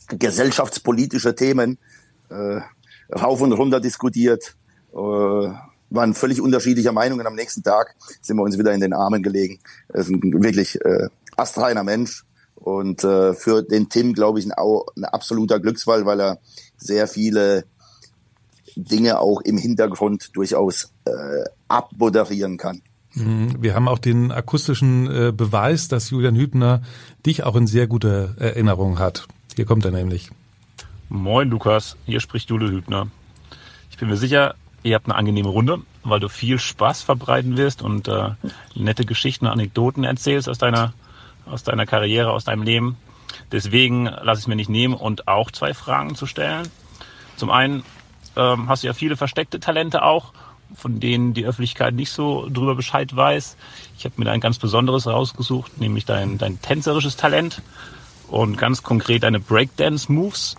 äh, 0.09 0.15
gesellschaftspolitische 0.17 1.35
Themen 1.35 1.77
äh, 2.29 2.61
rauf 3.13 3.41
und 3.41 3.53
runter 3.53 3.79
diskutiert, 3.79 4.55
äh, 4.93 4.97
waren 4.97 6.13
völlig 6.13 6.41
unterschiedlicher 6.41 6.91
Meinungen. 6.91 7.25
Am 7.25 7.35
nächsten 7.35 7.63
Tag 7.63 7.95
sind 8.21 8.37
wir 8.37 8.43
uns 8.43 8.57
wieder 8.57 8.73
in 8.73 8.81
den 8.81 8.93
Armen 8.93 9.23
gelegen. 9.23 9.59
Er 9.89 10.01
ist 10.01 10.09
ein 10.09 10.21
wirklich 10.43 10.79
äh, 10.85 11.07
astreiner 11.35 11.83
Mensch 11.83 12.23
und 12.55 13.03
äh, 13.03 13.33
für 13.33 13.63
den 13.63 13.89
Tim, 13.89 14.13
glaube 14.13 14.39
ich, 14.39 14.45
ein, 14.45 14.51
ein 14.51 15.05
absoluter 15.05 15.59
Glücksfall, 15.59 16.05
weil 16.05 16.19
er 16.19 16.39
sehr 16.77 17.07
viele 17.07 17.65
Dinge 18.83 19.19
auch 19.19 19.41
im 19.41 19.57
Hintergrund 19.57 20.35
durchaus 20.35 20.91
äh, 21.05 21.11
abmoderieren 21.67 22.57
kann. 22.57 22.81
Mhm. 23.13 23.55
Wir 23.61 23.75
haben 23.75 23.87
auch 23.87 23.99
den 23.99 24.31
akustischen 24.31 25.07
äh, 25.07 25.31
Beweis, 25.31 25.87
dass 25.87 26.09
Julian 26.09 26.35
Hübner 26.35 26.81
dich 27.25 27.43
auch 27.43 27.55
in 27.55 27.67
sehr 27.67 27.87
guter 27.87 28.35
Erinnerung 28.39 28.99
hat. 28.99 29.27
Hier 29.55 29.65
kommt 29.65 29.85
er 29.85 29.91
nämlich. 29.91 30.29
Moin 31.09 31.49
Lukas, 31.49 31.97
hier 32.05 32.19
spricht 32.19 32.49
Jule 32.49 32.69
Hübner. 32.69 33.07
Ich 33.89 33.97
bin 33.97 34.09
mir 34.09 34.17
sicher, 34.17 34.55
ihr 34.83 34.95
habt 34.95 35.07
eine 35.07 35.15
angenehme 35.15 35.49
Runde, 35.49 35.79
weil 36.03 36.19
du 36.19 36.29
viel 36.29 36.59
Spaß 36.59 37.01
verbreiten 37.01 37.57
wirst 37.57 37.81
und 37.81 38.07
äh, 38.07 38.29
nette 38.75 39.05
Geschichten 39.05 39.45
und 39.45 39.51
Anekdoten 39.51 40.03
erzählst 40.03 40.47
aus 40.47 40.59
deiner, 40.59 40.93
aus 41.45 41.63
deiner 41.63 41.85
Karriere, 41.85 42.31
aus 42.31 42.45
deinem 42.45 42.61
Leben. 42.61 42.97
Deswegen 43.51 44.05
lasse 44.05 44.39
ich 44.39 44.43
es 44.43 44.47
mir 44.47 44.55
nicht 44.55 44.69
nehmen 44.69 44.93
und 44.93 45.27
auch 45.27 45.51
zwei 45.51 45.73
Fragen 45.73 46.15
zu 46.15 46.25
stellen. 46.25 46.67
Zum 47.35 47.49
einen 47.49 47.83
ähm, 48.39 48.69
hast 48.69 48.83
du 48.83 48.87
ja 48.87 48.93
viele 48.93 49.17
versteckte 49.17 49.59
Talente 49.59 50.03
auch, 50.03 50.33
von 50.75 50.99
denen 50.99 51.33
die 51.33 51.45
Öffentlichkeit 51.45 51.93
nicht 51.93 52.11
so 52.11 52.47
drüber 52.49 52.75
Bescheid 52.75 53.15
weiß. 53.15 53.57
Ich 53.97 54.05
habe 54.05 54.15
mir 54.17 54.25
da 54.25 54.31
ein 54.31 54.39
ganz 54.39 54.57
besonderes 54.57 55.07
rausgesucht, 55.07 55.79
nämlich 55.79 56.05
dein, 56.05 56.37
dein 56.37 56.61
tänzerisches 56.61 57.17
Talent 57.17 57.61
und 58.29 58.57
ganz 58.57 58.83
konkret 58.83 59.23
deine 59.23 59.39
Breakdance-Moves. 59.39 60.55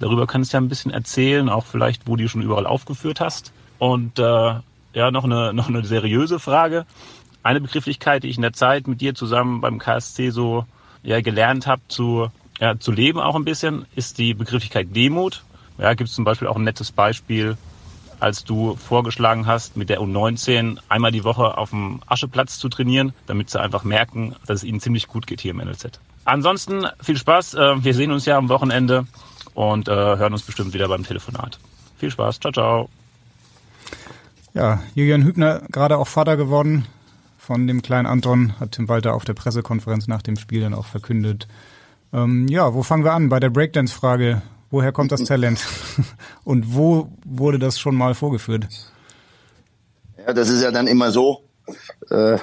Darüber 0.00 0.26
kannst 0.26 0.52
du 0.52 0.56
ja 0.56 0.60
ein 0.60 0.68
bisschen 0.68 0.90
erzählen, 0.90 1.48
auch 1.48 1.66
vielleicht, 1.66 2.06
wo 2.06 2.16
du 2.16 2.22
die 2.22 2.28
schon 2.28 2.42
überall 2.42 2.66
aufgeführt 2.66 3.20
hast. 3.20 3.52
Und 3.78 4.18
äh, 4.18 4.54
ja, 4.92 5.10
noch 5.10 5.24
eine, 5.24 5.52
noch 5.52 5.68
eine 5.68 5.84
seriöse 5.84 6.38
Frage. 6.38 6.86
Eine 7.42 7.60
Begrifflichkeit, 7.60 8.22
die 8.22 8.28
ich 8.28 8.36
in 8.36 8.42
der 8.42 8.52
Zeit 8.52 8.88
mit 8.88 9.00
dir 9.00 9.14
zusammen 9.14 9.60
beim 9.60 9.78
KSC 9.78 10.30
so 10.30 10.64
ja, 11.02 11.20
gelernt 11.20 11.66
habe 11.66 11.82
zu, 11.88 12.28
ja, 12.58 12.78
zu 12.78 12.92
leben 12.92 13.20
auch 13.20 13.36
ein 13.36 13.44
bisschen, 13.44 13.86
ist 13.94 14.18
die 14.18 14.34
Begrifflichkeit 14.34 14.94
Demut. 14.94 15.42
Ja, 15.80 15.94
gibt 15.94 16.10
es 16.10 16.14
zum 16.14 16.24
Beispiel 16.24 16.48
auch 16.48 16.56
ein 16.56 16.64
nettes 16.64 16.92
Beispiel, 16.92 17.56
als 18.20 18.44
du 18.44 18.76
vorgeschlagen 18.76 19.46
hast, 19.46 19.76
mit 19.76 19.88
der 19.88 20.00
U19 20.00 20.78
einmal 20.88 21.10
die 21.10 21.24
Woche 21.24 21.56
auf 21.56 21.70
dem 21.70 22.00
Ascheplatz 22.06 22.58
zu 22.58 22.68
trainieren, 22.68 23.14
damit 23.26 23.48
sie 23.48 23.60
einfach 23.60 23.82
merken, 23.82 24.36
dass 24.46 24.58
es 24.58 24.64
ihnen 24.64 24.80
ziemlich 24.80 25.06
gut 25.06 25.26
geht 25.26 25.40
hier 25.40 25.52
im 25.52 25.58
NLZ. 25.58 26.00
Ansonsten 26.24 26.86
viel 27.02 27.16
Spaß. 27.16 27.54
Äh, 27.54 27.82
wir 27.84 27.94
sehen 27.94 28.12
uns 28.12 28.26
ja 28.26 28.36
am 28.36 28.50
Wochenende 28.50 29.06
und 29.54 29.88
äh, 29.88 29.92
hören 29.92 30.32
uns 30.32 30.42
bestimmt 30.42 30.74
wieder 30.74 30.88
beim 30.88 31.02
Telefonat. 31.02 31.58
Viel 31.96 32.10
Spaß. 32.10 32.40
Ciao, 32.40 32.52
ciao. 32.52 32.88
Ja, 34.52 34.80
Julian 34.94 35.24
Hübner, 35.24 35.62
gerade 35.70 35.96
auch 35.96 36.08
Vater 36.08 36.36
geworden 36.36 36.86
von 37.38 37.66
dem 37.66 37.82
kleinen 37.82 38.06
Anton, 38.06 38.52
hat 38.60 38.72
Tim 38.72 38.88
Walter 38.88 39.14
auf 39.14 39.24
der 39.24 39.34
Pressekonferenz 39.34 40.08
nach 40.08 40.22
dem 40.22 40.36
Spiel 40.36 40.60
dann 40.60 40.74
auch 40.74 40.86
verkündet. 40.86 41.48
Ähm, 42.12 42.48
ja, 42.48 42.74
wo 42.74 42.82
fangen 42.82 43.04
wir 43.04 43.12
an? 43.12 43.28
Bei 43.28 43.40
der 43.40 43.50
Breakdance-Frage. 43.50 44.42
Woher 44.70 44.92
kommt 44.92 45.10
das 45.12 45.24
Talent? 45.24 45.60
Und 46.44 46.74
wo 46.74 47.08
wurde 47.24 47.58
das 47.58 47.78
schon 47.78 47.96
mal 47.96 48.14
vorgeführt? 48.14 48.68
Ja, 50.16 50.32
das 50.32 50.48
ist 50.48 50.62
ja 50.62 50.70
dann 50.70 50.86
immer 50.86 51.10
so. 51.10 51.42
Äh, 52.10 52.38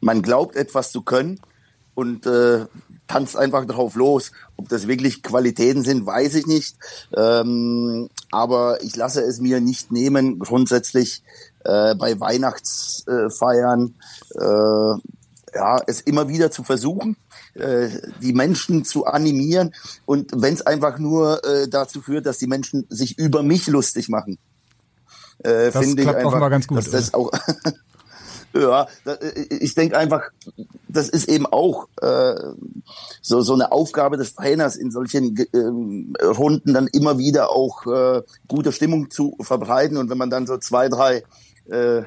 man 0.00 0.22
glaubt 0.22 0.56
etwas 0.56 0.92
zu 0.92 1.02
können 1.02 1.40
und 1.94 2.26
äh, 2.26 2.66
tanzt 3.08 3.36
einfach 3.36 3.64
drauf 3.64 3.96
los. 3.96 4.30
Ob 4.56 4.68
das 4.68 4.86
wirklich 4.86 5.22
Qualitäten 5.22 5.82
sind, 5.82 6.06
weiß 6.06 6.36
ich 6.36 6.46
nicht. 6.46 6.76
Ähm, 7.16 8.08
aber 8.30 8.82
ich 8.82 8.94
lasse 8.94 9.22
es 9.22 9.40
mir 9.40 9.60
nicht 9.60 9.90
nehmen, 9.90 10.38
grundsätzlich 10.38 11.24
äh, 11.64 11.96
bei 11.96 12.20
Weihnachtsfeiern 12.20 13.94
äh, 14.34 14.94
ja, 15.54 15.80
es 15.86 16.00
immer 16.02 16.28
wieder 16.28 16.50
zu 16.50 16.62
versuchen, 16.62 17.16
äh, 17.58 17.90
die 18.22 18.32
Menschen 18.32 18.84
zu 18.84 19.06
animieren 19.06 19.74
und 20.06 20.30
wenn 20.34 20.54
es 20.54 20.62
einfach 20.62 20.98
nur 20.98 21.44
äh, 21.44 21.68
dazu 21.68 22.00
führt, 22.00 22.26
dass 22.26 22.38
die 22.38 22.46
Menschen 22.46 22.86
sich 22.88 23.18
über 23.18 23.42
mich 23.42 23.66
lustig 23.66 24.08
machen. 24.08 24.38
Äh, 25.38 25.70
das 25.70 25.84
finde 25.84 26.02
ich 26.02 26.08
einfach, 26.08 26.50
ganz 26.50 26.66
gut, 26.66 26.78
dass 26.78 26.90
das 26.90 27.14
auch 27.14 27.30
Ja, 28.54 28.88
äh, 29.04 29.46
ich 29.60 29.74
denke 29.74 29.96
einfach, 29.96 30.22
das 30.88 31.08
ist 31.08 31.28
eben 31.28 31.46
auch 31.46 31.88
äh, 32.00 32.34
so 33.20 33.42
so 33.42 33.52
eine 33.52 33.72
Aufgabe 33.72 34.16
des 34.16 34.34
Trainers 34.34 34.76
in 34.76 34.90
solchen 34.90 35.36
äh, 35.36 36.24
Runden 36.24 36.72
dann 36.74 36.86
immer 36.86 37.18
wieder 37.18 37.50
auch 37.50 37.86
äh, 37.86 38.22
gute 38.46 38.72
Stimmung 38.72 39.10
zu 39.10 39.36
verbreiten 39.40 39.96
und 39.96 40.08
wenn 40.08 40.18
man 40.18 40.30
dann 40.30 40.46
so 40.46 40.56
zwei 40.56 40.88
drei 40.88 41.24
äh, 41.70 42.02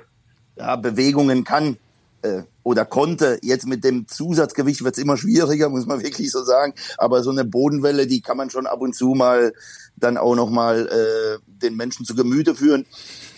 ja, 0.57 0.75
Bewegungen 0.77 1.43
kann 1.43 1.77
äh, 2.21 2.43
oder 2.63 2.85
konnte, 2.85 3.39
jetzt 3.41 3.67
mit 3.67 3.83
dem 3.83 4.07
Zusatzgewicht 4.07 4.83
wird's 4.83 4.97
immer 4.97 5.17
schwieriger, 5.17 5.69
muss 5.69 5.85
man 5.85 6.03
wirklich 6.03 6.31
so 6.31 6.43
sagen, 6.43 6.73
aber 6.97 7.23
so 7.23 7.31
eine 7.31 7.45
Bodenwelle, 7.45 8.07
die 8.07 8.21
kann 8.21 8.37
man 8.37 8.49
schon 8.49 8.67
ab 8.67 8.81
und 8.81 8.95
zu 8.95 9.09
mal 9.09 9.53
dann 9.95 10.17
auch 10.17 10.35
noch 10.35 10.49
mal 10.49 10.87
äh, 10.87 11.39
den 11.45 11.75
Menschen 11.75 12.05
zu 12.05 12.15
Gemüte 12.15 12.55
führen 12.55 12.85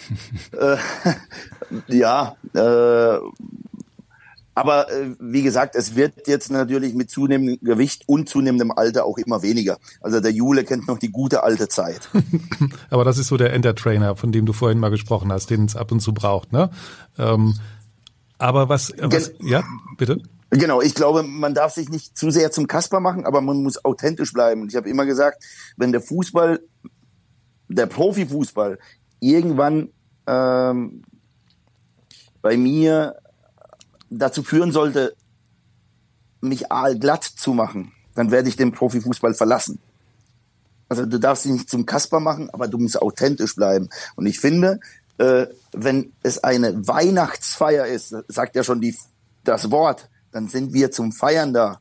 äh, 0.52 0.78
ja, 1.88 2.36
äh, 2.54 3.20
aber 4.56 4.92
äh, 4.92 5.16
wie 5.20 5.42
gesagt, 5.42 5.76
es 5.76 5.96
wird 5.96 6.28
jetzt 6.28 6.52
natürlich 6.52 6.94
mit 6.94 7.10
zunehmendem 7.10 7.60
Gewicht 7.62 8.04
und 8.06 8.30
zunehmendem 8.30 8.72
Alter 8.72 9.06
auch 9.06 9.18
immer 9.18 9.42
weniger. 9.42 9.78
Also 10.02 10.20
der 10.20 10.32
Jule 10.32 10.64
kennt 10.64 10.88
noch 10.88 11.00
die 11.00 11.12
gute 11.12 11.44
alte 11.44 11.68
Zeit. 11.68 12.10
aber 12.90 13.04
das 13.04 13.18
ist 13.18 13.28
so 13.28 13.38
der 13.38 13.54
Entertrainer, 13.54 14.16
von 14.16 14.32
dem 14.32 14.46
du 14.46 14.54
vorhin 14.54 14.80
mal 14.80 14.90
gesprochen 14.90 15.32
hast, 15.32 15.50
den 15.50 15.66
es 15.66 15.76
ab 15.76 15.92
und 15.92 16.02
zu 16.02 16.14
braucht, 16.14 16.52
ne? 16.52 16.70
Ähm, 17.18 17.56
aber 18.44 18.68
was, 18.68 18.92
was 18.98 19.32
ja, 19.40 19.64
bitte? 19.98 20.22
Genau, 20.50 20.82
ich 20.82 20.94
glaube, 20.96 21.24
man 21.24 21.54
darf 21.54 21.74
sich 21.74 21.88
nicht 21.88 22.18
zu 22.18 22.30
sehr 22.30 22.52
zum 22.52 22.68
Kasper 22.68 23.00
machen, 23.00 23.26
aber 23.26 23.40
man 23.40 23.64
muss 23.64 23.84
authentisch 23.86 24.34
bleiben. 24.34 24.62
Und 24.62 24.68
ich 24.68 24.76
habe 24.76 24.90
immer 24.90 25.06
gesagt, 25.06 25.42
wenn 25.78 25.94
der 25.94 26.02
Fußball, 26.02 26.60
der 27.70 27.86
Profifußball 27.86 28.80
irgendwann 29.22 29.92
ähm, 30.28 31.04
bei 32.42 32.58
mir 32.58 33.16
dazu 34.10 34.44
führen 34.44 34.74
sollte, 34.74 35.16
mich 36.42 36.70
aalglatt 36.70 37.24
zu 37.24 37.54
machen, 37.54 37.94
dann 38.14 38.30
werde 38.30 38.50
ich 38.50 38.58
den 38.58 38.74
Profifußball 38.74 39.34
verlassen. 39.34 39.80
Also 40.90 41.06
du 41.06 41.18
darfst 41.18 41.46
dich 41.46 41.54
nicht 41.54 41.70
zum 41.70 41.86
Kasper 41.86 42.20
machen, 42.20 42.50
aber 42.50 42.68
du 42.68 42.78
musst 42.78 43.02
authentisch 43.02 43.56
bleiben. 43.56 43.88
Und 44.18 44.26
ich 44.26 44.42
finde, 44.42 44.82
äh, 45.18 45.48
wenn 45.72 46.14
es 46.24 46.44
eine 46.44 46.88
Weihnachtsfeier 46.88 47.86
ist, 47.86 48.16
sagt 48.28 48.56
ja 48.56 48.64
schon 48.64 48.82
die, 48.82 48.96
das 49.44 49.72
Wort, 49.72 50.10
dann 50.32 50.48
sind 50.48 50.74
wir 50.74 50.92
zum 50.92 51.12
Feiern 51.12 51.54
da. 51.54 51.80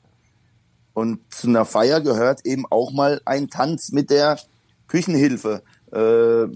Und 0.95 1.21
zu 1.33 1.49
einer 1.49 1.65
Feier 1.65 2.01
gehört 2.01 2.45
eben 2.45 2.67
auch 2.71 2.93
mal 2.93 3.21
ein 3.25 3.49
Tanz 3.49 3.93
mit 3.93 4.11
der 4.11 4.39
Küchenhilfe 4.89 5.63
äh, 5.91 6.47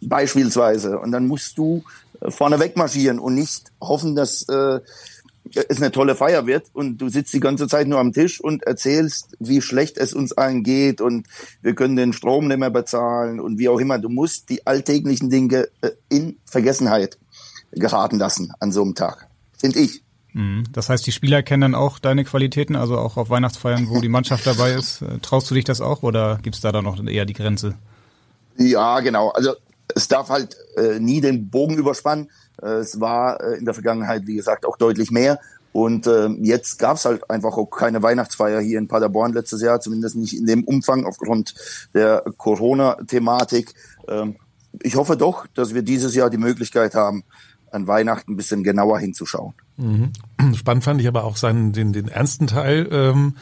beispielsweise. 0.00 0.98
Und 0.98 1.12
dann 1.12 1.26
musst 1.26 1.58
du 1.58 1.84
äh, 2.20 2.30
vorne 2.30 2.58
wegmarschieren 2.58 3.18
und 3.18 3.34
nicht 3.34 3.72
hoffen, 3.80 4.16
dass 4.16 4.48
äh, 4.48 4.80
es 5.54 5.78
eine 5.78 5.92
tolle 5.92 6.14
Feier 6.14 6.46
wird 6.46 6.66
und 6.72 6.98
du 6.98 7.08
sitzt 7.08 7.32
die 7.32 7.40
ganze 7.40 7.68
Zeit 7.68 7.86
nur 7.86 7.98
am 7.98 8.12
Tisch 8.12 8.40
und 8.40 8.62
erzählst, 8.64 9.36
wie 9.38 9.60
schlecht 9.60 9.98
es 9.98 10.12
uns 10.12 10.32
allen 10.32 10.62
geht 10.62 11.00
und 11.00 11.26
wir 11.62 11.74
können 11.74 11.96
den 11.96 12.12
Strom 12.12 12.48
nicht 12.48 12.58
mehr 12.58 12.70
bezahlen 12.70 13.40
und 13.40 13.58
wie 13.58 13.68
auch 13.68 13.78
immer. 13.78 13.98
Du 13.98 14.08
musst 14.08 14.48
die 14.50 14.66
alltäglichen 14.66 15.30
Dinge 15.30 15.68
äh, 15.80 15.90
in 16.08 16.38
Vergessenheit 16.44 17.18
geraten 17.72 18.18
lassen 18.18 18.52
an 18.60 18.72
so 18.72 18.82
einem 18.82 18.94
Tag, 18.94 19.28
finde 19.58 19.80
ich. 19.80 20.02
Mhm. 20.32 20.64
Das 20.72 20.88
heißt, 20.88 21.06
die 21.06 21.12
Spieler 21.12 21.42
kennen 21.42 21.62
dann 21.62 21.74
auch 21.74 21.98
deine 21.98 22.24
Qualitäten, 22.24 22.76
also 22.76 22.98
auch 22.98 23.16
auf 23.16 23.30
Weihnachtsfeiern, 23.30 23.88
wo 23.88 24.00
die 24.00 24.08
Mannschaft 24.08 24.46
dabei 24.46 24.72
ist. 24.72 25.02
Äh, 25.02 25.18
traust 25.20 25.50
du 25.50 25.54
dich 25.54 25.64
das 25.64 25.80
auch 25.80 26.02
oder 26.02 26.38
gibt's 26.42 26.60
da 26.60 26.72
dann 26.72 26.84
noch 26.84 27.02
eher 27.06 27.24
die 27.24 27.32
Grenze? 27.32 27.74
Ja, 28.58 29.00
genau. 29.00 29.30
Also 29.30 29.52
es 29.94 30.08
darf 30.08 30.28
halt 30.28 30.56
äh, 30.76 30.98
nie 30.98 31.20
den 31.20 31.48
Bogen 31.48 31.76
überspannen. 31.76 32.30
Äh, 32.62 32.76
es 32.76 33.00
war 33.00 33.40
äh, 33.40 33.58
in 33.58 33.64
der 33.64 33.74
Vergangenheit, 33.74 34.26
wie 34.26 34.36
gesagt, 34.36 34.66
auch 34.66 34.76
deutlich 34.76 35.10
mehr. 35.10 35.38
Und 35.72 36.06
äh, 36.06 36.28
jetzt 36.40 36.78
gab 36.78 36.96
es 36.96 37.04
halt 37.04 37.28
einfach 37.28 37.56
auch 37.58 37.66
keine 37.66 38.02
Weihnachtsfeier 38.02 38.60
hier 38.60 38.78
in 38.78 38.88
Paderborn 38.88 39.34
letztes 39.34 39.60
Jahr, 39.60 39.80
zumindest 39.80 40.16
nicht 40.16 40.34
in 40.34 40.46
dem 40.46 40.64
Umfang 40.64 41.04
aufgrund 41.04 41.54
der 41.92 42.24
Corona-Thematik. 42.38 43.74
Ähm, 44.08 44.36
ich 44.82 44.96
hoffe 44.96 45.16
doch, 45.16 45.46
dass 45.54 45.74
wir 45.74 45.82
dieses 45.82 46.14
Jahr 46.14 46.30
die 46.30 46.38
Möglichkeit 46.38 46.94
haben, 46.94 47.24
an 47.70 47.86
Weihnachten 47.86 48.32
ein 48.32 48.36
bisschen 48.36 48.62
genauer 48.64 48.98
hinzuschauen. 49.00 49.52
Mhm. 49.76 50.12
Spannend 50.54 50.84
fand 50.84 51.00
ich 51.00 51.08
aber 51.08 51.24
auch 51.24 51.36
seinen, 51.36 51.72
den, 51.72 51.92
den 51.92 52.08
ernsten 52.08 52.46
Teil. 52.46 52.88
Ähm 52.90 53.34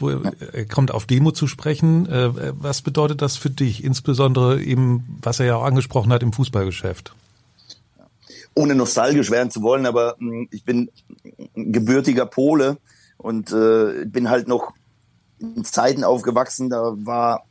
wo 0.00 0.10
er 0.10 0.64
kommt 0.66 0.92
auf 0.92 1.06
Demo 1.06 1.32
zu 1.32 1.48
sprechen. 1.48 2.06
Äh, 2.06 2.52
was 2.56 2.82
bedeutet 2.82 3.20
das 3.20 3.36
für 3.36 3.50
dich, 3.50 3.82
insbesondere 3.82 4.62
eben, 4.62 5.18
was 5.22 5.40
er 5.40 5.46
ja 5.46 5.56
auch 5.56 5.64
angesprochen 5.64 6.12
hat 6.12 6.22
im 6.22 6.32
Fußballgeschäft? 6.32 7.14
Ohne 8.58 8.74
nostalgisch 8.74 9.30
werden 9.30 9.52
zu 9.52 9.62
wollen, 9.62 9.86
aber 9.86 10.16
hm, 10.18 10.48
ich 10.50 10.64
bin 10.64 10.90
gebürtiger 11.54 12.26
Pole 12.26 12.78
und 13.16 13.52
äh, 13.52 14.04
bin 14.04 14.30
halt 14.30 14.48
noch 14.48 14.72
in 15.38 15.64
Zeiten 15.64 16.02
aufgewachsen, 16.02 16.68
da 16.68 16.94
war 16.96 17.44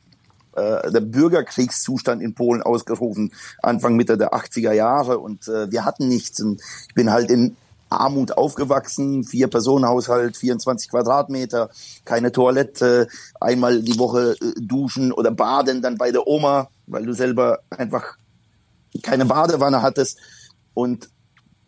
äh, 0.58 0.92
der 0.92 1.00
Bürgerkriegszustand 1.00 2.22
in 2.22 2.34
Polen 2.34 2.62
ausgerufen, 2.62 3.32
Anfang 3.64 3.96
Mitte 3.96 4.18
der 4.18 4.34
80er 4.34 4.74
Jahre 4.74 5.20
und 5.20 5.48
äh, 5.48 5.72
wir 5.72 5.86
hatten 5.86 6.10
nichts. 6.10 6.42
Und 6.42 6.62
ich 6.90 6.94
bin 6.94 7.10
halt 7.10 7.32
in 7.32 7.56
Armut 7.90 8.38
aufgewachsen, 8.38 9.24
vier 9.24 9.48
Personenhaushalt, 9.48 10.36
24 10.36 10.90
Quadratmeter, 10.90 11.70
keine 12.04 12.34
Toilette, 12.34 13.08
einmal 13.40 13.82
die 13.82 13.98
Woche 13.98 14.36
äh, 14.42 14.60
duschen 14.60 15.14
oder 15.14 15.32
baden 15.32 15.82
dann 15.82 15.98
bei 15.98 16.12
der 16.12 16.28
Oma, 16.28 16.68
weil 16.86 17.06
du 17.06 17.14
selber 17.14 17.60
einfach 17.70 18.18
keine 19.04 19.26
Badewanne 19.26 19.82
hattest. 19.82 20.18
Und 20.78 21.10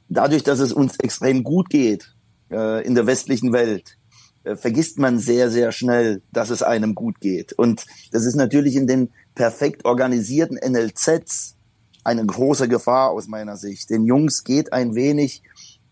dadurch, 0.07 0.43
dass 0.43 0.59
es 0.59 0.71
uns 0.71 0.99
extrem 0.99 1.41
gut 1.41 1.71
geht 1.71 2.13
äh, 2.51 2.85
in 2.85 2.93
der 2.93 3.07
westlichen 3.07 3.53
Welt, 3.53 3.97
äh, 4.43 4.55
vergisst 4.55 4.99
man 4.99 5.17
sehr, 5.17 5.49
sehr 5.49 5.71
schnell, 5.71 6.21
dass 6.31 6.51
es 6.51 6.61
einem 6.61 6.93
gut 6.93 7.19
geht. 7.19 7.51
Und 7.53 7.87
das 8.11 8.23
ist 8.27 8.35
natürlich 8.35 8.75
in 8.75 8.85
den 8.85 9.09
perfekt 9.33 9.83
organisierten 9.85 10.59
NLZs 10.63 11.55
eine 12.03 12.23
große 12.23 12.67
Gefahr 12.67 13.09
aus 13.09 13.27
meiner 13.27 13.57
Sicht. 13.57 13.89
Den 13.89 14.05
Jungs 14.05 14.43
geht 14.43 14.73
ein 14.73 14.93
wenig 14.93 15.41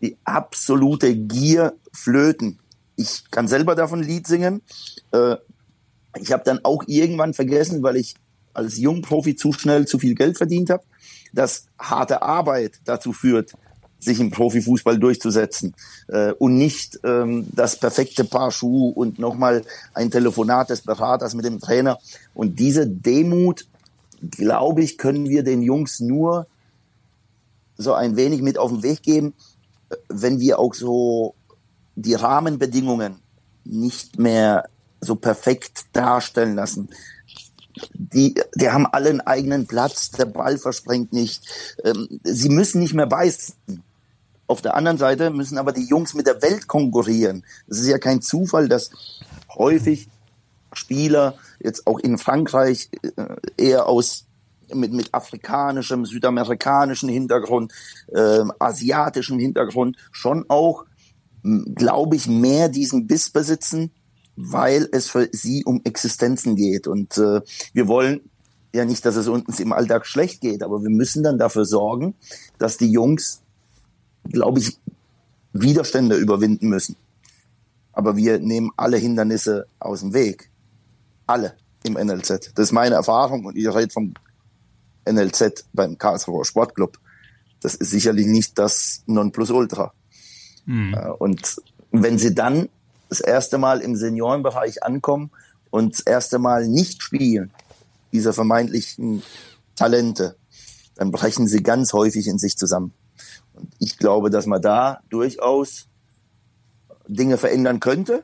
die 0.00 0.16
absolute 0.22 1.16
Gier 1.16 1.74
flöten. 1.92 2.60
Ich 2.94 3.28
kann 3.32 3.48
selber 3.48 3.74
davon 3.74 4.00
Lied 4.00 4.28
singen. 4.28 4.62
Äh, 5.10 5.34
ich 6.20 6.30
habe 6.30 6.44
dann 6.44 6.60
auch 6.62 6.84
irgendwann 6.86 7.34
vergessen, 7.34 7.82
weil 7.82 7.96
ich 7.96 8.14
als 8.54 8.78
Jungprofi 8.78 9.34
zu 9.34 9.52
schnell 9.52 9.88
zu 9.88 9.98
viel 9.98 10.14
Geld 10.14 10.36
verdient 10.36 10.70
habe, 10.70 10.84
dass 11.32 11.66
harte 11.78 12.22
Arbeit 12.22 12.80
dazu 12.84 13.12
führt, 13.12 13.52
sich 14.00 14.20
im 14.20 14.30
Profifußball 14.30 14.98
durchzusetzen 14.98 15.74
äh, 16.08 16.32
und 16.32 16.56
nicht 16.56 17.00
ähm, 17.04 17.46
das 17.52 17.78
perfekte 17.78 18.24
Paar 18.24 18.50
Schuh 18.52 18.90
und 18.90 19.18
nochmal 19.18 19.64
ein 19.92 20.10
Telefonat 20.10 20.70
des 20.70 20.82
Beraters 20.82 21.34
mit 21.34 21.44
dem 21.44 21.60
Trainer. 21.60 21.98
Und 22.34 22.60
diese 22.60 22.86
Demut, 22.86 23.66
glaube 24.20 24.82
ich, 24.82 24.98
können 24.98 25.28
wir 25.28 25.42
den 25.42 25.62
Jungs 25.62 26.00
nur 26.00 26.46
so 27.76 27.94
ein 27.94 28.16
wenig 28.16 28.42
mit 28.42 28.58
auf 28.58 28.70
den 28.70 28.82
Weg 28.82 29.02
geben, 29.02 29.34
wenn 30.08 30.40
wir 30.40 30.58
auch 30.58 30.74
so 30.74 31.34
die 31.96 32.14
Rahmenbedingungen 32.14 33.16
nicht 33.64 34.18
mehr 34.18 34.68
so 35.00 35.16
perfekt 35.16 35.86
darstellen 35.92 36.54
lassen. 36.54 36.88
Die, 37.94 38.34
die 38.54 38.70
haben 38.70 38.86
alle 38.86 39.10
einen 39.10 39.20
eigenen 39.20 39.66
Platz, 39.66 40.10
der 40.10 40.26
Ball 40.26 40.58
verspringt 40.58 41.12
nicht. 41.12 41.42
Ähm, 41.84 42.20
sie 42.24 42.48
müssen 42.48 42.80
nicht 42.80 42.94
mehr 42.94 43.06
beißen. 43.06 43.54
Auf 44.46 44.62
der 44.62 44.74
anderen 44.74 44.98
Seite 44.98 45.30
müssen 45.30 45.58
aber 45.58 45.72
die 45.72 45.86
Jungs 45.86 46.14
mit 46.14 46.26
der 46.26 46.40
Welt 46.40 46.68
konkurrieren. 46.68 47.44
Es 47.68 47.80
ist 47.80 47.88
ja 47.88 47.98
kein 47.98 48.22
Zufall, 48.22 48.68
dass 48.68 48.90
häufig 49.54 50.08
Spieler, 50.72 51.34
jetzt 51.60 51.86
auch 51.86 51.98
in 51.98 52.18
Frankreich, 52.18 52.90
äh, 53.02 53.36
eher 53.56 53.86
aus 53.86 54.24
mit, 54.74 54.92
mit 54.92 55.14
afrikanischem, 55.14 56.04
südamerikanischem 56.04 57.08
Hintergrund, 57.08 57.72
äh, 58.08 58.44
asiatischem 58.58 59.38
Hintergrund, 59.38 59.96
schon 60.12 60.44
auch, 60.48 60.84
glaube 61.74 62.16
ich, 62.16 62.26
mehr 62.26 62.68
diesen 62.68 63.06
Biss 63.06 63.30
besitzen, 63.30 63.90
weil 64.40 64.88
es 64.92 65.08
für 65.08 65.28
sie 65.32 65.64
um 65.64 65.80
Existenzen 65.82 66.54
geht. 66.54 66.86
Und 66.86 67.18
äh, 67.18 67.40
wir 67.72 67.88
wollen 67.88 68.20
ja 68.72 68.84
nicht, 68.84 69.04
dass 69.04 69.16
es 69.16 69.26
uns 69.26 69.58
im 69.58 69.72
Alltag 69.72 70.06
schlecht 70.06 70.40
geht, 70.40 70.62
aber 70.62 70.80
wir 70.80 70.90
müssen 70.90 71.24
dann 71.24 71.38
dafür 71.38 71.64
sorgen, 71.64 72.14
dass 72.56 72.78
die 72.78 72.90
Jungs, 72.90 73.42
glaube 74.30 74.60
ich, 74.60 74.78
Widerstände 75.52 76.16
überwinden 76.16 76.68
müssen. 76.68 76.94
Aber 77.92 78.16
wir 78.16 78.38
nehmen 78.38 78.70
alle 78.76 78.96
Hindernisse 78.96 79.66
aus 79.80 80.00
dem 80.00 80.14
Weg. 80.14 80.50
Alle 81.26 81.54
im 81.82 81.94
NLZ. 81.94 82.52
Das 82.54 82.66
ist 82.66 82.72
meine 82.72 82.94
Erfahrung 82.94 83.44
und 83.44 83.56
ich 83.56 83.66
rede 83.66 83.92
vom 83.92 84.14
NLZ 85.04 85.64
beim 85.72 85.98
Karlsruher 85.98 86.44
Sportclub. 86.44 87.00
Das 87.60 87.74
ist 87.74 87.90
sicherlich 87.90 88.26
nicht 88.26 88.56
das 88.56 89.02
Nonplusultra. 89.06 89.92
Mhm. 90.64 90.94
Und 91.18 91.56
wenn 91.90 92.18
sie 92.18 92.36
dann 92.36 92.68
das 93.08 93.20
erste 93.20 93.58
Mal 93.58 93.80
im 93.80 93.96
Seniorenbereich 93.96 94.82
ankommen 94.82 95.30
und 95.70 95.94
das 95.94 96.00
erste 96.00 96.38
Mal 96.38 96.66
nicht 96.66 97.02
spielen, 97.02 97.50
dieser 98.12 98.32
vermeintlichen 98.32 99.22
Talente, 99.76 100.36
dann 100.96 101.10
brechen 101.10 101.46
sie 101.46 101.62
ganz 101.62 101.92
häufig 101.92 102.26
in 102.26 102.38
sich 102.38 102.56
zusammen. 102.56 102.92
Und 103.54 103.68
ich 103.78 103.98
glaube, 103.98 104.30
dass 104.30 104.46
man 104.46 104.62
da 104.62 105.00
durchaus 105.10 105.86
Dinge 107.06 107.38
verändern 107.38 107.80
könnte. 107.80 108.22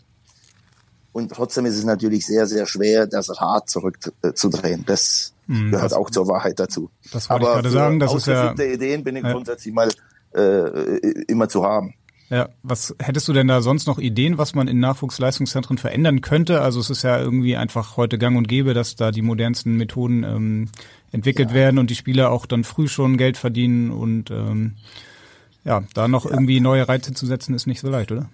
Und 1.12 1.30
trotzdem 1.30 1.64
ist 1.66 1.76
es 1.76 1.84
natürlich 1.84 2.26
sehr, 2.26 2.46
sehr 2.46 2.66
schwer, 2.66 3.06
das 3.06 3.40
Rad 3.40 3.70
zurückzudrehen. 3.70 4.84
Das 4.84 5.32
hm, 5.46 5.70
gehört 5.70 5.92
das, 5.92 5.92
auch 5.92 6.10
zur 6.10 6.26
Wahrheit 6.26 6.58
dazu. 6.58 6.90
Das 7.12 7.30
wollte 7.30 7.46
Aber 7.46 7.56
ich 7.56 7.62
gerade 7.62 7.70
sagen. 7.70 8.00
Das 8.00 8.14
ist 8.14 8.26
ja, 8.26 8.52
Ideen 8.52 9.04
bin 9.04 9.16
ich 9.16 9.22
ja. 9.22 9.32
grundsätzlich 9.32 9.72
mal 9.72 9.88
äh, 10.34 10.98
immer 11.28 11.48
zu 11.48 11.64
haben. 11.64 11.94
Ja, 12.30 12.48
was 12.62 12.94
hättest 12.98 13.28
du 13.28 13.32
denn 13.34 13.48
da 13.48 13.60
sonst 13.60 13.86
noch 13.86 13.98
Ideen, 13.98 14.38
was 14.38 14.54
man 14.54 14.66
in 14.66 14.80
Nachwuchsleistungszentren 14.80 15.76
verändern 15.76 16.22
könnte? 16.22 16.62
Also 16.62 16.80
es 16.80 16.88
ist 16.88 17.02
ja 17.02 17.18
irgendwie 17.18 17.56
einfach 17.56 17.96
heute 17.96 18.16
gang 18.16 18.36
und 18.38 18.48
gäbe, 18.48 18.72
dass 18.72 18.96
da 18.96 19.10
die 19.10 19.22
modernsten 19.22 19.76
Methoden 19.76 20.24
ähm, 20.24 20.68
entwickelt 21.12 21.50
ja. 21.50 21.54
werden 21.54 21.78
und 21.78 21.90
die 21.90 21.94
Spieler 21.94 22.30
auch 22.30 22.46
dann 22.46 22.64
früh 22.64 22.88
schon 22.88 23.18
Geld 23.18 23.36
verdienen 23.36 23.90
und 23.90 24.30
ähm, 24.30 24.74
ja, 25.64 25.84
da 25.94 26.08
noch 26.08 26.24
ja. 26.24 26.30
irgendwie 26.32 26.60
neue 26.60 26.88
Reize 26.88 27.12
zu 27.12 27.26
setzen, 27.26 27.54
ist 27.54 27.66
nicht 27.66 27.80
so 27.80 27.88
leicht, 27.88 28.10
oder? 28.10 28.28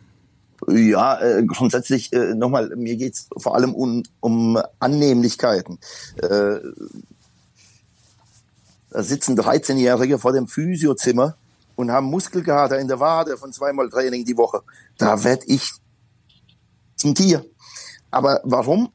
Ja, 0.69 1.21
äh, 1.21 1.43
grundsätzlich 1.45 2.13
äh, 2.13 2.35
nochmal, 2.35 2.75
mir 2.77 2.97
geht's 2.97 3.29
vor 3.37 3.57
allem 3.57 3.75
um, 3.75 4.03
um 4.21 4.59
Annehmlichkeiten. 4.79 5.79
Äh, 6.23 6.61
da 8.91 9.03
sitzen 9.03 9.39
13-Jährige 9.39 10.19
vor 10.19 10.33
dem 10.33 10.49
Physiozimmer 10.49 11.37
und 11.81 11.91
haben 11.91 12.07
Muskelkater 12.07 12.79
in 12.79 12.89
der 12.89 13.01
Wade 13.01 13.37
von 13.37 13.53
zweimal 13.53 13.89
Training 13.89 14.25
die 14.25 14.37
Woche. 14.37 14.61
Da 14.99 15.25
werd 15.25 15.43
ich 15.47 15.73
zum 16.97 17.15
Tier. 17.15 17.45
Aber 18.11 18.41
warum 18.45 18.93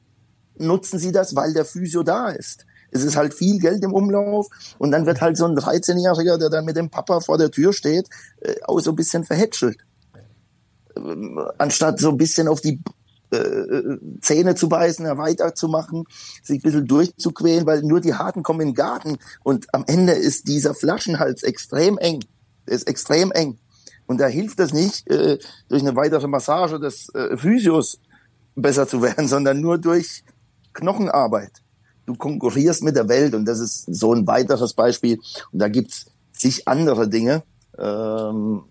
nutzen 0.57 0.99
sie 0.99 1.11
das? 1.11 1.35
Weil 1.35 1.53
der 1.53 1.65
Physio 1.65 2.03
da 2.03 2.29
ist. 2.29 2.65
Es 2.91 3.03
ist 3.03 3.17
halt 3.17 3.33
viel 3.33 3.59
Geld 3.59 3.83
im 3.83 3.93
Umlauf 3.93 4.47
und 4.77 4.91
dann 4.91 5.05
wird 5.05 5.19
halt 5.19 5.35
so 5.35 5.45
ein 5.45 5.57
13-Jähriger, 5.57 6.37
der 6.37 6.49
dann 6.49 6.63
mit 6.63 6.77
dem 6.77 6.89
Papa 6.89 7.19
vor 7.19 7.37
der 7.37 7.51
Tür 7.51 7.73
steht, 7.73 8.07
äh, 8.39 8.55
auch 8.63 8.79
so 8.79 8.91
ein 8.91 8.95
bisschen 8.95 9.23
verhätschelt. 9.23 9.79
Ähm, 10.95 11.39
anstatt 11.57 11.99
so 11.99 12.09
ein 12.09 12.17
bisschen 12.17 12.47
auf 12.47 12.61
die 12.61 12.79
äh, 13.31 13.97
Zähne 14.21 14.55
zu 14.55 14.69
beißen, 14.69 15.05
weiterzumachen, 15.17 16.05
sich 16.43 16.59
ein 16.59 16.61
bisschen 16.61 16.87
durchzuquälen, 16.87 17.65
weil 17.65 17.81
nur 17.81 17.99
die 17.99 18.13
Harten 18.13 18.43
kommen 18.43 18.61
in 18.61 18.67
den 18.69 18.75
Garten 18.75 19.17
und 19.43 19.73
am 19.73 19.83
Ende 19.87 20.13
ist 20.13 20.47
dieser 20.47 20.73
Flaschenhals 20.73 21.43
extrem 21.43 21.97
eng 21.97 22.23
ist 22.65 22.87
extrem 22.87 23.31
eng. 23.31 23.57
Und 24.07 24.19
da 24.19 24.27
hilft 24.27 24.59
es 24.59 24.73
nicht, 24.73 25.09
äh, 25.09 25.39
durch 25.67 25.81
eine 25.81 25.95
weitere 25.95 26.27
Massage 26.27 26.79
des 26.79 27.09
äh, 27.15 27.37
Physios 27.37 27.99
besser 28.55 28.87
zu 28.87 29.01
werden, 29.01 29.27
sondern 29.27 29.61
nur 29.61 29.77
durch 29.77 30.23
Knochenarbeit. 30.73 31.51
Du 32.05 32.15
konkurrierst 32.15 32.83
mit 32.83 32.95
der 32.95 33.09
Welt 33.09 33.33
und 33.33 33.45
das 33.45 33.59
ist 33.59 33.85
so 33.85 34.13
ein 34.13 34.27
weiteres 34.27 34.73
Beispiel. 34.73 35.19
Und 35.51 35.59
da 35.59 35.69
gibt's 35.69 36.05
sich 36.31 36.67
andere 36.67 37.09
Dinge, 37.09 37.43
ähm, 37.79 38.63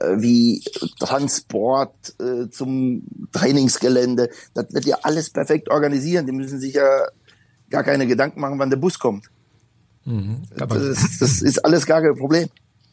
äh, 0.00 0.16
wie 0.18 0.64
Transport 0.98 2.14
äh, 2.18 2.48
zum 2.48 3.02
Trainingsgelände. 3.32 4.30
Das 4.54 4.72
wird 4.72 4.86
ja 4.86 4.96
alles 5.02 5.28
perfekt 5.28 5.68
organisieren. 5.68 6.24
Die 6.24 6.32
müssen 6.32 6.58
sich 6.58 6.74
ja 6.74 7.08
gar 7.68 7.84
keine 7.84 8.06
Gedanken 8.06 8.40
machen, 8.40 8.58
wann 8.58 8.70
der 8.70 8.78
Bus 8.78 8.98
kommt. 8.98 9.26
Mhm, 10.04 10.42
das, 10.56 11.18
das 11.20 11.42
ist 11.42 11.64
alles 11.64 11.86
gar 11.86 12.00
kein 12.00 12.16
Problem. 12.16 12.48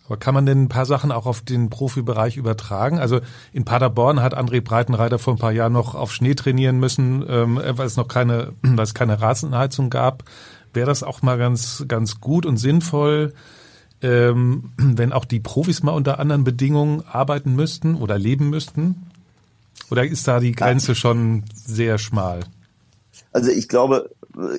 Aber 0.10 0.18
kann 0.18 0.34
man 0.34 0.48
denn 0.48 0.64
ein 0.64 0.70
paar 0.70 0.88
Sachen 0.88 1.12
auch 1.12 1.28
auf 1.28 1.42
den 1.42 1.70
Profibereich 1.70 2.36
übertragen? 2.36 2.98
Also 2.98 3.22
in 3.54 3.64
Paderborn 3.64 4.24
hat 4.24 4.36
André 4.36 4.60
Breitenreiter 4.60 5.20
vor 5.20 5.36
ein 5.36 5.40
paar 5.40 5.52
Jahren 5.52 5.74
noch 5.74 5.94
auf 5.94 6.12
Schnee 6.12 6.34
trainieren 6.34 6.80
müssen, 6.80 7.24
ähm, 7.30 7.62
weil 7.64 7.86
es 7.86 7.96
noch 7.96 8.08
keine, 8.08 8.54
weil 8.64 8.84
es 8.84 8.96
keine 8.96 9.22
Rasenheizung 9.22 9.92
gab. 9.92 10.24
Wäre 10.74 10.88
das 10.88 11.04
auch 11.04 11.22
mal 11.22 11.38
ganz, 11.38 11.86
ganz 11.88 12.20
gut 12.20 12.48
und 12.48 12.58
sinnvoll, 12.58 13.34
ähm, 14.02 14.72
wenn 14.78 15.14
auch 15.14 15.26
die 15.26 15.40
Profis 15.40 15.84
mal 15.84 15.92
unter 15.92 16.20
anderen 16.20 16.44
Bedingungen 16.44 17.04
arbeiten 17.06 17.56
müssten 17.56 17.94
oder 17.94 18.18
leben 18.18 18.50
müssten? 18.50 19.12
Oder 19.92 20.08
ist 20.08 20.28
da 20.28 20.40
die 20.40 20.54
Grenze 20.54 20.96
schon 20.96 21.44
sehr 21.54 22.00
schmal? 22.00 22.40
Also 23.32 23.52
ich 23.52 23.68
glaube, 23.68 24.10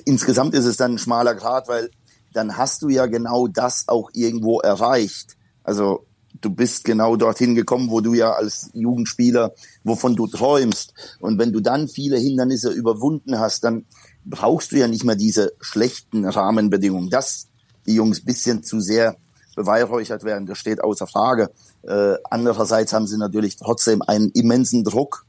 insgesamt 0.04 0.54
ist 0.54 0.64
es 0.64 0.76
dann 0.76 0.92
ein 0.92 0.98
schmaler 0.98 1.34
Grad, 1.34 1.66
weil 1.66 1.90
dann 2.32 2.56
hast 2.56 2.82
du 2.82 2.88
ja 2.88 3.06
genau 3.06 3.48
das 3.48 3.88
auch 3.88 4.10
irgendwo 4.12 4.60
erreicht. 4.60 5.36
Also 5.62 6.06
du 6.40 6.50
bist 6.50 6.84
genau 6.84 7.16
dorthin 7.16 7.54
gekommen, 7.54 7.90
wo 7.90 8.00
du 8.00 8.14
ja 8.14 8.32
als 8.32 8.70
Jugendspieler, 8.72 9.52
wovon 9.84 10.16
du 10.16 10.26
träumst. 10.26 10.94
Und 11.20 11.38
wenn 11.38 11.52
du 11.52 11.60
dann 11.60 11.88
viele 11.88 12.18
Hindernisse 12.18 12.70
überwunden 12.70 13.38
hast, 13.38 13.64
dann 13.64 13.84
brauchst 14.24 14.72
du 14.72 14.76
ja 14.76 14.88
nicht 14.88 15.04
mehr 15.04 15.16
diese 15.16 15.52
schlechten 15.60 16.24
Rahmenbedingungen. 16.24 17.10
Dass 17.10 17.48
die 17.86 17.94
Jungs 17.94 18.24
bisschen 18.24 18.62
zu 18.62 18.80
sehr 18.80 19.16
beweihräuchert 19.56 20.24
werden, 20.24 20.46
das 20.46 20.58
steht 20.58 20.82
außer 20.82 21.06
Frage. 21.06 21.50
Äh, 21.82 22.14
andererseits 22.30 22.92
haben 22.92 23.06
sie 23.06 23.18
natürlich 23.18 23.56
trotzdem 23.56 24.02
einen 24.02 24.30
immensen 24.30 24.84
Druck, 24.84 25.26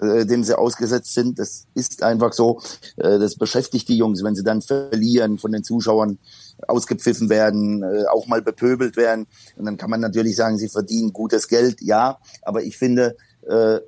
äh, 0.00 0.26
dem 0.26 0.44
sie 0.44 0.58
ausgesetzt 0.58 1.14
sind. 1.14 1.38
Das 1.38 1.66
ist 1.74 2.02
einfach 2.02 2.32
so. 2.32 2.60
Äh, 2.96 3.18
das 3.18 3.36
beschäftigt 3.36 3.88
die 3.88 3.96
Jungs, 3.96 4.22
wenn 4.24 4.34
sie 4.34 4.44
dann 4.44 4.62
verlieren, 4.62 5.38
von 5.38 5.52
den 5.52 5.64
Zuschauern 5.64 6.18
ausgepfiffen 6.66 7.28
werden, 7.28 7.82
äh, 7.82 8.04
auch 8.06 8.26
mal 8.26 8.42
bepöbelt 8.42 8.96
werden. 8.96 9.26
Und 9.56 9.66
dann 9.66 9.76
kann 9.76 9.90
man 9.90 10.00
natürlich 10.00 10.36
sagen, 10.36 10.58
sie 10.58 10.68
verdienen 10.68 11.12
gutes 11.12 11.48
Geld, 11.48 11.80
ja. 11.80 12.18
Aber 12.42 12.62
ich 12.62 12.76
finde, 12.76 13.16
äh, 13.48 13.78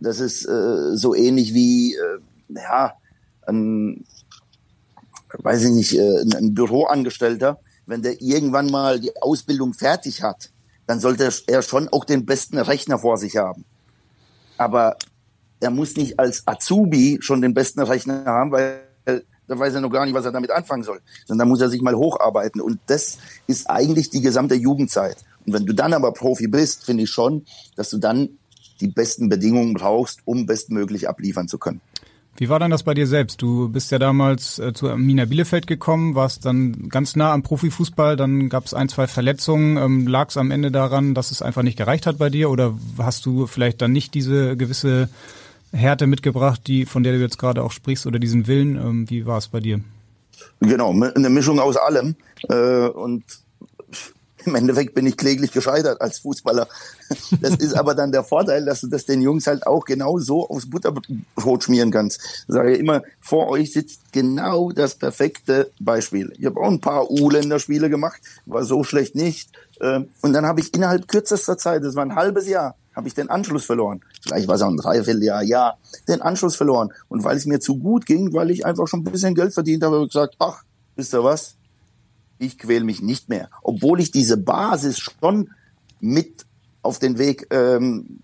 das 0.00 0.20
ist 0.20 0.44
äh, 0.46 0.96
so 0.96 1.14
ähnlich 1.14 1.54
wie, 1.54 1.94
äh, 1.94 2.18
ja, 2.54 2.94
ein, 3.46 4.04
weiß 5.38 5.64
ich 5.64 5.70
nicht, 5.70 5.98
äh, 5.98 6.22
ein 6.36 6.54
Büroangestellter, 6.54 7.58
wenn 7.86 8.02
der 8.02 8.20
irgendwann 8.20 8.70
mal 8.70 9.00
die 9.00 9.16
Ausbildung 9.20 9.74
fertig 9.74 10.22
hat, 10.22 10.50
dann 10.86 11.00
sollte 11.00 11.30
er 11.46 11.62
schon 11.62 11.88
auch 11.88 12.04
den 12.04 12.26
besten 12.26 12.58
Rechner 12.58 12.98
vor 12.98 13.16
sich 13.16 13.36
haben. 13.36 13.64
Aber 14.56 14.96
er 15.62 15.70
muss 15.70 15.96
nicht 15.96 16.18
als 16.18 16.46
Azubi 16.46 17.18
schon 17.20 17.40
den 17.40 17.54
besten 17.54 17.80
Rechner 17.80 18.24
haben, 18.24 18.52
weil 18.52 18.82
da 19.46 19.58
weiß 19.58 19.74
er 19.74 19.80
noch 19.80 19.90
gar 19.90 20.04
nicht, 20.04 20.14
was 20.14 20.24
er 20.24 20.32
damit 20.32 20.50
anfangen 20.50 20.82
soll. 20.82 21.00
Sondern 21.26 21.46
da 21.46 21.50
muss 21.50 21.60
er 21.60 21.68
sich 21.68 21.82
mal 21.82 21.94
hocharbeiten. 21.94 22.60
Und 22.60 22.78
das 22.86 23.18
ist 23.46 23.68
eigentlich 23.68 24.10
die 24.10 24.20
gesamte 24.20 24.54
Jugendzeit. 24.54 25.16
Und 25.46 25.52
wenn 25.52 25.66
du 25.66 25.74
dann 25.74 25.92
aber 25.92 26.12
Profi 26.12 26.48
bist, 26.48 26.84
finde 26.84 27.04
ich 27.04 27.10
schon, 27.10 27.44
dass 27.76 27.90
du 27.90 27.98
dann 27.98 28.30
die 28.80 28.88
besten 28.88 29.28
Bedingungen 29.28 29.74
brauchst, 29.74 30.20
um 30.24 30.46
bestmöglich 30.46 31.08
abliefern 31.08 31.48
zu 31.48 31.58
können. 31.58 31.80
Wie 32.36 32.48
war 32.48 32.58
dann 32.58 32.70
das 32.70 32.82
bei 32.82 32.94
dir 32.94 33.06
selbst? 33.06 33.42
Du 33.42 33.68
bist 33.68 33.90
ja 33.90 33.98
damals 33.98 34.58
äh, 34.58 34.72
zu 34.72 34.88
Arminia 34.88 35.26
Bielefeld 35.26 35.66
gekommen, 35.66 36.14
warst 36.14 36.46
dann 36.46 36.88
ganz 36.88 37.14
nah 37.14 37.32
am 37.32 37.42
Profifußball, 37.42 38.16
dann 38.16 38.48
gab 38.48 38.64
es 38.64 38.72
ein, 38.72 38.88
zwei 38.88 39.06
Verletzungen. 39.06 39.76
Ähm, 39.76 40.06
Lag 40.06 40.30
es 40.30 40.38
am 40.38 40.50
Ende 40.50 40.70
daran, 40.70 41.14
dass 41.14 41.30
es 41.30 41.42
einfach 41.42 41.62
nicht 41.62 41.76
gereicht 41.76 42.06
hat 42.06 42.16
bei 42.16 42.30
dir 42.30 42.48
oder 42.48 42.74
hast 42.96 43.26
du 43.26 43.46
vielleicht 43.46 43.82
dann 43.82 43.92
nicht 43.92 44.14
diese 44.14 44.56
gewisse 44.56 45.10
Härte 45.72 46.06
mitgebracht, 46.06 46.62
die 46.66 46.86
von 46.86 47.02
der 47.02 47.14
du 47.14 47.20
jetzt 47.20 47.38
gerade 47.38 47.62
auch 47.62 47.72
sprichst 47.72 48.06
oder 48.06 48.18
diesen 48.18 48.46
Willen? 48.46 48.76
Ähm, 48.76 49.10
wie 49.10 49.26
war 49.26 49.38
es 49.38 49.48
bei 49.48 49.60
dir? 49.60 49.80
Genau, 50.60 50.90
eine 50.90 51.30
Mischung 51.30 51.58
aus 51.60 51.76
allem. 51.76 52.16
Äh, 52.48 52.88
und 52.88 53.24
im 54.44 54.54
Endeffekt 54.54 54.94
bin 54.94 55.06
ich 55.06 55.16
kläglich 55.16 55.52
gescheitert 55.52 56.00
als 56.00 56.18
Fußballer. 56.20 56.68
Das 57.40 57.56
ist 57.56 57.74
aber 57.74 57.94
dann 57.94 58.12
der 58.12 58.24
Vorteil, 58.24 58.64
dass 58.64 58.80
du 58.80 58.88
das 58.88 59.04
den 59.04 59.22
Jungs 59.22 59.46
halt 59.46 59.66
auch 59.66 59.84
genau 59.84 60.18
so 60.18 60.48
aufs 60.48 60.68
Butterbrot 60.68 61.64
schmieren 61.64 61.90
kannst. 61.90 62.20
Ich 62.48 62.54
sage 62.54 62.76
immer, 62.76 63.02
vor 63.20 63.48
euch 63.48 63.72
sitzt 63.72 64.12
genau 64.12 64.72
das 64.72 64.94
perfekte 64.94 65.70
Beispiel. 65.80 66.32
Ich 66.38 66.46
habe 66.46 66.60
auch 66.60 66.68
ein 66.68 66.80
paar 66.80 67.10
U-Länderspiele 67.10 67.90
gemacht, 67.90 68.20
war 68.46 68.64
so 68.64 68.84
schlecht 68.84 69.14
nicht. 69.14 69.50
Ähm, 69.80 70.08
und 70.20 70.32
dann 70.32 70.46
habe 70.46 70.60
ich 70.60 70.74
innerhalb 70.74 71.08
kürzester 71.08 71.58
Zeit, 71.58 71.84
das 71.84 71.94
war 71.94 72.04
ein 72.04 72.14
halbes 72.14 72.48
Jahr, 72.48 72.76
habe 72.94 73.08
ich 73.08 73.14
den 73.14 73.30
Anschluss 73.30 73.64
verloren. 73.64 74.00
Vielleicht 74.22 74.48
war 74.48 74.54
es 74.54 74.62
auch 74.62 74.68
ein 74.68 74.76
Dreivierteljahr, 74.76 75.42
ja, 75.42 75.74
den 76.08 76.22
Anschluss 76.22 76.56
verloren. 76.56 76.92
Und 77.08 77.24
weil 77.24 77.36
es 77.36 77.46
mir 77.46 77.60
zu 77.60 77.78
gut 77.78 78.06
ging, 78.06 78.32
weil 78.32 78.50
ich 78.50 78.64
einfach 78.64 78.86
schon 78.86 79.00
ein 79.00 79.04
bisschen 79.04 79.34
Geld 79.34 79.52
verdient 79.54 79.82
habe, 79.82 79.96
habe 79.96 80.04
ich 80.04 80.12
gesagt, 80.12 80.36
ach, 80.38 80.62
wisst 80.96 81.14
ihr 81.14 81.24
was? 81.24 81.56
Ich 82.38 82.58
quäle 82.58 82.84
mich 82.84 83.02
nicht 83.02 83.28
mehr. 83.28 83.48
Obwohl 83.62 84.00
ich 84.00 84.10
diese 84.10 84.36
Basis 84.36 84.98
schon 84.98 85.50
mit 86.00 86.46
auf 86.82 86.98
den 86.98 87.18
Weg 87.18 87.46
ähm, 87.50 88.18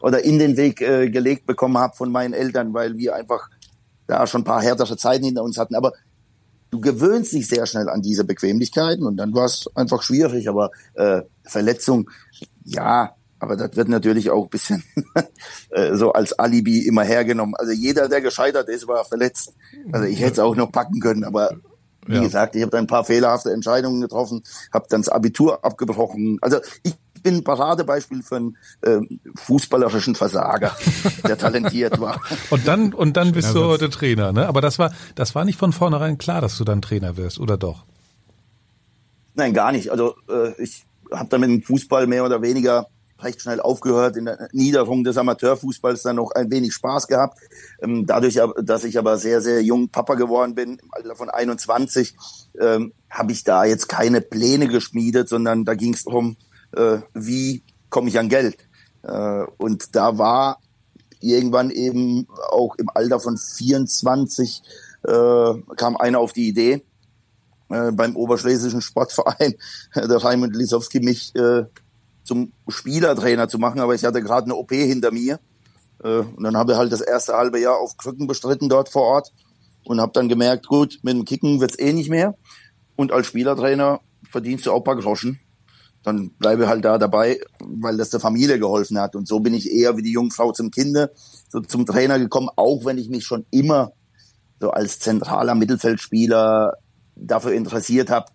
oder 0.00 0.24
in 0.24 0.38
den 0.38 0.56
Weg 0.56 0.80
äh, 0.80 1.10
gelegt 1.10 1.46
bekommen 1.46 1.78
habe 1.78 1.96
von 1.96 2.12
meinen 2.12 2.34
Eltern, 2.34 2.72
weil 2.74 2.96
wir 2.96 3.16
einfach 3.16 3.50
da 4.06 4.26
schon 4.26 4.42
ein 4.42 4.44
paar 4.44 4.62
härtere 4.62 4.96
Zeiten 4.96 5.24
hinter 5.24 5.42
uns 5.42 5.58
hatten. 5.58 5.74
Aber 5.74 5.92
du 6.70 6.80
gewöhnst 6.80 7.32
dich 7.32 7.48
sehr 7.48 7.66
schnell 7.66 7.88
an 7.88 8.02
diese 8.02 8.24
Bequemlichkeiten 8.24 9.04
und 9.04 9.16
dann 9.16 9.34
war 9.34 9.46
es 9.46 9.68
einfach 9.74 10.02
schwierig. 10.02 10.48
Aber 10.48 10.70
äh, 10.94 11.22
Verletzung, 11.44 12.10
ja, 12.64 13.14
aber 13.38 13.56
das 13.56 13.76
wird 13.76 13.88
natürlich 13.88 14.30
auch 14.30 14.48
bisschen 14.48 14.82
äh, 15.70 15.94
so 15.94 16.12
als 16.12 16.32
Alibi 16.38 16.86
immer 16.86 17.04
hergenommen. 17.04 17.54
Also 17.56 17.72
jeder, 17.72 18.08
der 18.08 18.20
gescheitert 18.20 18.68
ist, 18.68 18.88
war 18.88 19.04
verletzt. 19.04 19.54
Also 19.92 20.06
ich 20.06 20.20
hätte 20.20 20.32
es 20.32 20.38
auch 20.38 20.56
noch 20.56 20.72
packen 20.72 21.00
können, 21.00 21.24
aber 21.24 21.50
wie 22.06 22.14
ja. 22.14 22.22
gesagt, 22.22 22.56
ich 22.56 22.62
habe 22.62 22.70
da 22.70 22.78
ein 22.78 22.86
paar 22.86 23.04
fehlerhafte 23.04 23.52
Entscheidungen 23.52 24.00
getroffen, 24.00 24.42
habe 24.72 24.86
dann 24.88 25.02
das 25.02 25.08
Abitur 25.08 25.64
abgebrochen. 25.64 26.38
Also 26.40 26.58
ich 26.82 26.94
bin 27.22 27.36
ein 27.36 27.44
Paradebeispiel 27.44 28.22
für 28.22 28.36
einen 28.36 28.56
äh, 28.82 29.00
fußballerischen 29.34 30.14
Versager, 30.14 30.76
der 31.26 31.36
talentiert 31.36 32.00
war. 32.00 32.20
und 32.50 32.68
dann 32.68 32.92
und 32.92 33.16
dann 33.16 33.32
bist 33.32 33.54
du 33.54 33.64
heute 33.64 33.90
Trainer, 33.90 34.32
ne? 34.32 34.46
Aber 34.46 34.60
das 34.60 34.78
war 34.78 34.92
das 35.14 35.34
war 35.34 35.44
nicht 35.44 35.58
von 35.58 35.72
vornherein 35.72 36.18
klar, 36.18 36.40
dass 36.40 36.56
du 36.56 36.64
dann 36.64 36.82
Trainer 36.82 37.16
wirst, 37.16 37.40
oder 37.40 37.56
doch? 37.56 37.84
Nein, 39.34 39.52
gar 39.52 39.72
nicht. 39.72 39.90
Also 39.90 40.14
äh, 40.28 40.60
ich 40.62 40.84
habe 41.12 41.28
dann 41.28 41.40
mit 41.40 41.50
dem 41.50 41.62
Fußball 41.62 42.06
mehr 42.06 42.24
oder 42.24 42.42
weniger 42.42 42.86
recht 43.18 43.40
schnell 43.40 43.60
aufgehört, 43.60 44.16
in 44.16 44.26
der 44.26 44.48
Niederung 44.52 45.04
des 45.04 45.16
Amateurfußballs 45.16 46.02
dann 46.02 46.16
noch 46.16 46.32
ein 46.32 46.50
wenig 46.50 46.74
Spaß 46.74 47.08
gehabt. 47.08 47.38
Ähm, 47.80 48.06
dadurch, 48.06 48.40
dass 48.62 48.84
ich 48.84 48.98
aber 48.98 49.18
sehr, 49.18 49.40
sehr 49.40 49.62
jung 49.62 49.88
Papa 49.88 50.14
geworden 50.14 50.54
bin, 50.54 50.78
im 50.78 50.88
Alter 50.92 51.16
von 51.16 51.30
21, 51.30 52.14
ähm, 52.60 52.92
habe 53.10 53.32
ich 53.32 53.44
da 53.44 53.64
jetzt 53.64 53.88
keine 53.88 54.20
Pläne 54.20 54.68
geschmiedet, 54.68 55.28
sondern 55.28 55.64
da 55.64 55.74
ging 55.74 55.94
es 55.94 56.04
darum, 56.04 56.36
äh, 56.72 56.98
wie 57.14 57.62
komme 57.88 58.08
ich 58.08 58.18
an 58.18 58.28
Geld. 58.28 58.58
Äh, 59.02 59.44
und 59.56 59.96
da 59.96 60.18
war 60.18 60.60
irgendwann 61.20 61.70
eben 61.70 62.26
auch 62.50 62.76
im 62.76 62.90
Alter 62.92 63.20
von 63.20 63.36
24 63.38 64.62
äh, 65.04 65.54
kam 65.76 65.96
einer 65.96 66.18
auf 66.18 66.32
die 66.32 66.48
Idee, 66.48 66.84
äh, 67.68 67.92
beim 67.92 68.16
Oberschlesischen 68.16 68.82
Sportverein, 68.82 69.54
der 69.94 70.22
Raimund 70.22 70.54
Lisowski, 70.54 71.00
mich 71.00 71.34
äh, 71.36 71.64
zum 72.26 72.52
Spielertrainer 72.68 73.48
zu 73.48 73.58
machen, 73.58 73.80
aber 73.80 73.94
ich 73.94 74.04
hatte 74.04 74.22
gerade 74.22 74.46
eine 74.46 74.56
OP 74.56 74.72
hinter 74.72 75.12
mir. 75.12 75.38
Äh, 76.02 76.18
und 76.18 76.42
dann 76.42 76.56
habe 76.56 76.72
ich 76.72 76.78
halt 76.78 76.92
das 76.92 77.00
erste 77.00 77.34
halbe 77.34 77.60
Jahr 77.60 77.78
auf 77.78 77.96
Krücken 77.96 78.26
bestritten 78.26 78.68
dort 78.68 78.88
vor 78.88 79.02
Ort 79.02 79.32
und 79.84 80.00
habe 80.00 80.12
dann 80.12 80.28
gemerkt, 80.28 80.66
gut, 80.66 80.98
mit 81.02 81.14
dem 81.14 81.24
Kicken 81.24 81.60
wird's 81.60 81.78
eh 81.78 81.92
nicht 81.92 82.10
mehr. 82.10 82.34
Und 82.96 83.12
als 83.12 83.26
Spielertrainer 83.26 84.00
verdienst 84.30 84.66
du 84.66 84.72
auch 84.72 84.80
paar 84.80 84.96
Groschen. 84.96 85.38
Dann 86.02 86.30
bleibe 86.38 86.68
halt 86.68 86.84
da 86.84 86.98
dabei, 86.98 87.40
weil 87.60 87.96
das 87.96 88.10
der 88.10 88.20
Familie 88.20 88.58
geholfen 88.58 88.98
hat. 88.98 89.16
Und 89.16 89.26
so 89.26 89.40
bin 89.40 89.54
ich 89.54 89.70
eher 89.70 89.96
wie 89.96 90.02
die 90.02 90.12
Jungfrau 90.12 90.52
zum 90.52 90.70
Kinde 90.70 91.12
so 91.48 91.60
zum 91.60 91.86
Trainer 91.86 92.18
gekommen, 92.18 92.48
auch 92.56 92.84
wenn 92.84 92.98
ich 92.98 93.08
mich 93.08 93.24
schon 93.24 93.46
immer 93.50 93.92
so 94.60 94.70
als 94.70 94.98
zentraler 95.00 95.54
Mittelfeldspieler 95.54 96.74
dafür 97.16 97.52
interessiert 97.52 98.10
habe, 98.10 98.26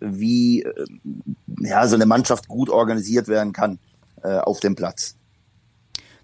wie 0.00 0.62
äh, 0.62 0.86
ja, 1.60 1.86
so 1.86 1.94
eine 1.94 2.06
Mannschaft 2.06 2.48
gut 2.48 2.70
organisiert 2.70 3.28
werden 3.28 3.52
kann 3.52 3.78
äh, 4.22 4.38
auf 4.38 4.60
dem 4.60 4.74
Platz. 4.74 5.16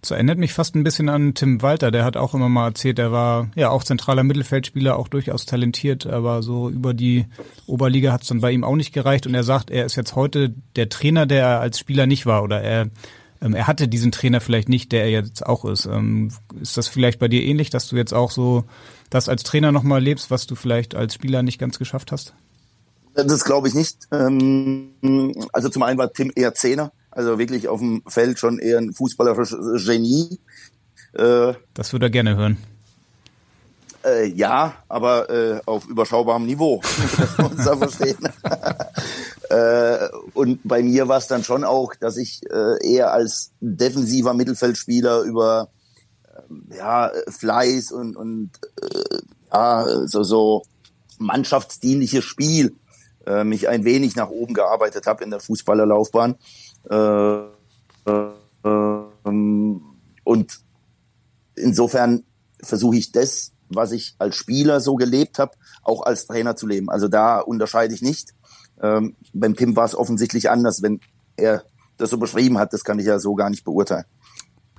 Das 0.01 0.11
erinnert 0.11 0.37
mich 0.37 0.53
fast 0.53 0.75
ein 0.75 0.85
bisschen 0.85 1.09
an 1.09 1.33
Tim 1.33 1.63
Walter, 1.63 1.91
der 1.91 2.05
hat 2.05 2.19
auch 2.19 2.35
immer 2.35 2.51
mal 2.51 2.67
erzählt, 2.69 2.99
er 2.99 3.11
war 3.11 3.49
ja 3.55 3.71
auch 3.71 3.83
zentraler 3.83 4.23
Mittelfeldspieler, 4.23 4.99
auch 4.99 5.09
durchaus 5.09 5.47
talentiert, 5.47 6.07
aber 6.07 6.43
so 6.43 6.69
über 6.69 6.93
die 6.93 7.25
Oberliga 7.67 8.13
hat 8.13 8.21
es 8.21 8.29
dann 8.29 8.43
bei 8.43 8.51
ihm 8.53 8.65
auch 8.65 8.77
nicht 8.77 8.93
gereicht 8.93 9.27
und 9.27 9.35
er 9.35 9.45
sagt, 9.45 9.71
er 9.71 9.87
ist 9.87 9.97
jetzt 9.97 10.15
heute 10.15 10.53
der 10.77 10.91
Trainer, 10.91 11.25
der 11.25 11.47
er 11.47 11.61
als 11.61 11.79
Spieler 11.79 12.07
nicht 12.07 12.27
war 12.27 12.43
oder 12.43 12.61
er 12.61 12.91
ähm, 13.41 13.55
er 13.55 13.67
hatte 13.67 13.89
diesen 13.89 14.13
Trainer 14.13 14.41
vielleicht 14.41 14.69
nicht, 14.69 14.93
der 14.93 15.05
er 15.05 15.11
jetzt 15.11 15.45
auch 15.45 15.65
ist. 15.65 15.87
Ähm, 15.87 16.31
ist 16.61 16.77
das 16.77 16.89
vielleicht 16.89 17.19
bei 17.19 17.29
dir 17.29 17.43
ähnlich, 17.43 17.71
dass 17.71 17.89
du 17.89 17.97
jetzt 17.97 18.13
auch 18.13 18.31
so 18.31 18.65
das 19.11 19.29
als 19.29 19.43
Trainer 19.43 19.71
nochmal 19.71 20.03
lebst, 20.03 20.31
was 20.31 20.47
du 20.47 20.55
vielleicht 20.55 20.95
als 20.95 21.15
Spieler 21.15 21.43
nicht 21.43 21.59
ganz 21.59 21.79
geschafft 21.79 22.11
hast? 22.13 22.35
Das 23.15 23.45
glaube 23.45 23.69
ich 23.69 23.75
nicht. 23.75 24.09
Ähm, 24.11 25.35
also 25.53 25.69
zum 25.69 25.83
einen 25.83 25.99
war 25.99 26.13
Tim 26.13 26.33
eher 26.35 26.55
Zehner, 26.55 26.93
also 27.11 27.39
wirklich 27.39 27.69
auf 27.69 27.81
dem 27.81 28.03
Feld 28.07 28.39
schon 28.39 28.59
eher 28.59 28.79
ein 28.79 28.93
fußballerisches 28.93 29.87
Genie. 29.87 30.41
Äh, 31.13 31.55
das 31.75 31.93
würde 31.93 32.07
er 32.07 32.11
gerne 32.11 32.37
hören. 32.37 32.57
Äh, 34.05 34.27
ja, 34.27 34.75
aber 34.89 35.31
äh, 35.31 35.61
auf 35.65 35.87
überschaubarem 35.87 36.45
Niveau, 36.45 36.83
das 37.17 37.39
muss 37.39 37.65
man 37.65 37.79
verstehen. 37.79 38.19
äh, 39.49 40.09
und 40.35 40.61
bei 40.65 40.83
mir 40.83 41.09
war 41.09 41.19
es 41.19 41.27
dann 41.27 41.43
schon 41.43 41.65
auch, 41.65 41.95
dass 41.95 42.19
ich 42.19 42.43
äh, 42.51 42.87
eher 42.87 43.13
als 43.13 43.53
defensiver 43.61 44.35
Mittelfeldspieler 44.35 45.23
über 45.23 45.69
äh, 46.25 46.77
ja, 46.77 47.13
Fleiß 47.29 47.93
und, 47.93 48.17
und 48.17 48.51
äh, 48.83 49.19
ja, 49.53 49.87
so, 50.07 50.23
so 50.23 50.65
mannschaftsdienliches 51.19 52.25
Spiel 52.25 52.75
äh, 53.27 53.45
mich 53.45 53.69
ein 53.69 53.85
wenig 53.85 54.17
nach 54.17 54.31
oben 54.31 54.55
gearbeitet 54.55 55.07
habe 55.07 55.25
in 55.25 55.31
der 55.31 55.41
Fußballerlaufbahn. 55.41 56.37
Äh, 56.91 57.39
äh, 58.07 58.31
und 60.25 60.61
insofern 61.55 62.25
versuche 62.63 62.97
ich 62.97 63.13
das, 63.13 63.53
was 63.69 63.93
ich 63.93 64.15
als 64.19 64.37
Spieler 64.37 64.81
so 64.81 64.97
gelebt 64.97 65.39
habe, 65.39 65.53
auch 65.83 66.03
als 66.03 66.27
Trainer 66.27 66.57
zu 66.57 66.67
leben. 66.67 66.91
Also 66.91 67.09
da 67.09 67.41
unterscheide 67.41 67.95
ich 67.95 68.03
nicht. 68.03 68.35
Ähm, 68.83 69.17
beim 69.33 69.57
Tim 69.57 69.77
war 69.77 69.85
es 69.85 69.95
offensichtlich 69.95 70.51
anders, 70.51 70.83
wenn 70.83 71.01
er 71.37 71.65
das 71.97 72.11
so 72.11 72.19
beschrieben 72.19 72.59
hat. 72.59 72.73
Das 72.73 72.85
kann 72.85 72.99
ich 72.99 73.07
ja 73.07 73.19
so 73.19 73.35
gar 73.35 73.51
nicht 73.51 73.65
beurteilen. 73.65 74.05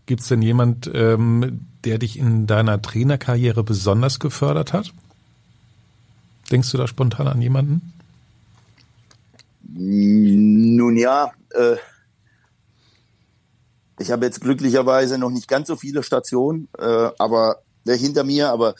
Gibt 0.05 0.21
es 0.21 0.27
denn 0.27 0.41
jemand, 0.41 0.89
ähm, 0.93 1.67
der 1.83 1.97
dich 1.97 2.19
in 2.19 2.45
deiner 2.45 2.81
Trainerkarriere 2.81 3.63
besonders 3.63 4.19
gefördert 4.19 4.73
hat? 4.73 4.93
Denkst 6.51 6.71
du 6.71 6.77
da 6.77 6.87
spontan 6.87 7.27
an 7.27 7.41
jemanden? 7.41 7.93
Nun 9.67 10.95
ja, 10.97 11.31
äh, 11.51 11.75
ich 13.99 14.11
habe 14.11 14.25
jetzt 14.25 14.41
glücklicherweise 14.41 15.17
noch 15.17 15.29
nicht 15.29 15.47
ganz 15.47 15.67
so 15.67 15.75
viele 15.75 16.03
Stationen, 16.03 16.67
äh, 16.77 17.09
aber 17.17 17.61
äh, 17.87 17.97
hinter 17.97 18.23
mir, 18.23 18.49
aber 18.49 18.75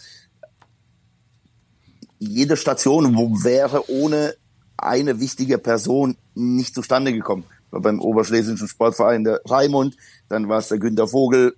jede 2.20 2.58
Station 2.58 3.16
wo 3.16 3.44
wäre 3.44 3.90
ohne 3.90 4.36
eine 4.78 5.20
wichtige 5.20 5.58
Person 5.58 6.18
nicht 6.34 6.76
zustande 6.76 7.14
gekommen. 7.14 7.46
War 7.72 7.82
beim 7.82 8.00
Oberschlesischen 8.00 8.68
Sportverein 8.68 9.24
der 9.24 9.42
Raimund, 9.46 9.96
dann 10.30 10.50
war 10.50 10.60
es 10.60 10.68
der 10.68 10.80
Günter 10.80 11.08
Vogel, 11.08 11.56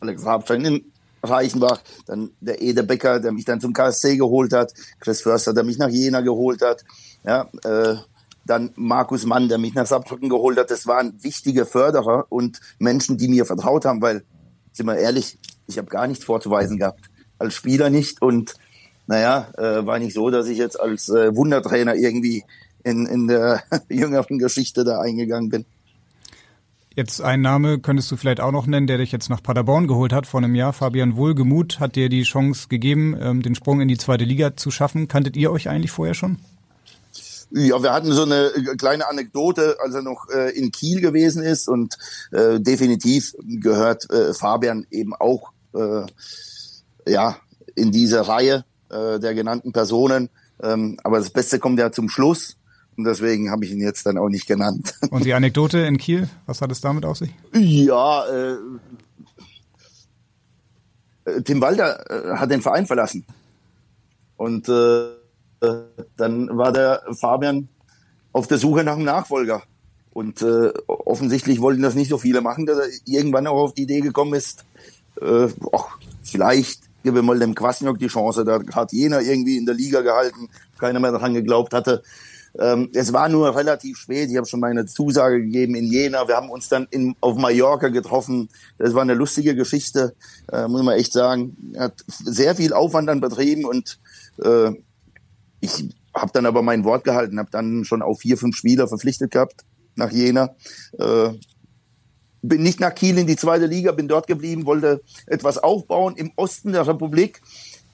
Alex 0.00 0.24
Habstein 0.24 0.64
in 0.64 0.92
Reichenbach, 1.22 1.82
dann 2.06 2.30
der 2.40 2.60
Ede 2.62 2.82
Becker, 2.82 3.20
der 3.20 3.32
mich 3.32 3.44
dann 3.44 3.60
zum 3.60 3.72
KSC 3.72 4.16
geholt 4.16 4.52
hat, 4.52 4.72
Chris 5.00 5.22
Förster, 5.22 5.54
der 5.54 5.64
mich 5.64 5.78
nach 5.78 5.88
Jena 5.88 6.20
geholt 6.20 6.62
hat, 6.62 6.84
ja, 7.24 7.48
äh, 7.64 7.96
dann 8.46 8.70
Markus 8.76 9.26
Mann, 9.26 9.48
der 9.48 9.58
mich 9.58 9.74
nach 9.74 9.86
Saarbrücken 9.86 10.28
geholt 10.28 10.58
hat. 10.58 10.70
Das 10.70 10.86
waren 10.86 11.22
wichtige 11.22 11.66
Förderer 11.66 12.26
und 12.28 12.60
Menschen, 12.78 13.18
die 13.18 13.28
mir 13.28 13.44
vertraut 13.44 13.84
haben, 13.84 14.00
weil, 14.00 14.24
sind 14.72 14.86
wir 14.86 14.96
ehrlich, 14.96 15.38
ich 15.66 15.78
habe 15.78 15.88
gar 15.88 16.06
nichts 16.06 16.24
vorzuweisen 16.24 16.78
gehabt. 16.78 17.10
Als 17.38 17.54
Spieler 17.54 17.90
nicht 17.90 18.22
und 18.22 18.54
naja, 19.06 19.48
äh, 19.56 19.86
war 19.86 19.98
nicht 19.98 20.14
so, 20.14 20.30
dass 20.30 20.48
ich 20.48 20.58
jetzt 20.58 20.80
als 20.80 21.08
äh, 21.08 21.34
Wundertrainer 21.34 21.94
irgendwie 21.94 22.44
in, 22.82 23.06
in 23.06 23.26
der 23.26 23.62
jüngeren 23.88 24.38
Geschichte 24.38 24.84
da 24.84 25.00
eingegangen 25.00 25.50
bin. 25.50 25.64
Jetzt 26.94 27.20
ein 27.20 27.42
Name 27.42 27.78
könntest 27.78 28.10
du 28.10 28.16
vielleicht 28.16 28.40
auch 28.40 28.52
noch 28.52 28.66
nennen, 28.66 28.86
der 28.86 28.96
dich 28.96 29.12
jetzt 29.12 29.28
nach 29.28 29.42
Paderborn 29.42 29.86
geholt 29.86 30.14
hat 30.14 30.26
vor 30.26 30.40
einem 30.40 30.54
Jahr. 30.54 30.72
Fabian 30.72 31.14
Wohlgemuth 31.16 31.78
hat 31.78 31.94
dir 31.94 32.08
die 32.08 32.22
Chance 32.22 32.68
gegeben, 32.68 33.14
ähm, 33.20 33.42
den 33.42 33.54
Sprung 33.54 33.82
in 33.82 33.88
die 33.88 33.98
zweite 33.98 34.24
Liga 34.24 34.56
zu 34.56 34.70
schaffen. 34.70 35.06
Kanntet 35.06 35.36
ihr 35.36 35.52
euch 35.52 35.68
eigentlich 35.68 35.90
vorher 35.90 36.14
schon? 36.14 36.38
Ja, 37.50 37.82
wir 37.82 37.92
hatten 37.92 38.12
so 38.12 38.22
eine 38.22 38.50
kleine 38.76 39.08
Anekdote, 39.08 39.76
als 39.80 39.94
er 39.94 40.02
noch 40.02 40.28
äh, 40.30 40.50
in 40.50 40.72
Kiel 40.72 41.00
gewesen 41.00 41.42
ist 41.42 41.68
und 41.68 41.96
äh, 42.32 42.60
definitiv 42.60 43.34
gehört 43.38 44.10
äh, 44.10 44.34
Fabian 44.34 44.86
eben 44.90 45.14
auch 45.14 45.52
äh, 45.74 46.06
ja 47.08 47.36
in 47.76 47.92
diese 47.92 48.26
Reihe 48.26 48.64
äh, 48.90 49.20
der 49.20 49.34
genannten 49.34 49.72
Personen. 49.72 50.28
Ähm, 50.62 50.98
aber 51.04 51.18
das 51.18 51.30
Beste 51.30 51.58
kommt 51.58 51.78
ja 51.78 51.92
zum 51.92 52.08
Schluss 52.08 52.56
Und 52.96 53.04
deswegen 53.04 53.50
habe 53.50 53.64
ich 53.64 53.72
ihn 53.72 53.80
jetzt 53.80 54.06
dann 54.06 54.16
auch 54.16 54.28
nicht 54.28 54.46
genannt. 54.46 54.94
Und 55.10 55.24
die 55.24 55.34
Anekdote 55.34 55.80
in 55.80 55.98
Kiel, 55.98 56.28
was 56.46 56.62
hat 56.62 56.72
es 56.72 56.80
damit 56.80 57.04
auf 57.04 57.18
sich? 57.18 57.30
Ja, 57.52 58.26
äh, 58.26 58.56
äh 61.26 61.42
Tim 61.42 61.60
Walter 61.60 62.10
äh, 62.10 62.36
hat 62.36 62.50
den 62.50 62.62
Verein 62.62 62.86
verlassen. 62.86 63.26
Und 64.36 64.68
äh, 64.68 65.15
dann 66.16 66.56
war 66.56 66.72
der 66.72 67.02
Fabian 67.12 67.68
auf 68.32 68.46
der 68.46 68.58
Suche 68.58 68.84
nach 68.84 68.94
einem 68.94 69.04
Nachfolger. 69.04 69.62
Und 70.12 70.40
äh, 70.42 70.72
offensichtlich 70.86 71.60
wollten 71.60 71.82
das 71.82 71.94
nicht 71.94 72.08
so 72.08 72.18
viele 72.18 72.40
machen, 72.40 72.64
dass 72.64 72.78
er 72.78 72.88
irgendwann 73.04 73.46
auch 73.46 73.62
auf 73.62 73.74
die 73.74 73.82
Idee 73.82 74.00
gekommen 74.00 74.34
ist, 74.34 74.64
äh, 75.20 75.48
ach, 75.72 75.98
vielleicht 76.22 76.82
geben 77.02 77.16
wir 77.16 77.22
mal 77.22 77.38
dem 77.38 77.54
Kwasniok 77.54 77.98
die 77.98 78.08
Chance. 78.08 78.44
Da 78.44 78.60
hat 78.74 78.92
jener 78.92 79.20
irgendwie 79.20 79.58
in 79.58 79.66
der 79.66 79.74
Liga 79.74 80.00
gehalten, 80.00 80.48
keiner 80.78 81.00
mehr 81.00 81.12
daran 81.12 81.34
geglaubt 81.34 81.72
hatte. 81.72 82.02
Ähm, 82.58 82.90
es 82.94 83.12
war 83.12 83.28
nur 83.28 83.54
relativ 83.54 83.98
spät. 83.98 84.30
Ich 84.30 84.36
habe 84.36 84.46
schon 84.46 84.60
meine 84.60 84.86
Zusage 84.86 85.42
gegeben 85.42 85.74
in 85.74 85.86
Jena. 85.86 86.26
Wir 86.26 86.36
haben 86.36 86.50
uns 86.50 86.68
dann 86.68 86.86
in, 86.90 87.14
auf 87.20 87.36
Mallorca 87.36 87.88
getroffen. 87.88 88.48
Das 88.78 88.94
war 88.94 89.02
eine 89.02 89.14
lustige 89.14 89.54
Geschichte, 89.54 90.14
äh, 90.50 90.66
muss 90.66 90.82
man 90.82 90.96
echt 90.96 91.12
sagen. 91.12 91.56
Er 91.74 91.84
hat 91.84 92.04
sehr 92.08 92.56
viel 92.56 92.72
Aufwand 92.72 93.08
dann 93.08 93.20
betrieben 93.20 93.64
und 93.66 93.98
äh, 94.42 94.72
ich 95.60 95.88
habe 96.14 96.32
dann 96.32 96.46
aber 96.46 96.62
mein 96.62 96.84
Wort 96.84 97.04
gehalten, 97.04 97.38
habe 97.38 97.50
dann 97.50 97.84
schon 97.84 98.02
auf 98.02 98.20
vier, 98.20 98.38
fünf 98.38 98.56
Spieler 98.56 98.88
verpflichtet 98.88 99.30
gehabt 99.30 99.64
nach 99.96 100.10
Jena. 100.10 100.54
Äh, 100.98 101.30
bin 102.42 102.62
nicht 102.62 102.80
nach 102.80 102.94
Kiel 102.94 103.18
in 103.18 103.26
die 103.26 103.36
zweite 103.36 103.66
Liga, 103.66 103.92
bin 103.92 104.08
dort 104.08 104.26
geblieben, 104.26 104.66
wollte 104.66 105.02
etwas 105.26 105.58
aufbauen 105.58 106.14
im 106.16 106.32
Osten 106.36 106.72
der 106.72 106.86
Republik 106.86 107.40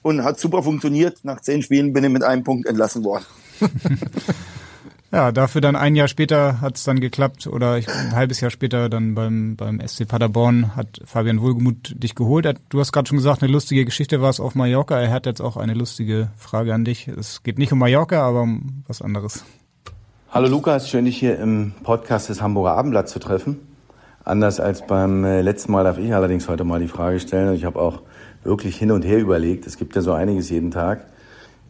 und 0.01 0.23
hat 0.23 0.39
super 0.39 0.61
funktioniert. 0.61 1.23
Nach 1.23 1.41
zehn 1.41 1.61
Spielen 1.61 1.93
bin 1.93 2.03
ich 2.03 2.11
mit 2.11 2.23
einem 2.23 2.43
Punkt 2.43 2.67
entlassen 2.67 3.03
worden. 3.03 3.25
ja, 5.13 5.31
dafür 5.31 5.61
dann 5.61 5.75
ein 5.75 5.95
Jahr 5.95 6.07
später 6.07 6.59
hat 6.59 6.75
es 6.75 6.85
dann 6.85 6.99
geklappt 6.99 7.45
oder 7.45 7.77
ich, 7.77 7.87
ein 7.87 8.15
halbes 8.15 8.41
Jahr 8.41 8.49
später 8.49 8.89
dann 8.89 9.13
beim, 9.13 9.55
beim 9.55 9.79
SC 9.79 10.07
Paderborn 10.07 10.75
hat 10.75 11.01
Fabian 11.05 11.39
Wohlgemuth 11.39 11.93
dich 11.95 12.15
geholt. 12.15 12.51
Du 12.69 12.79
hast 12.79 12.91
gerade 12.91 13.07
schon 13.07 13.19
gesagt, 13.19 13.43
eine 13.43 13.51
lustige 13.51 13.85
Geschichte 13.85 14.23
war 14.23 14.31
es 14.31 14.39
auf 14.39 14.55
Mallorca. 14.55 14.99
Er 14.99 15.11
hat 15.11 15.27
jetzt 15.27 15.39
auch 15.39 15.55
eine 15.55 15.75
lustige 15.75 16.31
Frage 16.35 16.73
an 16.73 16.83
dich. 16.83 17.07
Es 17.07 17.43
geht 17.43 17.59
nicht 17.59 17.71
um 17.71 17.77
Mallorca, 17.77 18.27
aber 18.27 18.41
um 18.41 18.83
was 18.87 19.03
anderes. 19.03 19.45
Hallo 20.31 20.47
Lukas, 20.47 20.89
schön 20.89 21.05
dich 21.05 21.17
hier 21.17 21.37
im 21.37 21.73
Podcast 21.83 22.29
des 22.29 22.41
Hamburger 22.41 22.71
Abendblatt 22.71 23.07
zu 23.07 23.19
treffen. 23.19 23.59
Anders 24.23 24.59
als 24.59 24.87
beim 24.87 25.23
äh, 25.25 25.41
letzten 25.41 25.73
Mal 25.73 25.83
darf 25.83 25.99
ich 25.99 26.11
allerdings 26.15 26.49
heute 26.49 26.63
mal 26.63 26.79
die 26.79 26.87
Frage 26.87 27.19
stellen. 27.19 27.53
Ich 27.53 27.65
habe 27.65 27.79
auch 27.79 28.01
wirklich 28.43 28.77
hin 28.77 28.89
und 28.89 29.05
her 29.05 29.19
überlegt. 29.19 29.67
Es 29.67 29.77
gibt 29.77 29.95
ja 29.95 30.01
so 30.01 30.11
einiges 30.11 30.49
jeden 30.49 30.71
Tag. 30.71 31.05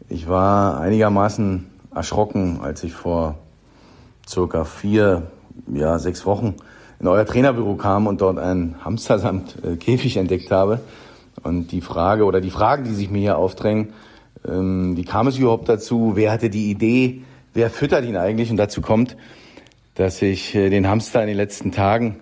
Ich 0.08 0.28
war 0.28 0.80
einigermaßen 0.80 1.73
erschrocken, 1.94 2.60
als 2.62 2.82
ich 2.84 2.92
vor 2.92 3.36
circa 4.28 4.64
vier, 4.64 5.28
ja, 5.72 5.98
sechs 5.98 6.26
Wochen 6.26 6.54
in 7.00 7.08
euer 7.08 7.26
Trainerbüro 7.26 7.74
kam 7.74 8.06
und 8.06 8.20
dort 8.20 8.38
einen 8.38 8.84
Hamster 8.84 9.18
samt 9.18 9.56
äh, 9.64 9.76
Käfig 9.76 10.16
entdeckt 10.16 10.50
habe. 10.50 10.80
Und 11.42 11.72
die 11.72 11.80
Frage 11.80 12.24
oder 12.24 12.40
die 12.40 12.50
Fragen, 12.50 12.84
die 12.84 12.94
sich 12.94 13.10
mir 13.10 13.18
hier 13.18 13.38
aufdrängen, 13.38 13.92
ähm, 14.46 14.96
wie 14.96 15.04
kam 15.04 15.26
es 15.26 15.38
überhaupt 15.38 15.68
dazu? 15.68 16.12
Wer 16.14 16.32
hatte 16.32 16.50
die 16.50 16.70
Idee? 16.70 17.22
wer 17.54 17.70
füttert 17.70 18.04
ihn 18.04 18.16
eigentlich? 18.16 18.50
Und 18.50 18.58
dazu 18.58 18.82
kommt, 18.82 19.16
dass 19.94 20.20
ich 20.20 20.54
äh, 20.54 20.68
den 20.68 20.88
Hamster 20.88 21.22
in 21.22 21.28
den 21.28 21.36
letzten 21.36 21.72
Tagen 21.72 22.16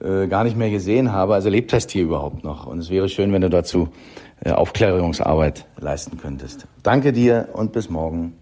äh, 0.00 0.26
gar 0.26 0.44
nicht 0.44 0.56
mehr 0.56 0.70
gesehen 0.70 1.12
habe. 1.12 1.34
Also 1.34 1.48
lebt 1.48 1.72
das 1.72 1.86
Tier 1.86 2.02
überhaupt 2.02 2.44
noch? 2.44 2.66
Und 2.66 2.80
es 2.80 2.90
wäre 2.90 3.08
schön, 3.08 3.32
wenn 3.32 3.42
du 3.42 3.48
dazu 3.48 3.88
äh, 4.44 4.50
Aufklärungsarbeit 4.50 5.66
leisten 5.78 6.18
könntest. 6.18 6.66
Danke 6.82 7.12
dir 7.12 7.48
und 7.54 7.72
bis 7.72 7.88
morgen. 7.88 8.34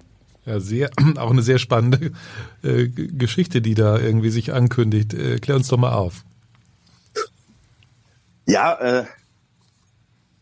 Ja, 0.50 0.58
sehr, 0.58 0.90
auch 1.16 1.30
eine 1.30 1.42
sehr 1.42 1.58
spannende 1.58 2.10
äh, 2.64 2.88
Geschichte, 2.88 3.62
die 3.62 3.74
da 3.74 3.98
irgendwie 3.98 4.30
sich 4.30 4.52
ankündigt. 4.52 5.14
Äh, 5.14 5.38
klär 5.38 5.56
uns 5.56 5.68
doch 5.68 5.78
mal 5.78 5.92
auf. 5.92 6.24
Ja, 8.46 8.74
äh, 8.80 9.04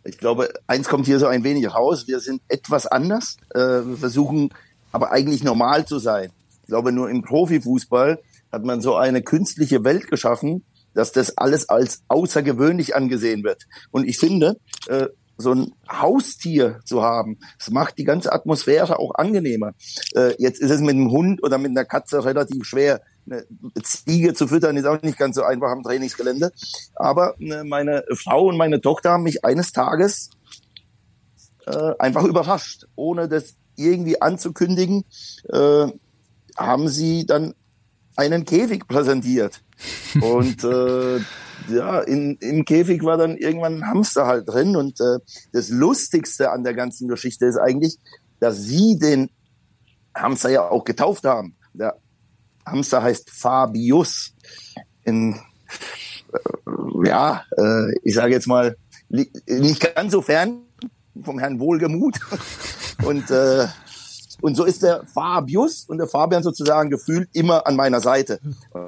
ich 0.05 0.17
glaube, 0.17 0.49
eins 0.67 0.89
kommt 0.89 1.05
hier 1.05 1.19
so 1.19 1.27
ein 1.27 1.45
wenig 1.45 1.75
raus. 1.75 2.09
Wir 2.09 2.21
sind 2.21 2.41
etwas 2.49 2.87
anders. 2.87 3.37
Äh, 3.55 3.59
wir 3.59 3.99
versuchen 3.99 4.49
aber 4.93 5.13
eigentlich 5.13 5.45
normal 5.45 5.85
zu 5.85 5.99
sein. 5.99 6.31
Ich 6.63 6.69
glaube, 6.69 6.91
nur 6.91 7.11
im 7.11 7.21
Profifußball 7.21 8.19
hat 8.51 8.65
man 8.65 8.81
so 8.81 8.97
eine 8.97 9.21
künstliche 9.21 9.85
Welt 9.85 10.09
geschaffen, 10.09 10.65
dass 10.95 11.13
das 11.13 11.37
alles 11.37 11.69
als 11.69 12.01
außergewöhnlich 12.09 12.97
angesehen 12.97 13.45
wird. 13.45 13.67
Und 13.91 14.09
ich 14.09 14.19
finde, 14.19 14.57
äh, 14.87 15.09
so 15.39 15.55
ein 15.55 15.73
Haustier 15.89 16.81
zu 16.85 17.03
haben, 17.03 17.39
das 17.59 17.71
macht 17.71 17.97
die 17.97 18.05
ganze 18.05 18.33
Atmosphäre 18.33 18.99
auch 18.99 19.15
angenehmer. 19.15 19.73
Äh, 20.15 20.35
jetzt 20.39 20.61
ist 20.61 20.71
es 20.71 20.81
mit 20.81 20.97
einem 20.97 21.11
Hund 21.11 21.43
oder 21.43 21.59
mit 21.59 21.71
einer 21.71 21.85
Katze 21.85 22.25
relativ 22.25 22.65
schwer. 22.65 23.01
Eine 23.31 23.45
Ziege 23.83 24.35
zu 24.35 24.49
füttern 24.49 24.77
ist 24.77 24.87
auch 24.87 25.01
nicht 25.03 25.19
ganz 25.19 25.37
so 25.37 25.45
einfach 25.45 25.69
am 25.69 25.83
Trainingsgelände. 25.83 26.53
Aber 26.97 27.39
äh, 27.41 27.63
meine 27.63 28.05
Frau 28.15 28.47
und 28.47 28.57
meine 28.57 28.81
Tochter 28.81 29.13
haben 29.13 29.23
mich 29.23 29.45
eines 29.45 29.73
Tages 29.73 30.31
äh, 31.67 31.93
einfach 31.99 32.25
überrascht, 32.25 32.87
ohne 32.97 33.29
das 33.29 33.55
irgendwie 33.77 34.21
anzukündigen, 34.21 35.05
äh, 35.51 35.87
haben 36.57 36.89
sie 36.89 37.27
dann 37.27 37.55
einen 38.17 38.45
Käfig 38.45 38.89
präsentiert. 38.89 39.63
Und 40.21 40.65
äh, 40.65 41.21
ja, 41.69 42.01
in, 42.01 42.37
im 42.37 42.65
Käfig 42.65 43.03
war 43.05 43.17
dann 43.17 43.37
irgendwann 43.37 43.83
ein 43.83 43.87
Hamster 43.87 44.27
halt 44.27 44.49
drin. 44.49 44.77
Und 44.77 45.01
äh, 45.01 45.19
das 45.53 45.69
Lustigste 45.69 46.51
an 46.51 46.65
der 46.65 46.75
ganzen 46.75 47.09
Geschichte 47.09 47.47
ist 47.47 47.57
eigentlich, 47.57 47.99
dass 48.41 48.63
sie 48.63 48.99
den 48.99 49.31
Hamster 50.15 50.51
ja 50.51 50.69
auch 50.69 50.85
getauft 50.85 51.25
haben. 51.25 51.57
Der 51.73 51.97
Hamster 52.67 53.03
heißt 53.03 53.31
Fabius. 53.31 54.35
In, 55.05 55.35
äh, 55.35 57.09
ja, 57.09 57.45
äh, 57.57 57.93
ich 58.03 58.15
sage 58.15 58.33
jetzt 58.33 58.47
mal, 58.47 58.77
nicht 59.09 59.95
ganz 59.95 60.13
so 60.13 60.21
fern 60.21 60.63
vom 61.23 61.39
Herrn 61.39 61.61
Wohlgemuth. 61.61 62.21
Und, 63.05 63.31
äh, 63.31 63.67
und 64.41 64.57
so 64.57 64.65
ist 64.65 64.83
der 64.83 65.05
Fabius 65.05 65.85
und 65.89 65.99
der 65.99 66.07
Fabian 66.07 66.43
sozusagen 66.43 66.91
gefühlt 66.91 67.29
immer 67.33 67.67
an 67.67 67.75
meiner 67.75 68.01
Seite. 68.01 68.39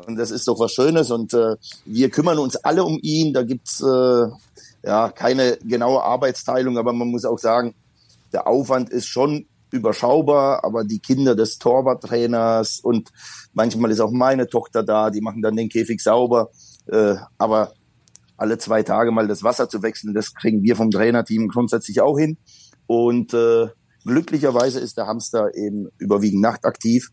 Und 0.07 0.17
das 0.17 0.31
ist 0.31 0.47
doch 0.47 0.61
was 0.61 0.73
Schönes. 0.73 1.11
Und 1.11 1.35
äh, 1.35 1.57
wir 1.85 2.11
kümmern 2.11 2.39
uns 2.39 2.57
alle 2.57 2.85
um 2.85 2.99
ihn. 3.03 3.33
Da 3.33 3.43
gibt's 3.43 3.81
äh, 3.81 4.29
ja 4.85 5.09
keine 5.11 5.59
genaue 5.65 6.03
Arbeitsteilung, 6.03 6.79
aber 6.79 6.93
man 6.93 7.09
muss 7.09 7.25
auch 7.25 7.39
sagen, 7.39 7.75
der 8.33 8.47
Aufwand 8.47 8.91
ist 8.91 9.07
schon 9.07 9.47
überschaubar, 9.73 10.65
aber 10.65 10.85
die 10.85 11.01
Kinder 11.01 11.35
des 11.35 11.59
Torwarttrainers 11.59 12.81
und 12.81 13.11
manchmal 13.53 13.91
ist 13.91 14.01
auch 14.01 14.11
meine 14.11 14.49
Tochter 14.49 14.83
da, 14.83 15.11
die 15.11 15.21
machen 15.21 15.43
dann 15.43 15.57
den 15.57 15.69
Käfig 15.69 16.01
sauber. 16.01 16.51
Äh, 16.87 17.17
aber 17.39 17.73
alle 18.37 18.59
zwei 18.59 18.83
Tage 18.83 19.11
mal 19.11 19.29
das 19.29 19.43
Wasser 19.43 19.69
zu 19.69 19.83
wechseln, 19.83 20.15
das 20.15 20.35
kriegen 20.35 20.63
wir 20.63 20.77
vom 20.77 20.91
Trainerteam 20.91 21.49
grundsätzlich 21.49 22.01
auch 22.01 22.19
hin. 22.19 22.39
Und 22.87 23.35
äh, 23.35 23.69
glücklicherweise 24.05 24.81
ist 24.81 24.97
der 24.97 25.07
Hamster 25.07 25.55
eben 25.55 25.89
überwiegend 25.99 26.43
nachtaktiv 26.43 27.11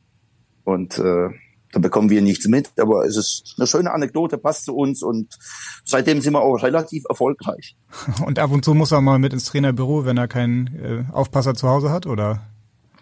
und 0.63 0.97
äh, 0.99 1.29
da 1.71 1.79
bekommen 1.79 2.09
wir 2.09 2.21
nichts 2.21 2.47
mit. 2.47 2.69
Aber 2.79 3.05
es 3.05 3.17
ist 3.17 3.55
eine 3.57 3.67
schöne 3.67 3.91
Anekdote, 3.91 4.37
passt 4.37 4.65
zu 4.65 4.75
uns 4.75 5.03
und 5.03 5.37
seitdem 5.83 6.21
sind 6.21 6.33
wir 6.33 6.41
auch 6.41 6.55
relativ 6.63 7.03
erfolgreich. 7.09 7.75
Und 8.25 8.39
ab 8.39 8.51
und 8.51 8.63
zu 8.63 8.73
muss 8.73 8.91
er 8.91 9.01
mal 9.01 9.19
mit 9.19 9.33
ins 9.33 9.45
Trainerbüro, 9.45 10.05
wenn 10.05 10.17
er 10.17 10.27
keinen 10.27 10.67
äh, 10.67 11.03
Aufpasser 11.11 11.55
zu 11.55 11.67
Hause 11.67 11.91
hat, 11.91 12.05
oder? 12.05 12.41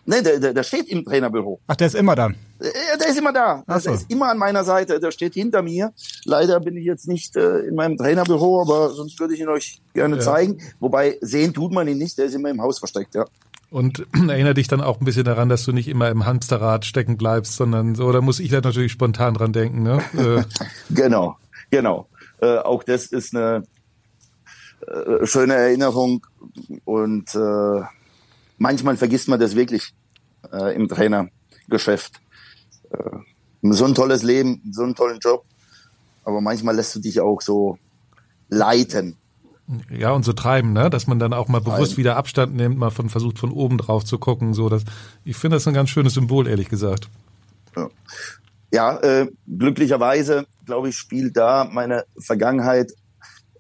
Nee, 0.07 0.21
der, 0.21 0.39
der, 0.39 0.53
der 0.53 0.63
steht 0.63 0.87
im 0.87 1.03
Trainerbüro. 1.03 1.59
Ach, 1.65 1.75
der 1.75 1.87
ist 1.87 1.95
immer 1.95 2.15
da. 2.15 2.29
Der, 2.61 2.97
der 2.99 3.07
ist 3.07 3.17
immer 3.17 3.33
da. 3.33 3.63
Ach 3.65 3.79
so. 3.79 3.89
Der 3.89 3.95
ist 3.95 4.11
immer 4.11 4.29
an 4.29 4.37
meiner 4.37 4.63
Seite. 4.63 4.99
Der 4.99 5.11
steht 5.11 5.33
hinter 5.33 5.63
mir. 5.63 5.93
Leider 6.25 6.59
bin 6.59 6.77
ich 6.77 6.85
jetzt 6.85 7.07
nicht 7.07 7.35
äh, 7.35 7.61
in 7.61 7.73
meinem 7.73 7.97
Trainerbüro, 7.97 8.61
aber 8.61 8.91
sonst 8.91 9.19
würde 9.19 9.33
ich 9.33 9.39
ihn 9.39 9.49
euch 9.49 9.81
gerne 9.93 10.17
ja. 10.17 10.21
zeigen. 10.21 10.59
Wobei 10.79 11.17
sehen 11.21 11.53
tut 11.55 11.71
man 11.71 11.87
ihn 11.87 11.97
nicht. 11.97 12.19
Der 12.19 12.25
ist 12.25 12.35
immer 12.35 12.51
im 12.51 12.61
Haus 12.61 12.77
versteckt, 12.77 13.15
ja. 13.15 13.25
Und 13.75 14.07
erinnere 14.29 14.53
dich 14.53 14.69
dann 14.69 14.79
auch 14.79 15.01
ein 15.01 15.05
bisschen 15.05 15.25
daran, 15.25 15.49
dass 15.49 15.65
du 15.65 15.73
nicht 15.73 15.89
immer 15.89 16.09
im 16.09 16.25
Hamsterrad 16.25 16.85
stecken 16.85 17.17
bleibst, 17.17 17.57
sondern 17.57 17.93
so, 17.93 18.09
da 18.13 18.21
muss 18.21 18.39
ich 18.39 18.49
da 18.49 18.61
natürlich 18.61 18.93
spontan 18.93 19.33
dran 19.33 19.51
denken. 19.51 19.83
Ne? 19.83 20.01
Äh. 20.15 20.43
genau, 20.89 21.37
genau. 21.71 22.07
Äh, 22.39 22.59
auch 22.59 22.83
das 22.83 23.07
ist 23.07 23.35
eine 23.35 23.63
äh, 24.87 25.25
schöne 25.25 25.55
Erinnerung 25.55 26.25
und 26.85 27.35
äh, 27.35 27.81
manchmal 28.57 28.95
vergisst 28.95 29.27
man 29.27 29.41
das 29.41 29.57
wirklich 29.57 29.93
äh, 30.53 30.73
im 30.73 30.87
Trainergeschäft. 30.87 32.21
Äh, 32.91 33.17
so 33.61 33.83
ein 33.83 33.93
tolles 33.93 34.23
Leben, 34.23 34.61
so 34.71 34.83
einen 34.83 34.95
tollen 34.95 35.19
Job, 35.19 35.43
aber 36.23 36.39
manchmal 36.39 36.77
lässt 36.77 36.95
du 36.95 37.01
dich 37.01 37.19
auch 37.19 37.41
so 37.41 37.77
leiten. 38.47 39.17
Ja, 39.89 40.11
und 40.11 40.23
so 40.23 40.33
treiben, 40.33 40.73
ne? 40.73 40.89
dass 40.91 41.07
man 41.07 41.17
dann 41.17 41.33
auch 41.33 41.47
mal 41.47 41.61
bewusst 41.61 41.97
wieder 41.97 42.17
Abstand 42.17 42.55
nimmt, 42.55 42.77
mal 42.77 42.91
von, 42.91 43.09
versucht 43.09 43.39
von 43.39 43.51
oben 43.51 43.79
drauf 43.79 44.05
zu 44.05 44.19
gucken. 44.19 44.53
So, 44.53 44.69
dass, 44.69 44.83
ich 45.23 45.35
finde 45.35 45.57
das 45.57 45.67
ein 45.67 45.73
ganz 45.73 45.89
schönes 45.89 46.13
Symbol, 46.13 46.47
ehrlich 46.47 46.69
gesagt. 46.69 47.09
Ja, 47.75 47.89
ja 48.71 48.97
äh, 48.99 49.31
glücklicherweise, 49.47 50.45
glaube 50.65 50.89
ich, 50.89 50.97
spielt 50.97 51.35
da 51.35 51.67
meine 51.71 52.05
Vergangenheit 52.19 52.91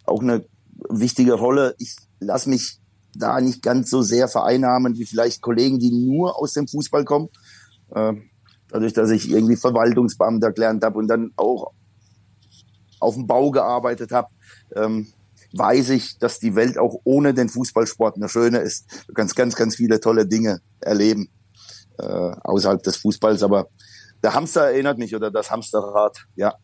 auch 0.05 0.21
eine 0.21 0.45
wichtige 0.89 1.33
Rolle. 1.33 1.73
Ich 1.79 1.95
lasse 2.19 2.49
mich 2.49 2.79
da 3.15 3.41
nicht 3.41 3.63
ganz 3.63 3.89
so 3.89 4.03
sehr 4.03 4.27
vereinnahmen 4.27 4.97
wie 4.97 5.05
vielleicht 5.05 5.41
Kollegen, 5.41 5.79
die 5.79 5.91
nur 5.91 6.37
aus 6.37 6.53
dem 6.53 6.67
Fußball 6.67 7.03
kommen. 7.03 7.29
Äh, 7.95 8.13
dadurch, 8.69 8.93
dass 8.93 9.09
ich 9.09 9.29
irgendwie 9.29 9.55
Verwaltungsbeamter 9.55 10.51
gelernt 10.51 10.83
habe 10.83 10.99
und 10.99 11.07
dann 11.07 11.31
auch 11.35 11.71
auf 12.99 13.15
dem 13.15 13.25
Bau 13.25 13.51
gearbeitet 13.51 14.11
habe, 14.11 14.27
ähm, 14.75 15.07
weiß 15.57 15.89
ich, 15.89 16.17
dass 16.19 16.39
die 16.39 16.55
Welt 16.55 16.77
auch 16.77 16.99
ohne 17.03 17.33
den 17.33 17.49
Fußballsport 17.49 18.17
eine 18.17 18.29
schöne 18.29 18.59
ist. 18.59 18.85
Du 19.07 19.13
kannst 19.13 19.35
ganz, 19.35 19.55
ganz 19.55 19.75
viele 19.75 19.99
tolle 19.99 20.25
Dinge 20.25 20.61
erleben 20.81 21.29
äh, 21.97 22.03
außerhalb 22.03 22.83
des 22.83 22.97
Fußballs. 22.97 23.43
Aber 23.43 23.69
der 24.23 24.33
Hamster 24.33 24.61
erinnert 24.61 24.97
mich 24.97 25.15
oder 25.15 25.31
das 25.31 25.51
Hamsterrad, 25.51 26.25
ja. 26.35 26.55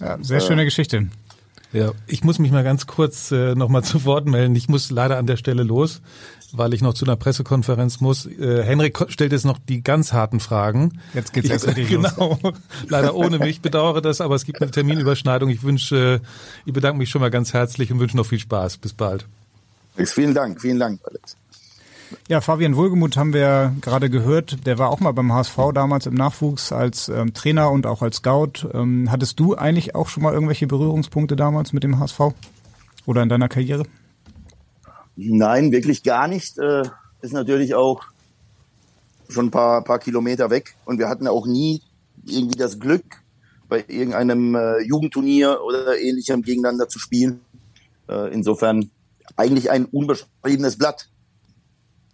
Ja, 0.00 0.18
sehr 0.20 0.40
schöne 0.40 0.62
äh, 0.62 0.64
Geschichte. 0.64 1.08
Ja, 1.72 1.92
ich 2.06 2.22
muss 2.22 2.38
mich 2.38 2.52
mal 2.52 2.64
ganz 2.64 2.86
kurz 2.86 3.32
äh, 3.32 3.54
nochmal 3.54 3.82
zu 3.82 4.04
Wort 4.04 4.26
melden. 4.26 4.54
Ich 4.54 4.68
muss 4.68 4.90
leider 4.90 5.18
an 5.18 5.26
der 5.26 5.36
Stelle 5.36 5.62
los, 5.62 6.02
weil 6.56 6.74
ich 6.74 6.82
noch 6.82 6.94
zu 6.94 7.04
einer 7.04 7.16
Pressekonferenz 7.16 8.00
muss. 8.00 8.26
Äh, 8.26 8.62
Henrik 8.62 8.98
stellt 9.08 9.32
jetzt 9.32 9.44
noch 9.44 9.58
die 9.58 9.82
ganz 9.82 10.12
harten 10.12 10.40
Fragen. 10.40 11.00
Jetzt 11.12 11.32
geht's 11.32 11.50
erst 11.50 11.66
richtig 11.66 11.88
Genau, 11.94 12.38
leider 12.88 13.14
ohne 13.14 13.38
mich. 13.38 13.50
Ich 13.50 13.60
bedauere 13.60 14.00
das, 14.00 14.20
aber 14.20 14.34
es 14.34 14.44
gibt 14.44 14.62
eine 14.62 14.70
Terminüberschneidung. 14.70 15.50
Ich 15.50 15.62
wünsche, 15.62 16.20
ich 16.64 16.72
bedanke 16.72 16.98
mich 16.98 17.10
schon 17.10 17.20
mal 17.20 17.30
ganz 17.30 17.52
herzlich 17.52 17.92
und 17.92 18.00
wünsche 18.00 18.16
noch 18.16 18.26
viel 18.26 18.38
Spaß. 18.38 18.78
Bis 18.78 18.92
bald. 18.92 19.26
Vielen 19.96 20.34
Dank, 20.34 20.60
vielen 20.60 20.78
Dank, 20.78 21.00
Alex. 21.04 21.36
Ja, 22.28 22.40
Fabian 22.40 22.76
Wohlgemuth 22.76 23.16
haben 23.16 23.32
wir 23.32 23.74
gerade 23.80 24.10
gehört. 24.10 24.66
Der 24.66 24.78
war 24.78 24.90
auch 24.90 25.00
mal 25.00 25.12
beim 25.12 25.32
HSV 25.32 25.56
damals 25.74 26.06
im 26.06 26.14
Nachwuchs 26.14 26.72
als 26.72 27.08
ähm, 27.08 27.34
Trainer 27.34 27.70
und 27.70 27.86
auch 27.86 28.02
als 28.02 28.16
Scout. 28.16 28.68
Ähm, 28.72 29.10
hattest 29.10 29.40
du 29.40 29.54
eigentlich 29.56 29.94
auch 29.94 30.08
schon 30.08 30.22
mal 30.22 30.32
irgendwelche 30.32 30.66
Berührungspunkte 30.66 31.36
damals 31.36 31.72
mit 31.72 31.82
dem 31.82 31.98
HSV 31.98 32.20
oder 33.06 33.22
in 33.22 33.28
deiner 33.28 33.48
Karriere? 33.48 33.84
Nein, 35.16 35.72
wirklich 35.72 36.02
gar 36.02 36.28
nicht. 36.28 36.58
Äh, 36.58 36.82
ist 37.20 37.32
natürlich 37.32 37.74
auch 37.74 38.02
schon 39.28 39.46
ein 39.46 39.50
paar, 39.50 39.82
paar 39.82 39.98
Kilometer 39.98 40.50
weg 40.50 40.76
und 40.84 40.98
wir 40.98 41.08
hatten 41.08 41.26
auch 41.26 41.46
nie 41.46 41.82
irgendwie 42.26 42.56
das 42.56 42.78
Glück, 42.78 43.04
bei 43.68 43.84
irgendeinem 43.88 44.54
äh, 44.54 44.80
Jugendturnier 44.82 45.60
oder 45.64 45.98
ähnlichem 45.98 46.42
gegeneinander 46.42 46.88
zu 46.88 46.98
spielen. 46.98 47.40
Äh, 48.08 48.32
insofern 48.32 48.90
eigentlich 49.36 49.70
ein 49.70 49.86
unbeschriebenes 49.86 50.76
Blatt. 50.76 51.08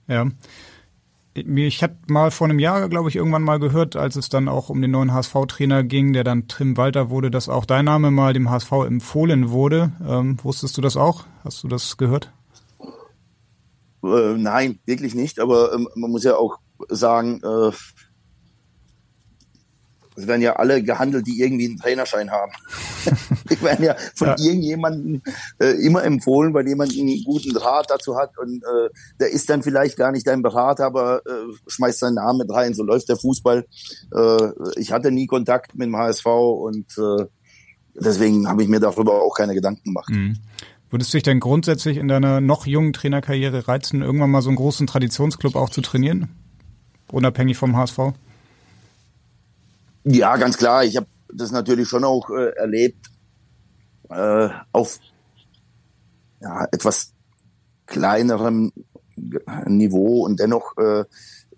Ja. 0.06 0.26
Ich 1.34 1.82
hatte 1.82 1.96
mal 2.08 2.30
vor 2.30 2.48
einem 2.48 2.58
Jahr, 2.58 2.88
glaube 2.88 3.08
ich, 3.08 3.16
irgendwann 3.16 3.42
mal 3.42 3.60
gehört, 3.60 3.94
als 3.94 4.16
es 4.16 4.28
dann 4.28 4.48
auch 4.48 4.68
um 4.68 4.82
den 4.82 4.90
neuen 4.90 5.12
HSV-Trainer 5.12 5.84
ging, 5.84 6.12
der 6.12 6.24
dann 6.24 6.48
Tim 6.48 6.76
Walter 6.76 7.08
wurde, 7.08 7.30
dass 7.30 7.48
auch 7.48 7.64
dein 7.64 7.84
Name 7.84 8.10
mal 8.10 8.32
dem 8.32 8.50
HSV 8.50 8.72
empfohlen 8.86 9.50
wurde. 9.50 9.92
Ähm, 10.06 10.38
wusstest 10.42 10.76
du 10.76 10.80
das 10.80 10.96
auch? 10.96 11.24
Hast 11.44 11.62
du 11.62 11.68
das 11.68 11.96
gehört? 11.96 12.32
Äh, 14.04 14.34
nein, 14.36 14.78
wirklich 14.86 15.14
nicht. 15.14 15.40
Aber 15.40 15.72
ähm, 15.72 15.88
man 15.94 16.10
muss 16.10 16.24
ja 16.24 16.36
auch 16.36 16.58
sagen, 16.88 17.40
äh, 17.42 17.72
es 20.20 20.26
werden 20.26 20.42
ja 20.42 20.56
alle 20.56 20.82
gehandelt, 20.82 21.26
die 21.26 21.40
irgendwie 21.40 21.66
einen 21.66 21.78
Trainerschein 21.78 22.30
haben. 22.30 22.52
die 23.50 23.60
werden 23.62 23.84
ja 23.84 23.96
von 24.14 24.28
ja. 24.28 24.36
irgendjemandem 24.38 25.22
äh, 25.58 25.70
immer 25.84 26.04
empfohlen, 26.04 26.52
weil 26.52 26.68
jemand 26.68 26.92
einen 26.92 27.24
guten 27.24 27.52
Draht 27.52 27.90
dazu 27.90 28.16
hat 28.16 28.36
und 28.38 28.62
äh, 28.62 28.90
der 29.18 29.30
ist 29.30 29.48
dann 29.48 29.62
vielleicht 29.62 29.96
gar 29.96 30.12
nicht 30.12 30.26
dein 30.26 30.42
Berater, 30.42 30.86
aber 30.86 31.22
äh, 31.26 31.52
schmeißt 31.66 32.00
seinen 32.00 32.14
Namen 32.14 32.40
mit 32.40 32.50
rein. 32.50 32.74
So 32.74 32.82
läuft 32.82 33.08
der 33.08 33.16
Fußball. 33.16 33.64
Äh, 34.14 34.50
ich 34.76 34.92
hatte 34.92 35.10
nie 35.10 35.26
Kontakt 35.26 35.74
mit 35.74 35.86
dem 35.86 35.96
HSV 35.96 36.26
und 36.26 36.86
äh, 36.98 37.26
deswegen 37.94 38.48
habe 38.48 38.62
ich 38.62 38.68
mir 38.68 38.80
darüber 38.80 39.22
auch 39.22 39.34
keine 39.34 39.54
Gedanken 39.54 39.84
gemacht. 39.84 40.10
Mhm. 40.10 40.36
Würdest 40.90 41.12
du 41.12 41.16
dich 41.16 41.22
denn 41.22 41.38
grundsätzlich 41.38 41.96
in 41.96 42.08
deiner 42.08 42.40
noch 42.40 42.66
jungen 42.66 42.92
Trainerkarriere 42.92 43.68
reizen, 43.68 44.02
irgendwann 44.02 44.30
mal 44.30 44.42
so 44.42 44.50
einen 44.50 44.56
großen 44.56 44.88
Traditionsclub 44.88 45.54
auch 45.54 45.70
zu 45.70 45.80
trainieren? 45.82 46.28
Unabhängig 47.12 47.56
vom 47.56 47.76
HSV? 47.76 47.98
Ja, 50.04 50.36
ganz 50.36 50.56
klar. 50.56 50.84
Ich 50.84 50.96
habe 50.96 51.06
das 51.32 51.52
natürlich 51.52 51.88
schon 51.88 52.04
auch 52.04 52.30
äh, 52.30 52.50
erlebt 52.56 53.06
äh, 54.08 54.48
auf 54.72 54.98
ja, 56.40 56.66
etwas 56.72 57.12
kleinerem 57.86 58.72
Niveau 59.66 60.24
und 60.24 60.40
dennoch 60.40 60.76
äh, 60.78 61.04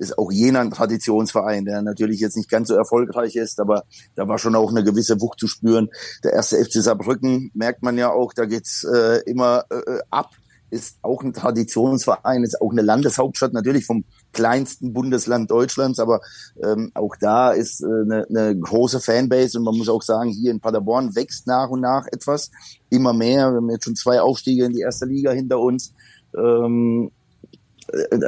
ist 0.02 0.18
auch 0.18 0.30
jener 0.30 0.60
ein 0.60 0.70
Traditionsverein, 0.70 1.64
der 1.64 1.80
natürlich 1.82 2.20
jetzt 2.20 2.36
nicht 2.36 2.50
ganz 2.50 2.68
so 2.68 2.74
erfolgreich 2.74 3.36
ist, 3.36 3.60
aber 3.60 3.84
da 4.14 4.28
war 4.28 4.38
schon 4.38 4.54
auch 4.54 4.70
eine 4.70 4.84
gewisse 4.84 5.20
Wucht 5.20 5.38
zu 5.38 5.46
spüren. 5.46 5.88
Der 6.24 6.32
erste 6.32 6.62
FC 6.62 6.82
Saarbrücken 6.82 7.50
merkt 7.54 7.82
man 7.82 7.96
ja 7.96 8.10
auch, 8.10 8.32
da 8.32 8.44
geht's 8.44 8.84
äh, 8.84 9.20
immer 9.24 9.64
äh, 9.70 10.00
ab 10.10 10.30
ist 10.72 10.96
auch 11.02 11.22
ein 11.22 11.34
Traditionsverein, 11.34 12.44
ist 12.44 12.62
auch 12.62 12.72
eine 12.72 12.80
Landeshauptstadt, 12.80 13.52
natürlich 13.52 13.84
vom 13.84 14.04
kleinsten 14.32 14.94
Bundesland 14.94 15.50
Deutschlands, 15.50 15.98
aber 15.98 16.22
ähm, 16.64 16.90
auch 16.94 17.14
da 17.20 17.52
ist 17.52 17.82
äh, 17.82 17.86
eine, 17.86 18.26
eine 18.26 18.58
große 18.58 19.00
Fanbase 19.00 19.58
und 19.58 19.64
man 19.64 19.76
muss 19.76 19.90
auch 19.90 20.00
sagen, 20.00 20.30
hier 20.30 20.50
in 20.50 20.60
Paderborn 20.60 21.14
wächst 21.14 21.46
nach 21.46 21.68
und 21.68 21.82
nach 21.82 22.06
etwas, 22.10 22.50
immer 22.88 23.12
mehr. 23.12 23.50
Wir 23.50 23.56
haben 23.58 23.70
jetzt 23.70 23.84
schon 23.84 23.96
zwei 23.96 24.22
Aufstiege 24.22 24.64
in 24.64 24.72
die 24.72 24.80
erste 24.80 25.04
Liga 25.04 25.32
hinter 25.32 25.60
uns. 25.60 25.92
Ähm, 26.34 27.10
äh, 27.10 27.21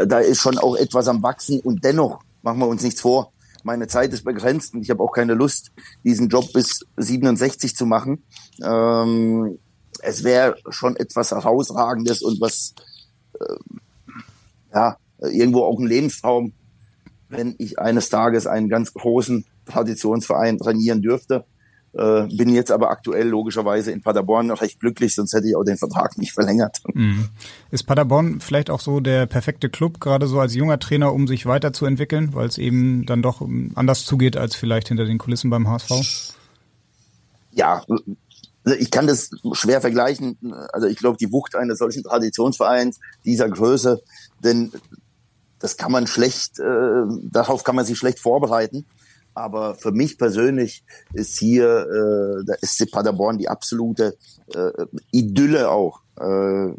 da 0.07 0.19
ist 0.19 0.41
schon 0.41 0.59
auch 0.59 0.77
etwas 0.77 1.09
am 1.09 1.23
Wachsen 1.23 1.61
und 1.61 1.85
dennoch 1.85 2.23
machen 2.43 2.59
wir 2.59 2.69
uns 2.69 2.83
nichts 2.83 3.01
vor. 3.01 3.33
Meine 3.63 3.87
Zeit 3.87 4.13
ist 4.13 4.25
begrenzt 4.25 4.75
und 4.75 4.83
ich 4.83 4.91
habe 4.91 5.03
auch 5.03 5.13
keine 5.13 5.35
Lust, 5.35 5.73
diesen 6.05 6.29
Job 6.29 6.53
bis 6.53 6.81
67 6.99 7.75
zu 7.75 7.87
machen. 7.87 8.23
Ähm, 8.63 9.59
es 10.03 10.23
wäre 10.23 10.57
schon 10.69 10.97
etwas 10.97 11.31
herausragendes 11.31 12.21
und 12.23 12.41
was 12.41 12.75
äh, 13.41 13.55
ja 14.75 14.99
irgendwo 15.19 15.65
auch 15.65 15.79
ein 15.79 15.87
Lebenstraum, 15.87 16.53
wenn 17.29 17.55
ich 17.59 17.79
eines 17.79 18.11
Tages 18.11 18.47
einen 18.47 18.69
ganz 18.69 18.93
großen 18.93 19.47
Traditionsverein 19.65 20.59
trainieren 20.59 21.01
dürfte. 21.01 21.47
Äh, 21.97 22.27
bin 22.35 22.49
jetzt 22.49 22.73
aber 22.73 22.91
aktuell 22.91 23.29
logischerweise 23.29 23.93
in 23.93 24.03
Paderborn 24.03 24.49
noch 24.49 24.63
recht 24.63 24.81
glücklich, 24.81 25.15
sonst 25.15 25.33
hätte 25.33 25.47
ich 25.47 25.55
auch 25.55 25.63
den 25.63 25.77
Vertrag 25.77 26.19
nicht 26.19 26.33
verlängert. 26.33 26.81
Mhm. 26.93 27.29
Ist 27.71 27.85
Paderborn 27.85 28.41
vielleicht 28.41 28.69
auch 28.69 28.81
so 28.81 28.99
der 28.99 29.27
perfekte 29.27 29.69
Club, 29.69 30.01
gerade 30.01 30.27
so 30.27 30.41
als 30.41 30.55
junger 30.55 30.81
Trainer, 30.81 31.13
um 31.13 31.29
sich 31.29 31.47
weiterzuentwickeln, 31.47 32.35
weil 32.35 32.49
es 32.49 32.59
eben 32.59 33.07
dann 33.07 33.23
doch 33.23 33.47
anders 33.77 34.05
zugeht 34.05 34.37
als 34.37 34.57
vielleicht 34.57 34.89
hinter 34.89 35.05
den 35.05 35.19
Kulissen 35.19 35.51
beim 35.51 35.69
HSV? 35.69 36.35
Ja, 37.53 37.85
also 38.65 38.79
ich 38.79 38.91
kann 38.91 39.07
das 39.07 39.31
schwer 39.53 39.81
vergleichen. 39.81 40.37
Also 40.73 40.89
ich 40.89 40.97
glaube, 40.97 41.19
die 41.19 41.31
Wucht 41.31 41.55
eines 41.55 41.79
solchen 41.79 42.03
Traditionsvereins 42.03 42.99
dieser 43.25 43.49
Größe, 43.49 44.03
denn 44.43 44.73
das 45.61 45.77
kann 45.77 45.93
man 45.93 46.07
schlecht, 46.07 46.59
äh, 46.59 47.05
darauf 47.31 47.63
kann 47.63 47.77
man 47.77 47.85
sich 47.85 47.97
schlecht 47.97 48.19
vorbereiten. 48.19 48.85
Aber 49.35 49.75
für 49.75 49.93
mich 49.93 50.17
persönlich 50.17 50.85
ist 51.13 51.39
hier 51.39 51.87
äh, 51.87 52.45
der 52.45 52.59
SC 52.63 52.91
Paderborn 52.91 53.39
die 53.39 53.49
absolute 53.49 54.17
äh, 54.55 54.71
Idylle 55.11 55.71
auch, 55.71 56.01
äh, 56.19 56.73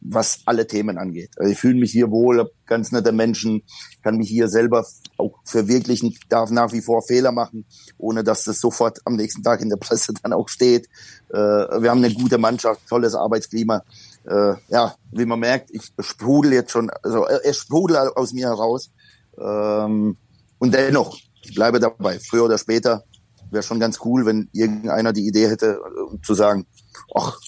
was 0.00 0.40
alle 0.44 0.66
Themen 0.68 0.98
angeht. 0.98 1.30
Also 1.36 1.50
ich 1.50 1.58
fühle 1.58 1.80
mich 1.80 1.90
hier 1.90 2.10
wohl, 2.12 2.38
hab 2.38 2.50
ganz 2.66 2.92
nette 2.92 3.10
Menschen, 3.10 3.62
kann 4.04 4.16
mich 4.16 4.28
hier 4.28 4.48
selber 4.48 4.86
auch 5.16 5.38
verwirklichen, 5.44 6.16
darf 6.28 6.50
nach 6.50 6.72
wie 6.72 6.80
vor 6.80 7.02
Fehler 7.02 7.32
machen, 7.32 7.64
ohne 7.98 8.22
dass 8.22 8.44
das 8.44 8.60
sofort 8.60 9.00
am 9.04 9.16
nächsten 9.16 9.42
Tag 9.42 9.60
in 9.60 9.68
der 9.68 9.76
Presse 9.76 10.14
dann 10.22 10.32
auch 10.32 10.48
steht. 10.48 10.86
Äh, 11.30 11.36
wir 11.36 11.90
haben 11.90 12.04
eine 12.04 12.14
gute 12.14 12.38
Mannschaft, 12.38 12.86
tolles 12.88 13.16
Arbeitsklima. 13.16 13.82
Äh, 14.24 14.54
ja, 14.68 14.94
wie 15.10 15.26
man 15.26 15.40
merkt, 15.40 15.70
ich 15.72 15.92
sprudel 15.98 16.52
jetzt 16.52 16.70
schon, 16.70 16.90
also 17.02 17.26
äh, 17.26 17.40
es 17.42 17.58
sprudelt 17.58 18.16
aus 18.16 18.32
mir 18.32 18.46
heraus. 18.46 18.90
Ähm, 19.38 20.16
und 20.58 20.74
dennoch, 20.74 21.18
ich 21.42 21.54
bleibe 21.54 21.80
dabei. 21.80 22.18
Früher 22.18 22.44
oder 22.44 22.58
später 22.58 23.04
wäre 23.50 23.62
schon 23.62 23.80
ganz 23.80 24.00
cool, 24.04 24.26
wenn 24.26 24.48
irgendeiner 24.52 25.12
die 25.12 25.26
Idee 25.26 25.48
hätte, 25.48 25.78
äh, 25.78 26.20
zu 26.22 26.34
sagen, 26.34 26.66
ach, 27.14 27.38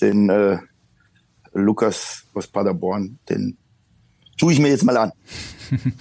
den 0.00 0.28
äh, 0.28 0.58
Lukas 1.52 2.24
aus 2.34 2.46
Paderborn, 2.46 3.18
den 3.28 3.56
tue 4.38 4.52
ich 4.52 4.58
mir 4.58 4.68
jetzt 4.68 4.84
mal 4.84 4.96
an. 4.96 5.12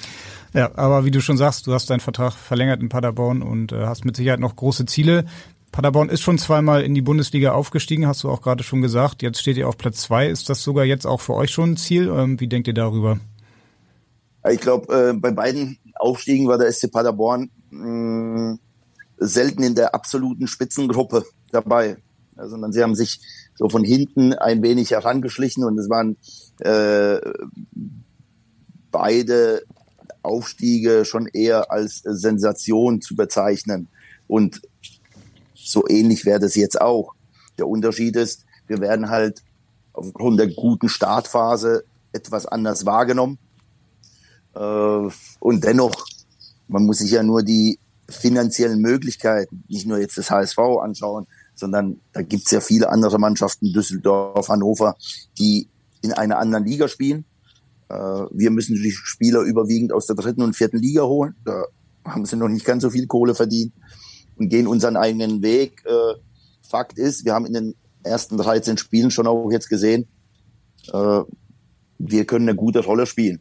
Ja, 0.55 0.71
aber 0.75 1.03
wie 1.03 1.11
du 1.11 1.19
schon 1.19 1.37
sagst, 1.37 1.67
du 1.67 1.73
hast 1.73 1.89
deinen 1.89 1.99
Vertrag 1.99 2.31
verlängert 2.31 2.81
in 2.81 2.87
Paderborn 2.87 3.41
und 3.41 3.73
äh, 3.73 3.87
hast 3.87 4.05
mit 4.05 4.15
Sicherheit 4.15 4.39
noch 4.39 4.55
große 4.55 4.85
Ziele. 4.85 5.25
Paderborn 5.73 6.07
ist 6.07 6.21
schon 6.21 6.37
zweimal 6.37 6.81
in 6.81 6.95
die 6.95 7.01
Bundesliga 7.01 7.51
aufgestiegen, 7.51 8.07
hast 8.07 8.23
du 8.23 8.29
auch 8.29 8.41
gerade 8.41 8.63
schon 8.63 8.81
gesagt. 8.81 9.21
Jetzt 9.21 9.41
steht 9.41 9.57
ihr 9.57 9.67
auf 9.67 9.77
Platz 9.77 9.97
zwei. 10.03 10.27
Ist 10.29 10.49
das 10.49 10.63
sogar 10.63 10.85
jetzt 10.85 11.05
auch 11.05 11.19
für 11.19 11.33
euch 11.33 11.51
schon 11.51 11.71
ein 11.71 11.77
Ziel? 11.77 12.07
Ähm, 12.07 12.39
wie 12.39 12.47
denkt 12.47 12.69
ihr 12.69 12.73
darüber? 12.73 13.19
Ich 14.49 14.61
glaube, 14.61 15.09
äh, 15.09 15.13
bei 15.13 15.31
beiden 15.31 15.77
Aufstiegen 15.95 16.47
war 16.47 16.57
der 16.57 16.71
SC 16.71 16.91
Paderborn 16.91 17.49
mh, 17.69 18.51
mm, 18.51 18.59
selten 19.17 19.63
in 19.63 19.75
der 19.75 19.95
absoluten 19.95 20.47
Spitzengruppe 20.47 21.25
dabei. 21.51 21.97
Also 22.35 22.57
sie 22.71 22.83
haben 22.83 22.95
sich 22.95 23.21
so 23.55 23.69
von 23.69 23.83
hinten 23.83 24.33
ein 24.33 24.61
wenig 24.61 24.91
herangeschlichen 24.91 25.63
und 25.63 25.79
es 25.79 25.89
waren 25.89 26.17
äh, 26.59 27.21
beide 28.91 29.63
Aufstiege 30.21 31.05
schon 31.05 31.27
eher 31.27 31.71
als 31.71 32.01
Sensation 32.03 33.01
zu 33.01 33.15
bezeichnen. 33.15 33.87
Und 34.27 34.61
so 35.53 35.87
ähnlich 35.87 36.25
wäre 36.25 36.39
das 36.39 36.55
jetzt 36.55 36.79
auch. 36.79 37.13
Der 37.57 37.67
Unterschied 37.67 38.15
ist, 38.15 38.45
wir 38.67 38.79
werden 38.79 39.09
halt 39.09 39.43
aufgrund 39.93 40.39
der 40.39 40.47
guten 40.47 40.89
Startphase 40.89 41.85
etwas 42.11 42.45
anders 42.45 42.85
wahrgenommen. 42.85 43.37
Äh, 44.55 45.09
und 45.39 45.63
dennoch 45.63 46.05
man 46.67 46.85
muss 46.85 46.99
sich 46.99 47.11
ja 47.11 47.23
nur 47.23 47.43
die 47.43 47.79
finanziellen 48.09 48.81
Möglichkeiten, 48.81 49.63
nicht 49.67 49.87
nur 49.87 49.97
jetzt 49.97 50.17
das 50.17 50.29
HSV 50.29 50.59
anschauen, 50.59 51.27
sondern 51.55 51.99
da 52.13 52.21
gibt's 52.21 52.51
ja 52.51 52.59
viele 52.61 52.89
andere 52.89 53.17
Mannschaften, 53.17 53.73
Düsseldorf, 53.73 54.49
Hannover, 54.49 54.95
die 55.39 55.69
in 56.01 56.13
einer 56.13 56.37
anderen 56.37 56.65
Liga 56.65 56.87
spielen. 56.87 57.25
Äh, 57.89 57.95
wir 57.95 58.51
müssen 58.51 58.75
die 58.75 58.91
Spieler 58.91 59.41
überwiegend 59.41 59.91
aus 59.91 60.05
der 60.05 60.15
dritten 60.15 60.41
und 60.41 60.55
vierten 60.55 60.77
Liga 60.77 61.03
holen. 61.03 61.35
Da 61.45 61.63
haben 62.03 62.25
sie 62.25 62.35
noch 62.35 62.47
nicht 62.47 62.65
ganz 62.65 62.83
so 62.83 62.89
viel 62.89 63.07
Kohle 63.07 63.33
verdient 63.33 63.73
und 64.37 64.49
gehen 64.49 64.67
unseren 64.67 64.97
eigenen 64.97 65.41
Weg. 65.41 65.83
Äh, 65.85 66.19
Fakt 66.61 66.99
ist, 66.99 67.25
wir 67.25 67.33
haben 67.33 67.45
in 67.45 67.53
den 67.53 67.75
ersten 68.03 68.37
13 68.37 68.77
Spielen 68.77 69.11
schon 69.11 69.27
auch 69.27 69.49
jetzt 69.51 69.69
gesehen, 69.69 70.07
wir 71.97 72.25
können 72.25 72.47
eine 72.47 72.55
gute 72.55 72.85
Rolle 72.85 73.07
spielen. 73.07 73.39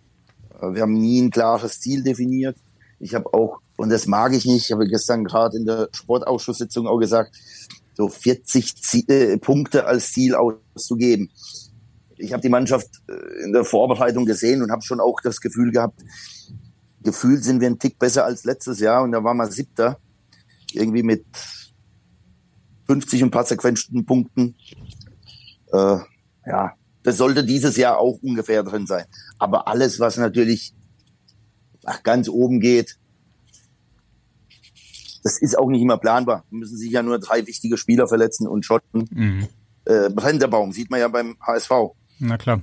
Wir 0.72 0.82
haben 0.82 0.94
nie 0.94 1.20
ein 1.20 1.30
klares 1.30 1.80
Ziel 1.80 2.02
definiert. 2.02 2.56
Ich 3.00 3.14
habe 3.14 3.32
auch, 3.34 3.58
und 3.76 3.90
das 3.90 4.06
mag 4.06 4.32
ich 4.32 4.44
nicht, 4.46 4.66
ich 4.66 4.72
habe 4.72 4.86
gestern 4.86 5.24
gerade 5.24 5.56
in 5.56 5.66
der 5.66 5.88
Sportausschusssitzung 5.92 6.86
auch 6.86 6.98
gesagt, 6.98 7.36
so 7.94 8.08
40 8.08 8.82
Ziel, 8.82 9.04
äh, 9.08 9.38
Punkte 9.38 9.86
als 9.86 10.12
Ziel 10.12 10.34
auszugeben. 10.34 11.30
Ich 12.16 12.32
habe 12.32 12.42
die 12.42 12.48
Mannschaft 12.48 12.88
äh, 13.08 13.44
in 13.44 13.52
der 13.52 13.64
Vorbereitung 13.64 14.24
gesehen 14.24 14.62
und 14.62 14.70
habe 14.70 14.82
schon 14.82 15.00
auch 15.00 15.20
das 15.22 15.40
Gefühl 15.40 15.70
gehabt, 15.70 16.00
gefühlt 17.02 17.44
sind 17.44 17.60
wir 17.60 17.68
ein 17.68 17.78
Tick 17.78 17.98
besser 17.98 18.24
als 18.24 18.44
letztes 18.44 18.80
Jahr 18.80 19.02
und 19.02 19.12
da 19.12 19.22
waren 19.22 19.36
wir 19.36 19.50
siebter, 19.50 19.98
irgendwie 20.72 21.02
mit 21.02 21.24
50 22.86 23.22
und 23.22 23.30
paar 23.30 23.44
zerquetschten 23.44 24.04
Punkten. 24.04 24.56
Äh, 25.72 25.98
ja, 26.46 26.74
das 27.04 27.18
sollte 27.18 27.44
dieses 27.44 27.76
Jahr 27.76 27.98
auch 27.98 28.18
ungefähr 28.22 28.62
drin 28.64 28.86
sein. 28.86 29.04
Aber 29.38 29.68
alles, 29.68 30.00
was 30.00 30.16
natürlich 30.16 30.74
nach 31.84 32.02
ganz 32.02 32.28
oben 32.28 32.60
geht, 32.60 32.98
das 35.22 35.38
ist 35.40 35.56
auch 35.56 35.68
nicht 35.68 35.82
immer 35.82 35.98
planbar. 35.98 36.44
Da 36.50 36.56
müssen 36.56 36.76
sich 36.76 36.90
ja 36.90 37.02
nur 37.02 37.18
drei 37.18 37.46
wichtige 37.46 37.76
Spieler 37.76 38.08
verletzen 38.08 38.48
und 38.48 38.64
schotten. 38.64 39.08
Mhm. 39.10 39.48
Äh, 39.84 40.10
Brennerbaum 40.10 40.72
sieht 40.72 40.90
man 40.90 41.00
ja 41.00 41.08
beim 41.08 41.36
HSV. 41.40 41.70
Na 42.18 42.38
klar. 42.38 42.62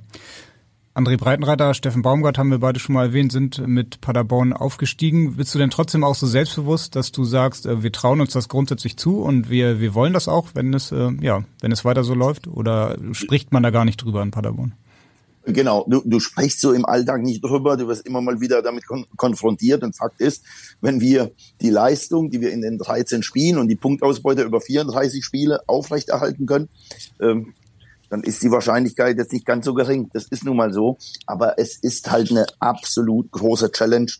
André 0.93 1.15
Breitenreiter, 1.15 1.73
Steffen 1.73 2.01
Baumgart 2.01 2.37
haben 2.37 2.51
wir 2.51 2.59
beide 2.59 2.77
schon 2.79 2.93
mal 2.93 3.07
erwähnt, 3.07 3.31
sind 3.31 3.65
mit 3.65 4.01
Paderborn 4.01 4.51
aufgestiegen. 4.51 5.37
Bist 5.37 5.55
du 5.55 5.59
denn 5.59 5.69
trotzdem 5.69 6.03
auch 6.03 6.15
so 6.15 6.27
selbstbewusst, 6.27 6.97
dass 6.97 7.13
du 7.13 7.23
sagst, 7.23 7.65
äh, 7.65 7.81
wir 7.81 7.93
trauen 7.93 8.19
uns 8.19 8.33
das 8.33 8.49
grundsätzlich 8.49 8.97
zu 8.97 9.21
und 9.21 9.49
wir, 9.49 9.79
wir 9.79 9.93
wollen 9.93 10.11
das 10.11 10.27
auch, 10.27 10.49
wenn 10.53 10.73
es, 10.73 10.91
äh, 10.91 11.11
ja, 11.21 11.45
wenn 11.61 11.71
es 11.71 11.85
weiter 11.85 12.03
so 12.03 12.13
läuft? 12.13 12.47
Oder 12.47 12.97
spricht 13.13 13.53
man 13.53 13.63
da 13.63 13.69
gar 13.69 13.85
nicht 13.85 14.03
drüber 14.03 14.21
in 14.21 14.31
Paderborn? 14.31 14.73
Genau, 15.45 15.85
du, 15.87 16.01
du 16.05 16.19
sprichst 16.19 16.59
so 16.59 16.73
im 16.73 16.85
Alltag 16.85 17.23
nicht 17.23 17.43
drüber, 17.43 17.75
du 17.75 17.87
wirst 17.87 18.05
immer 18.05 18.21
mal 18.21 18.41
wieder 18.41 18.61
damit 18.61 18.85
kon 18.85 19.05
konfrontiert 19.15 19.81
und 19.83 19.95
Fakt 19.95 20.21
ist, 20.21 20.43
wenn 20.81 21.01
wir 21.01 21.31
die 21.61 21.71
Leistung, 21.71 22.29
die 22.29 22.41
wir 22.41 22.51
in 22.51 22.61
den 22.61 22.77
13 22.77 23.23
Spielen 23.23 23.57
und 23.57 23.67
die 23.67 23.75
Punktausbeute 23.75 24.43
über 24.43 24.61
34 24.61 25.25
Spiele 25.25 25.61
aufrechterhalten 25.67 26.45
können, 26.45 26.69
ähm, 27.19 27.53
dann 28.11 28.23
ist 28.23 28.43
die 28.43 28.51
Wahrscheinlichkeit 28.51 29.17
jetzt 29.17 29.31
nicht 29.31 29.45
ganz 29.45 29.65
so 29.65 29.73
gering. 29.73 30.09
Das 30.13 30.25
ist 30.25 30.43
nun 30.43 30.57
mal 30.57 30.73
so. 30.73 30.97
Aber 31.25 31.57
es 31.57 31.77
ist 31.77 32.11
halt 32.11 32.29
eine 32.29 32.45
absolut 32.59 33.31
große 33.31 33.71
Challenge, 33.71 34.11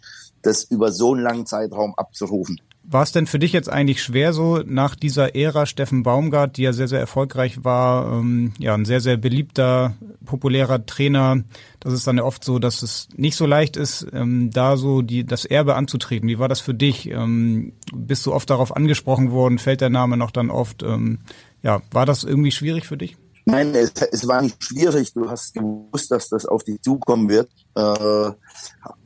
das 0.42 0.64
über 0.64 0.94
so 0.94 1.14
einen 1.14 1.22
langen 1.22 1.46
Zeitraum 1.46 1.94
abzurufen. 1.96 2.62
War 2.84 3.04
es 3.04 3.12
denn 3.12 3.28
für 3.28 3.38
dich 3.38 3.52
jetzt 3.52 3.70
eigentlich 3.70 4.02
schwer, 4.02 4.34
so 4.34 4.64
nach 4.66 4.96
dieser 4.96 5.36
Ära 5.36 5.66
Steffen 5.66 6.04
Baumgart, 6.04 6.58
die 6.58 6.64
ja 6.64 6.74
sehr, 6.74 6.88
sehr 6.88 7.00
erfolgreich 7.00 7.64
war, 7.64 8.12
ähm, 8.12 8.54
ja, 8.58 8.74
ein 8.74 8.86
sehr, 8.86 9.02
sehr 9.02 9.18
beliebter, 9.18 9.94
populärer 10.26 10.84
Trainer, 10.86 11.44
das 11.80 11.94
ist 11.94 12.08
dann 12.08 12.18
ja 12.18 12.24
oft 12.24 12.44
so, 12.44 12.60
dass 12.60 12.82
es 12.82 13.08
nicht 13.16 13.36
so 13.36 13.46
leicht 13.46 13.78
ist, 13.78 14.08
ähm, 14.14 14.50
da 14.52 14.78
so 14.78 15.04
die, 15.04 15.26
das 15.26 15.46
Erbe 15.46 15.76
anzutreten. 15.76 16.28
Wie 16.28 16.39
war 16.39 16.48
das 16.50 16.60
für 16.60 16.74
dich? 16.74 17.10
Ähm, 17.10 17.74
bist 17.94 18.26
du 18.26 18.34
oft 18.34 18.50
darauf 18.50 18.76
angesprochen 18.76 19.32
worden? 19.32 19.60
Fällt 19.60 19.82
der 19.82 19.89
Name 19.89 20.18
noch 20.18 20.32
dann 20.32 20.50
oft? 20.50 20.82
Ähm, 20.82 21.20
ja, 21.62 21.82
war 21.92 22.08
das 22.08 22.24
irgendwie 22.24 22.52
schwierig 22.52 22.88
für 22.88 22.98
dich? 22.98 23.16
Nein, 23.46 23.74
es, 23.76 23.94
es 24.12 24.28
war 24.28 24.42
nicht 24.42 24.64
schwierig. 24.64 25.14
Du 25.14 25.30
hast 25.30 25.54
gewusst, 25.54 26.12
dass 26.12 26.30
das 26.30 26.46
auf 26.46 26.64
dich 26.64 26.82
zukommen 26.82 27.30
wird. 27.30 27.50
Äh, 27.76 28.32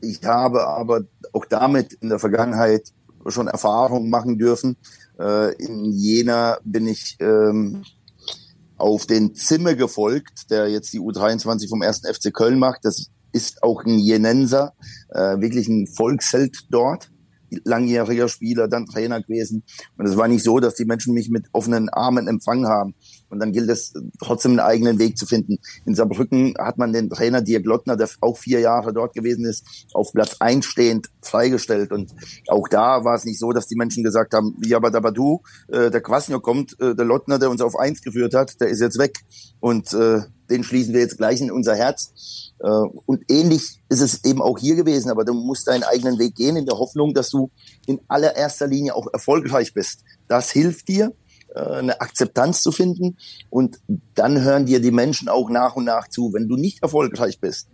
ich 0.02 0.24
habe 0.24 0.68
aber 0.68 1.02
auch 1.34 1.46
damit 1.46 1.94
in 1.94 2.10
der 2.10 2.20
Vergangenheit 2.20 2.90
schon 3.28 3.48
Erfahrungen 3.48 4.10
machen 4.10 4.38
dürfen. 4.38 4.78
Äh, 5.20 5.54
in 5.56 5.92
Jena 5.92 6.58
bin 6.64 6.88
ich 6.88 7.18
ähm, 7.20 7.84
auf 8.78 9.06
den 9.06 9.36
Zimmer 9.36 9.76
gefolgt, 9.76 10.52
der 10.52 10.70
jetzt 10.70 10.92
die 10.94 11.00
U23 11.00 11.70
vom 11.70 11.82
ersten 11.82 12.14
FC 12.14 12.34
Köln 12.34 12.60
macht. 12.60 12.84
Das 12.84 13.10
ist 13.32 13.64
auch 13.64 13.84
ein 13.84 14.00
Jenenser, 14.00 14.74
äh, 15.10 15.40
wirklich 15.40 15.68
ein 15.68 15.88
Volksheld 15.88 16.68
dort 16.70 17.10
langjähriger 17.64 18.28
Spieler, 18.28 18.68
dann 18.68 18.86
Trainer 18.86 19.22
gewesen. 19.22 19.64
Und 19.98 20.08
es 20.08 20.18
war 20.18 20.28
nicht 20.28 20.44
so, 20.44 20.60
dass 20.60 20.76
die 20.76 20.86
Menschen 20.86 21.14
mich 21.14 21.30
mit 21.30 21.46
offenen 21.54 21.90
Armen 21.90 22.28
empfangen 22.28 22.68
haben. 22.68 22.96
Und 23.30 23.40
dann 23.40 23.52
gilt 23.52 23.70
es 23.70 23.94
trotzdem 24.20 24.52
einen 24.52 24.60
eigenen 24.60 25.00
Weg 25.00 25.18
zu 25.18 25.26
finden. 25.26 25.58
In 25.86 25.96
Saarbrücken 25.96 26.54
hat 26.58 26.78
man 26.78 26.94
den 26.94 27.10
Trainer 27.10 27.42
Dirk 27.42 27.66
Lottner, 27.66 27.98
der 27.98 28.10
auch 28.22 28.38
vier 28.38 28.60
Jahre 28.60 28.94
dort 28.94 29.14
gewesen 29.14 29.46
ist, 29.46 29.66
auf 29.94 30.14
Platz 30.14 30.38
einstehend 30.40 31.10
freigestellt. 31.22 31.92
Und 31.92 32.12
auch 32.48 32.68
da 32.68 33.04
war 33.04 33.16
es 33.16 33.26
nicht 33.26 33.40
so, 33.40 33.52
dass 33.52 33.68
die 33.68 33.76
Menschen 33.76 34.04
gesagt 34.04 34.34
haben, 34.34 34.56
ja, 34.64 34.78
aber 34.78 34.96
aber 34.96 35.12
du, 35.12 35.42
äh, 35.68 35.92
der 35.92 36.02
Quasniok 36.02 36.44
kommt, 36.44 36.80
äh, 36.80 36.96
der 36.96 37.06
Lottner, 37.06 37.40
der 37.40 37.50
uns 37.50 37.62
auf 37.62 37.76
eins 37.76 38.02
geführt 38.02 38.34
hat, 38.34 38.60
der 38.62 38.70
ist 38.70 38.82
jetzt 38.82 38.98
weg. 38.98 39.20
Und 39.60 39.94
äh, 39.94 40.22
den 40.50 40.64
schließen 40.64 40.94
wir 40.94 41.02
jetzt 41.02 41.18
gleich 41.18 41.42
in 41.42 41.52
unser 41.52 41.76
Herz. 41.76 42.54
Äh, 42.60 42.68
und 42.68 43.24
ähnlich 43.30 43.82
ist 43.90 44.02
es 44.02 44.24
eben 44.24 44.42
auch 44.42 44.58
hier 44.58 44.76
gewesen, 44.76 45.10
aber 45.10 45.26
du 45.26 45.34
musst 45.34 45.68
deinen 45.68 45.84
eigenen 45.84 46.20
Weg 46.20 46.36
gehen 46.36 46.56
in 46.56 46.66
der 46.66 46.78
Hoffnung, 46.78 47.14
dass 47.14 47.30
du 47.30 47.52
in 47.86 48.00
allererster 48.08 48.68
Linie 48.68 48.96
auch 48.96 49.08
erfolgreich 49.12 49.74
bist. 49.74 50.04
Das 50.28 50.52
hilft 50.52 50.88
dir, 50.88 51.14
eine 51.56 52.02
Akzeptanz 52.02 52.62
zu 52.62 52.72
finden 52.72 53.18
und 53.50 53.80
dann 54.14 54.42
hören 54.42 54.66
dir 54.66 54.80
die 54.80 54.92
Menschen 54.92 55.30
auch 55.30 55.50
nach 55.50 55.76
und 55.76 55.86
nach 55.86 56.08
zu. 56.08 56.34
Wenn 56.34 56.48
du 56.48 56.56
nicht 56.56 56.82
erfolgreich 56.84 57.40
bist, 57.40 57.70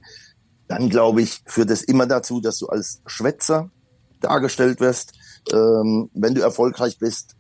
dann 0.68 0.90
glaube 0.90 1.22
ich, 1.22 1.42
führt 1.46 1.72
es 1.72 1.84
immer 1.84 2.06
dazu, 2.06 2.42
dass 2.42 2.58
du 2.58 2.68
als 2.68 3.02
Schwätzer 3.06 3.72
dargestellt 4.20 4.80
wirst. 4.80 5.14
Ähm, 5.52 6.10
wenn 6.14 6.36
du 6.36 6.42
erfolgreich 6.42 7.00
bist, 7.00 7.36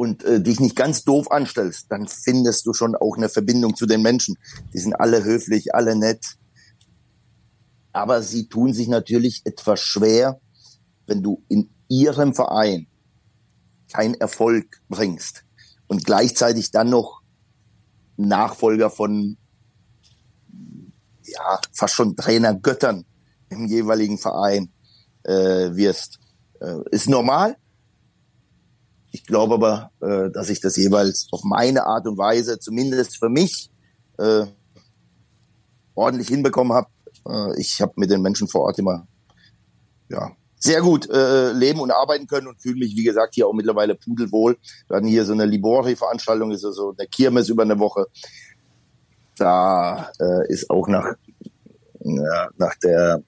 und 0.00 0.24
äh, 0.24 0.40
dich 0.40 0.60
nicht 0.60 0.76
ganz 0.76 1.04
doof 1.04 1.30
anstellst, 1.30 1.88
dann 1.90 2.08
findest 2.08 2.64
du 2.64 2.72
schon 2.72 2.96
auch 2.96 3.18
eine 3.18 3.28
Verbindung 3.28 3.76
zu 3.76 3.84
den 3.84 4.00
Menschen. 4.00 4.38
Die 4.72 4.78
sind 4.78 4.94
alle 4.94 5.24
höflich, 5.24 5.74
alle 5.74 5.94
nett. 5.94 6.24
Aber 7.92 8.22
sie 8.22 8.48
tun 8.48 8.72
sich 8.72 8.88
natürlich 8.88 9.42
etwas 9.44 9.80
schwer, 9.80 10.40
wenn 11.06 11.22
du 11.22 11.42
in 11.48 11.68
ihrem 11.88 12.34
Verein 12.34 12.86
keinen 13.92 14.14
Erfolg 14.14 14.80
bringst 14.88 15.44
und 15.88 16.04
gleichzeitig 16.04 16.70
dann 16.70 16.90
noch 16.90 17.20
Nachfolger 18.16 18.90
von 18.90 19.36
ja 21.24 21.60
fast 21.72 21.94
schon 21.94 22.16
Trainergöttern 22.16 23.04
im 23.50 23.66
jeweiligen 23.66 24.18
Verein 24.18 24.70
äh, 25.24 25.74
wirst. 25.74 26.18
Äh, 26.60 26.76
ist 26.90 27.08
normal, 27.08 27.56
ich 29.12 29.24
glaube 29.26 29.54
aber, 29.54 29.90
äh, 30.00 30.30
dass 30.30 30.50
ich 30.50 30.60
das 30.60 30.76
jeweils 30.76 31.28
auf 31.32 31.42
meine 31.42 31.86
Art 31.86 32.06
und 32.06 32.18
Weise, 32.18 32.58
zumindest 32.58 33.18
für 33.18 33.28
mich, 33.28 33.70
äh, 34.18 34.46
ordentlich 35.94 36.28
hinbekommen 36.28 36.72
habe. 36.72 36.88
Äh, 37.26 37.60
ich 37.60 37.80
habe 37.80 37.92
mit 37.96 38.10
den 38.10 38.22
Menschen 38.22 38.48
vor 38.48 38.62
Ort 38.62 38.78
immer 38.78 39.06
ja, 40.08 40.32
sehr 40.60 40.82
gut 40.82 41.08
äh, 41.08 41.52
leben 41.52 41.80
und 41.80 41.90
arbeiten 41.90 42.26
können 42.26 42.46
und 42.46 42.60
fühle 42.60 42.76
mich, 42.76 42.94
wie 42.94 43.02
gesagt, 43.02 43.34
hier 43.34 43.46
auch 43.46 43.54
mittlerweile 43.54 43.94
pudelwohl. 43.94 44.58
Wir 44.88 44.96
hatten 44.96 45.06
hier 45.06 45.24
so 45.24 45.32
eine 45.32 45.46
Libori-Veranstaltung, 45.46 46.52
ist 46.52 46.60
so 46.60 46.68
also 46.68 46.94
eine 46.96 47.08
Kirmes 47.08 47.48
über 47.48 47.62
eine 47.62 47.78
Woche. 47.78 48.06
Da 49.36 50.12
äh, 50.20 50.52
ist 50.52 50.68
auch 50.68 50.86
nach, 50.86 51.14
ja, 52.00 52.48
nach 52.58 52.74
der 52.76 53.22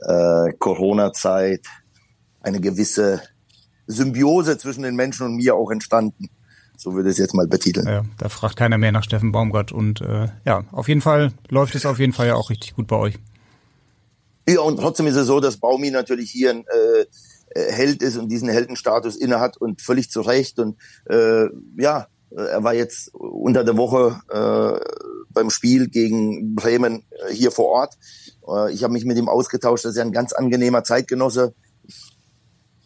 äh, 0.00 0.52
Corona-Zeit 0.58 1.66
eine 2.40 2.60
gewisse 2.60 3.20
Symbiose 3.86 4.56
zwischen 4.56 4.84
den 4.84 4.96
Menschen 4.96 5.26
und 5.26 5.36
mir 5.36 5.54
auch 5.54 5.70
entstanden. 5.70 6.30
So 6.74 6.94
würde 6.94 7.10
ich 7.10 7.12
es 7.12 7.18
jetzt 7.18 7.34
mal 7.34 7.46
betiteln. 7.46 7.86
Ja, 7.86 8.02
da 8.16 8.30
fragt 8.30 8.56
keiner 8.56 8.78
mehr 8.78 8.92
nach 8.92 9.04
Steffen 9.04 9.30
Baumgart. 9.30 9.72
Und 9.72 10.00
äh, 10.00 10.28
ja, 10.46 10.64
auf 10.72 10.88
jeden 10.88 11.02
Fall 11.02 11.32
läuft 11.50 11.74
es 11.74 11.84
auf 11.84 11.98
jeden 11.98 12.14
Fall 12.14 12.28
ja 12.28 12.34
auch 12.34 12.48
richtig 12.48 12.74
gut 12.74 12.86
bei 12.86 12.96
euch. 12.96 13.18
Ja, 14.48 14.60
und 14.60 14.78
trotzdem 14.78 15.06
ist 15.06 15.16
es 15.16 15.26
so, 15.26 15.40
dass 15.40 15.58
Baumi 15.58 15.90
natürlich 15.90 16.30
hier 16.30 16.50
ein 16.50 16.64
äh, 16.66 17.04
äh 17.54 17.72
Held 17.72 18.02
ist 18.02 18.16
und 18.16 18.28
diesen 18.28 18.48
Heldenstatus 18.48 19.16
innehat 19.16 19.56
und 19.56 19.80
völlig 19.80 20.10
zu 20.10 20.20
Recht. 20.20 20.58
Und 20.58 20.78
äh, 21.08 21.46
ja, 21.78 22.08
er 22.30 22.64
war 22.64 22.74
jetzt 22.74 23.14
unter 23.14 23.62
der 23.64 23.76
Woche 23.76 24.20
äh, 24.30 24.84
beim 25.30 25.50
Spiel 25.50 25.88
gegen 25.88 26.54
Bremen 26.54 27.04
äh, 27.10 27.32
hier 27.32 27.50
vor 27.50 27.66
Ort. 27.66 27.98
Äh, 28.48 28.72
ich 28.72 28.82
habe 28.82 28.92
mich 28.92 29.04
mit 29.04 29.16
ihm 29.16 29.28
ausgetauscht. 29.28 29.84
Das 29.84 29.92
ist 29.92 29.98
ja 29.98 30.04
ein 30.04 30.12
ganz 30.12 30.32
angenehmer 30.32 30.82
Zeitgenosse 30.82 31.54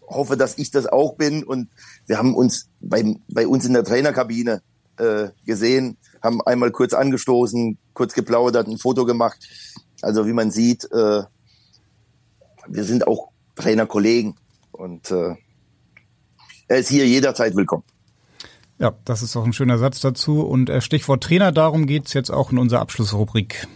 hoffe, 0.09 0.37
dass 0.37 0.59
ich 0.59 0.71
das 0.71 0.87
auch 0.87 1.17
bin. 1.17 1.43
Und 1.43 1.69
wir 2.07 2.19
haben 2.19 2.35
uns 2.35 2.69
bei, 2.81 3.17
bei 3.29 3.47
uns 3.47 3.65
in 3.65 3.73
der 3.73 3.85
Trainerkabine 3.85 4.63
äh, 4.99 5.29
gesehen, 5.45 5.99
haben 6.23 6.41
einmal 6.43 6.71
kurz 6.71 6.93
angestoßen, 6.95 7.79
kurz 7.93 8.15
geplaudert, 8.15 8.69
ein 8.69 8.79
Foto 8.79 9.05
gemacht. 9.05 9.39
Also 10.03 10.27
wie 10.27 10.33
man 10.33 10.51
sieht, 10.51 10.85
äh, 10.93 11.23
wir 12.69 12.85
sind 12.85 13.07
auch 13.07 13.31
Trainerkollegen 13.55 14.35
und 14.73 15.11
äh, 15.11 15.35
er 16.69 16.79
ist 16.79 16.89
hier 16.89 17.07
jederzeit 17.07 17.55
willkommen. 17.57 17.85
Ja, 18.79 18.95
das 19.05 19.23
ist 19.23 19.37
auch 19.37 19.45
ein 19.45 19.53
schöner 19.53 19.79
Satz 19.79 20.01
dazu. 20.01 20.43
Und 20.43 20.69
äh, 20.69 20.81
Stichwort 20.81 21.23
Trainer, 21.23 21.53
darum 21.53 21.87
geht's 21.87 22.12
jetzt 22.12 22.31
auch 22.31 22.53
in 22.53 22.59
unserer 22.59 22.81
Abschlussrubrik. 22.81 23.67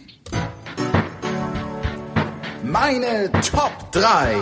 Meine 2.63 3.31
Top 3.41 3.91
3. 3.91 4.35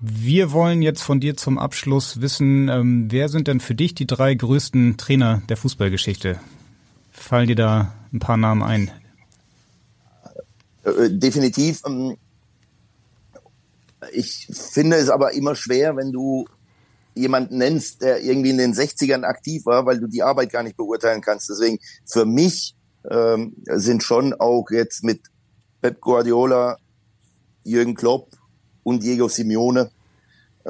Wir 0.00 0.52
wollen 0.52 0.80
jetzt 0.80 1.02
von 1.02 1.20
dir 1.20 1.36
zum 1.36 1.58
Abschluss 1.58 2.22
wissen, 2.22 2.70
ähm, 2.70 3.08
wer 3.10 3.28
sind 3.28 3.48
denn 3.48 3.60
für 3.60 3.74
dich 3.74 3.94
die 3.94 4.06
drei 4.06 4.34
größten 4.34 4.96
Trainer 4.96 5.42
der 5.50 5.58
Fußballgeschichte? 5.58 6.40
Fallen 7.10 7.48
dir 7.48 7.56
da 7.56 7.92
ein 8.10 8.18
paar 8.18 8.38
Namen 8.38 8.62
ein? 8.62 8.90
Äh, 10.84 11.10
definitiv. 11.10 11.82
Ähm, 11.86 12.16
ich 14.12 14.48
finde 14.50 14.96
es 14.96 15.10
aber 15.10 15.32
immer 15.32 15.54
schwer, 15.54 15.96
wenn 15.96 16.12
du 16.12 16.46
jemanden 17.14 17.58
nennst, 17.58 18.02
der 18.02 18.22
irgendwie 18.22 18.50
in 18.50 18.58
den 18.58 18.72
60ern 18.72 19.24
aktiv 19.24 19.66
war, 19.66 19.84
weil 19.84 20.00
du 20.00 20.06
die 20.06 20.22
Arbeit 20.22 20.52
gar 20.52 20.62
nicht 20.62 20.76
beurteilen 20.76 21.20
kannst. 21.20 21.50
Deswegen 21.50 21.78
für 22.06 22.24
mich 22.24 22.74
ähm, 23.10 23.54
sind 23.66 24.02
schon 24.02 24.32
auch 24.34 24.70
jetzt 24.70 25.04
mit 25.04 25.22
Pep 25.82 26.00
Guardiola, 26.00 26.78
Jürgen 27.64 27.94
Klopp 27.94 28.36
und 28.82 29.02
Diego 29.02 29.28
Simeone 29.28 29.90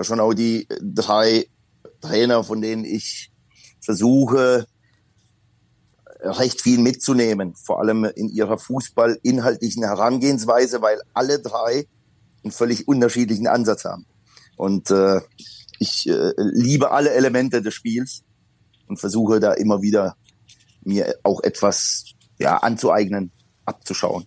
schon 0.03 0.21
auch 0.21 0.35
die 0.35 0.67
drei 0.81 1.47
Trainer, 2.01 2.45
von 2.45 2.61
denen 2.61 2.85
ich 2.85 3.31
versuche, 3.81 4.67
recht 6.23 6.61
viel 6.61 6.79
mitzunehmen, 6.79 7.55
vor 7.55 7.81
allem 7.81 8.05
in 8.05 8.29
ihrer 8.29 8.59
fußballinhaltlichen 8.59 9.83
Herangehensweise, 9.85 10.83
weil 10.83 11.01
alle 11.15 11.41
drei 11.41 11.87
einen 12.43 12.53
völlig 12.53 12.89
unterschiedlichen 12.89 13.47
Ansatz 13.47 13.85
haben. 13.85 14.07
Und 14.57 14.91
äh, 14.91 15.21
ich 15.79 16.09
äh, 16.09 16.33
liebe 16.37 16.91
alle 16.91 17.11
Elemente 17.13 17.63
des 17.63 17.75
Spiels 17.75 18.23
und 18.87 18.99
versuche 18.99 19.41
da 19.41 19.55
immer 19.55 19.83
wieder 19.83 20.17
mir 20.83 21.15
auch 21.23 21.43
etwas 21.43 22.05
ja, 22.39 22.57
anzueignen, 22.59 23.31
abzuschauen. 23.65 24.27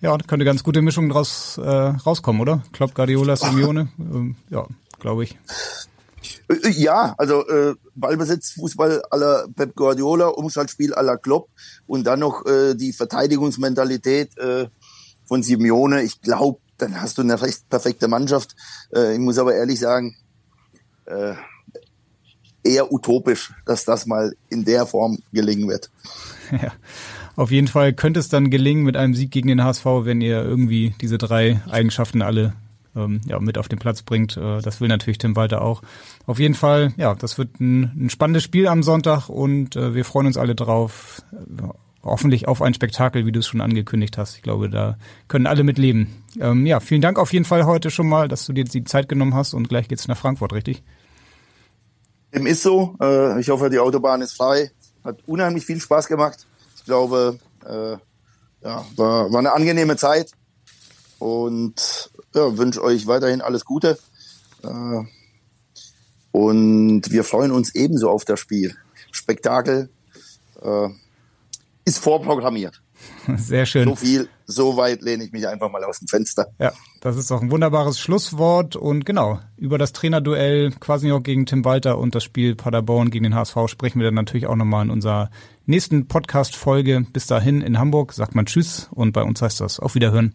Ja, 0.00 0.16
könnte 0.16 0.46
ganz 0.46 0.62
gute 0.62 0.80
Mischung 0.80 1.10
draus 1.10 1.58
äh, 1.58 1.68
rauskommen, 1.68 2.40
oder? 2.40 2.62
Klopp, 2.72 2.94
Guardiola, 2.94 3.36
Simeone. 3.36 3.88
ähm, 3.98 4.36
ja, 4.48 4.66
glaube 4.98 5.24
ich. 5.24 5.36
Äh, 6.50 6.70
ja, 6.70 7.14
also 7.18 7.46
äh, 7.48 7.74
Ballbesitz, 7.94 8.52
Fußball 8.52 9.02
aller 9.10 9.46
Pep 9.54 9.74
Guardiola, 9.74 10.28
Umschaltspiel 10.28 10.94
aller 10.94 11.16
Klopp 11.16 11.48
und 11.86 12.04
dann 12.04 12.20
noch 12.20 12.44
äh, 12.46 12.74
die 12.74 12.92
Verteidigungsmentalität 12.92 14.36
äh, 14.38 14.68
von 15.24 15.42
Simeone. 15.42 16.02
Ich 16.02 16.20
glaube, 16.20 16.60
dann 16.78 17.00
hast 17.00 17.18
du 17.18 17.22
eine 17.22 17.40
recht 17.40 17.68
perfekte 17.68 18.08
Mannschaft. 18.08 18.56
Äh, 18.94 19.14
ich 19.14 19.20
muss 19.20 19.38
aber 19.38 19.54
ehrlich 19.54 19.78
sagen, 19.78 20.16
äh, 21.06 21.34
eher 22.62 22.92
utopisch, 22.92 23.52
dass 23.64 23.84
das 23.84 24.06
mal 24.06 24.34
in 24.48 24.64
der 24.64 24.86
Form 24.86 25.18
gelingen 25.32 25.68
wird. 25.68 25.90
Ja. 26.50 26.72
Auf 27.36 27.52
jeden 27.52 27.68
Fall 27.68 27.92
könnte 27.92 28.18
es 28.18 28.28
dann 28.28 28.50
gelingen 28.50 28.82
mit 28.82 28.96
einem 28.96 29.14
Sieg 29.14 29.30
gegen 29.30 29.46
den 29.46 29.62
HSV, 29.62 29.84
wenn 30.02 30.20
ihr 30.20 30.42
irgendwie 30.42 30.96
diese 31.00 31.16
drei 31.16 31.62
Eigenschaften 31.70 32.22
alle 32.22 32.54
ähm, 32.96 33.20
ja, 33.26 33.38
mit 33.38 33.58
auf 33.58 33.68
den 33.68 33.78
Platz 33.78 34.02
bringt. 34.02 34.36
Äh, 34.36 34.60
das 34.60 34.80
will 34.80 34.88
natürlich 34.88 35.18
Tim 35.18 35.36
Walter 35.36 35.62
auch. 35.62 35.82
Auf 36.26 36.38
jeden 36.38 36.54
Fall, 36.54 36.92
ja, 36.96 37.14
das 37.14 37.38
wird 37.38 37.60
ein, 37.60 38.06
ein 38.06 38.10
spannendes 38.10 38.42
Spiel 38.42 38.66
am 38.66 38.82
Sonntag 38.82 39.28
und 39.28 39.76
äh, 39.76 39.94
wir 39.94 40.04
freuen 40.04 40.26
uns 40.26 40.36
alle 40.36 40.54
drauf. 40.54 41.22
Hoffentlich 42.02 42.48
auf 42.48 42.62
ein 42.62 42.72
Spektakel, 42.72 43.26
wie 43.26 43.32
du 43.32 43.40
es 43.40 43.46
schon 43.46 43.60
angekündigt 43.60 44.16
hast. 44.16 44.36
Ich 44.36 44.42
glaube, 44.42 44.70
da 44.70 44.96
können 45.28 45.46
alle 45.46 45.64
mit 45.64 45.76
leben. 45.76 46.24
Ähm, 46.40 46.64
ja, 46.64 46.80
vielen 46.80 47.02
Dank 47.02 47.18
auf 47.18 47.32
jeden 47.32 47.44
Fall 47.44 47.66
heute 47.66 47.90
schon 47.90 48.08
mal, 48.08 48.26
dass 48.26 48.46
du 48.46 48.52
dir 48.52 48.64
die 48.64 48.84
Zeit 48.84 49.08
genommen 49.08 49.34
hast 49.34 49.52
und 49.52 49.68
gleich 49.68 49.86
geht's 49.88 50.08
nach 50.08 50.16
Frankfurt, 50.16 50.52
richtig? 50.52 50.82
Dem 52.34 52.46
ist 52.46 52.62
so. 52.62 52.96
Äh, 53.00 53.38
ich 53.40 53.50
hoffe, 53.50 53.68
die 53.68 53.78
Autobahn 53.78 54.22
ist 54.22 54.34
frei. 54.34 54.70
Hat 55.04 55.18
unheimlich 55.26 55.66
viel 55.66 55.80
Spaß 55.80 56.06
gemacht. 56.06 56.46
Ich 56.76 56.84
glaube, 56.84 57.38
äh, 57.66 57.96
ja, 58.62 58.84
war, 58.96 59.32
war 59.32 59.38
eine 59.38 59.52
angenehme 59.52 59.96
Zeit 59.96 60.32
und 61.18 62.10
ja, 62.34 62.56
wünsche 62.56 62.82
euch 62.82 63.06
weiterhin 63.06 63.40
alles 63.40 63.64
Gute. 63.64 63.98
Äh, 64.62 65.04
und 66.32 67.10
wir 67.10 67.24
freuen 67.24 67.50
uns 67.50 67.74
ebenso 67.74 68.08
auf 68.10 68.24
das 68.24 68.38
Spiel. 68.40 68.76
Spektakel 69.10 69.90
äh, 70.62 70.88
ist 71.84 71.98
vorprogrammiert. 71.98 72.80
Sehr 73.36 73.66
schön. 73.66 73.88
So 73.88 73.96
viel, 73.96 74.28
so 74.46 74.76
weit 74.76 75.02
lehne 75.02 75.24
ich 75.24 75.32
mich 75.32 75.48
einfach 75.48 75.70
mal 75.70 75.82
aus 75.84 75.98
dem 75.98 76.08
Fenster. 76.08 76.48
Ja, 76.58 76.72
das 77.00 77.16
ist 77.16 77.32
auch 77.32 77.40
ein 77.40 77.50
wunderbares 77.50 77.98
Schlusswort. 77.98 78.76
Und 78.76 79.04
genau, 79.06 79.40
über 79.56 79.78
das 79.78 79.92
Trainerduell 79.92 80.70
quasi 80.72 81.10
auch 81.10 81.22
gegen 81.22 81.46
Tim 81.46 81.64
Walter 81.64 81.98
und 81.98 82.14
das 82.14 82.24
Spiel 82.24 82.54
Paderborn 82.54 83.10
gegen 83.10 83.24
den 83.24 83.34
HSV 83.34 83.56
sprechen 83.66 84.00
wir 84.00 84.06
dann 84.06 84.14
natürlich 84.14 84.46
auch 84.46 84.56
nochmal 84.56 84.84
in 84.84 84.90
unserer 84.90 85.30
nächsten 85.66 86.08
Podcast-Folge. 86.08 87.06
Bis 87.12 87.26
dahin 87.26 87.62
in 87.62 87.78
Hamburg 87.78 88.12
sagt 88.12 88.34
man 88.34 88.46
Tschüss 88.46 88.88
und 88.92 89.12
bei 89.12 89.22
uns 89.22 89.40
heißt 89.40 89.60
das 89.60 89.80
auf 89.80 89.94
Wiederhören. 89.94 90.34